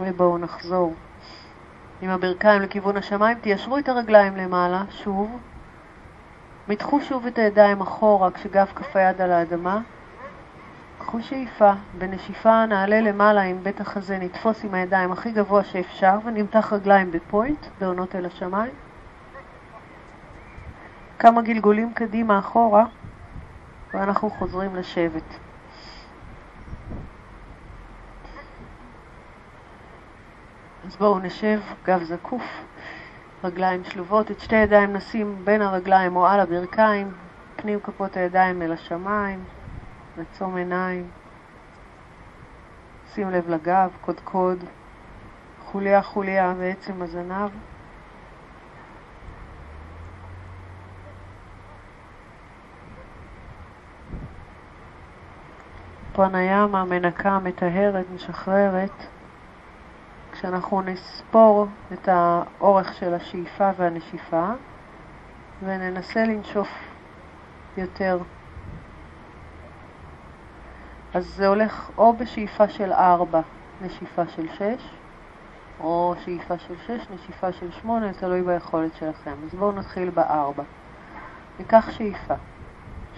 ובואו 0.00 0.38
נחזור 0.38 0.94
עם 2.02 2.10
הברכיים 2.10 2.62
לכיוון 2.62 2.96
השמיים. 2.96 3.38
תיישרו 3.38 3.78
את 3.78 3.88
הרגליים 3.88 4.36
למעלה, 4.36 4.82
שוב. 4.90 5.40
מתחו 6.68 7.00
שוב 7.00 7.26
את 7.26 7.38
הידיים 7.38 7.80
אחורה 7.80 8.30
כשגב 8.30 8.66
כף 8.66 8.96
היד 8.96 9.20
על 9.20 9.32
האדמה. 9.32 9.80
קחו 11.10 11.22
שאיפה, 11.22 11.72
בנשיפה 11.98 12.66
נעלה 12.66 13.00
למעלה 13.00 13.42
עם 13.42 13.62
בית 13.62 13.80
החזה, 13.80 14.18
נתפוס 14.18 14.64
עם 14.64 14.74
הידיים 14.74 15.12
הכי 15.12 15.32
גבוה 15.32 15.64
שאפשר 15.64 16.18
ונמתח 16.24 16.72
רגליים 16.72 17.10
בפוינט, 17.10 17.66
בעונות 17.80 18.16
אל 18.16 18.26
השמיים. 18.26 18.72
כמה 21.18 21.42
גלגולים 21.42 21.92
קדימה 21.94 22.38
אחורה, 22.38 22.84
ואנחנו 23.94 24.30
חוזרים 24.30 24.76
לשבת. 24.76 25.38
אז 30.86 30.96
בואו 30.96 31.18
נשב, 31.18 31.60
גב 31.84 32.02
זקוף, 32.02 32.44
רגליים 33.44 33.84
שלובות, 33.84 34.30
את 34.30 34.40
שתי 34.40 34.56
ידיים 34.56 34.92
נשים 34.92 35.44
בין 35.44 35.62
הרגליים 35.62 36.16
או 36.16 36.26
על 36.26 36.40
הברכיים, 36.40 37.12
פנים 37.56 37.80
כפות 37.80 38.16
הידיים 38.16 38.62
אל 38.62 38.72
השמיים. 38.72 39.44
לעצום 40.16 40.56
עיניים, 40.56 41.10
שים 43.14 43.30
לב 43.30 43.48
לגב, 43.48 43.90
קודקוד, 44.00 44.64
חוליה 45.64 46.02
חוליה 46.02 46.54
בעצם 46.58 47.02
הזנב. 47.02 47.50
פרניאמה 56.12 56.84
מנקה, 56.84 57.38
מטהרת, 57.38 58.06
משחררת. 58.14 59.06
כשאנחנו 60.32 60.82
נספור 60.82 61.66
את 61.92 62.08
האורך 62.08 62.94
של 62.94 63.14
השאיפה 63.14 63.70
והנשיפה 63.76 64.50
וננסה 65.62 66.24
לנשוף 66.24 66.68
יותר 67.76 68.18
אז 71.14 71.26
זה 71.36 71.46
הולך 71.46 71.90
או 71.98 72.12
בשאיפה 72.12 72.68
של 72.68 72.92
4, 72.92 73.40
נשיפה 73.80 74.22
של 74.28 74.48
6, 74.48 74.62
או 75.80 76.14
שאיפה 76.24 76.58
של 76.58 76.74
6, 76.86 76.90
נשיפה 77.14 77.52
של 77.52 77.70
8, 77.70 78.12
תלוי 78.12 78.42
ביכולת 78.42 78.94
שלכם. 78.94 79.34
אז 79.44 79.54
בואו 79.54 79.72
נתחיל 79.72 80.10
ב-4. 80.10 80.62
ניקח 81.58 81.90
שאיפה. 81.90 82.34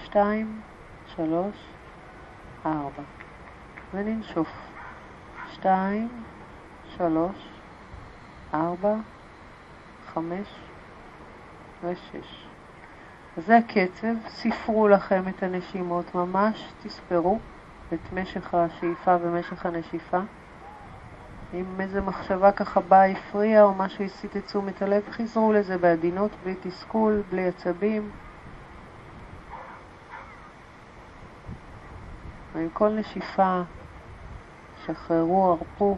2, 0.05 0.61
3, 1.07 1.57
4. 2.67 2.89
וננשוף. 3.95 4.49
2, 5.53 6.09
3, 6.97 7.49
4, 8.55 8.95
5 10.15 10.39
ו-6. 11.83 12.17
זה 13.37 13.57
הקצב, 13.57 14.15
ספרו 14.29 14.89
לכם 14.89 15.23
את 15.29 15.43
הנשימות 15.43 16.15
ממש, 16.15 16.73
תספרו. 16.83 17.39
את 17.95 18.13
משך 18.13 18.55
השאיפה 18.55 19.17
ומשך 19.23 19.67
הנשיפה. 19.67 20.19
אם 21.55 21.81
איזה 21.81 22.01
מחשבה 22.01 22.53
ככה 22.53 22.81
באה, 22.81 23.07
הפריעה 23.07 23.63
או 23.63 23.75
משהו 23.75 24.05
הסיט 24.05 24.37
את 24.37 24.45
תשומת 24.45 24.83
הלב, 24.83 25.03
חזרו 25.11 25.53
לזה 25.53 25.79
בעדינות, 25.79 26.31
בלי 26.45 26.55
תסכול, 26.63 27.23
בלי 27.31 27.49
עצבים. 27.49 28.11
ועם 32.55 32.69
כל 32.73 32.89
נשיפה 32.89 33.63
שחררו, 34.85 35.51
הרפו 35.51 35.97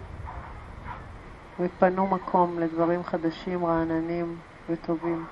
ופנו 1.61 2.07
מקום 2.07 2.59
לדברים 2.59 3.05
חדשים, 3.05 3.66
רעננים 3.66 4.36
וטובים. 4.68 5.24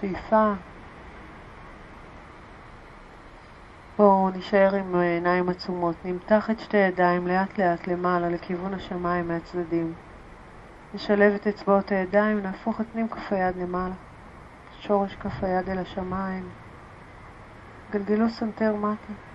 שאיפה. 0.00 0.52
בואו 3.98 4.30
נשאר 4.30 4.74
עם 4.74 4.94
עיניים 4.94 5.48
עצומות. 5.48 5.96
נמתח 6.04 6.50
את 6.50 6.60
שתי 6.60 6.76
ידיים 6.76 7.26
לאט 7.26 7.58
לאט 7.58 7.86
למעלה 7.86 8.28
לכיוון 8.28 8.74
השמיים 8.74 9.28
מהצדדים. 9.28 9.92
נשלב 10.94 11.32
את 11.34 11.46
אצבעות 11.46 11.92
הידיים, 11.92 12.40
נהפוך 12.40 12.80
את 12.80 12.86
פנים 12.92 13.08
כף 13.08 13.32
היד 13.32 13.56
למעלה. 13.56 13.94
שורש 14.80 15.14
כף 15.14 15.44
היד 15.44 15.68
אל 15.68 15.78
השמיים. 15.78 16.48
גלגלו 17.92 18.28
סנטר 18.28 18.76
מטה. 18.76 19.29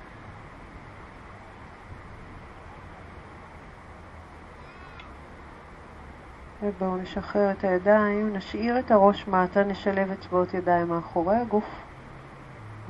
ובואו 6.65 6.97
נשחרר 6.97 7.51
את 7.51 7.63
הידיים, 7.63 8.33
נשאיר 8.35 8.79
את 8.79 8.91
הראש 8.91 9.27
מטה, 9.27 9.63
נשלב 9.63 10.11
אצבעות 10.11 10.53
ידיים 10.53 10.87
מאחורי 10.87 11.35
הגוף, 11.35 11.65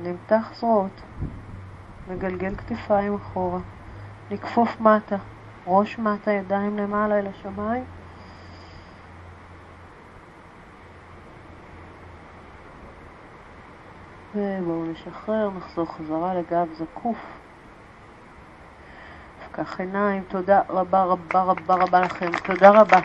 נמתח 0.00 0.52
זרועות, 0.58 1.00
נגלגל 2.10 2.56
כתפיים 2.56 3.14
אחורה, 3.14 3.58
נכפוף 4.30 4.80
מטה, 4.80 5.16
ראש 5.66 5.98
מטה, 5.98 6.32
ידיים 6.32 6.78
למעלה 6.78 7.18
אל 7.18 7.26
השמיים. 7.26 7.84
ובואו 14.34 14.84
נשחרר, 14.84 15.50
נחזור 15.50 15.86
חזרה 15.92 16.34
לגב 16.34 16.68
זקוף. 16.78 17.18
נפקח 19.40 19.80
עיניים, 19.80 20.22
תודה 20.28 20.60
רבה 20.68 21.04
רבה 21.04 21.42
רבה 21.42 21.74
רבה 21.74 22.04
לכם, 22.04 22.32
תודה 22.46 22.80
רבה. 22.80 23.00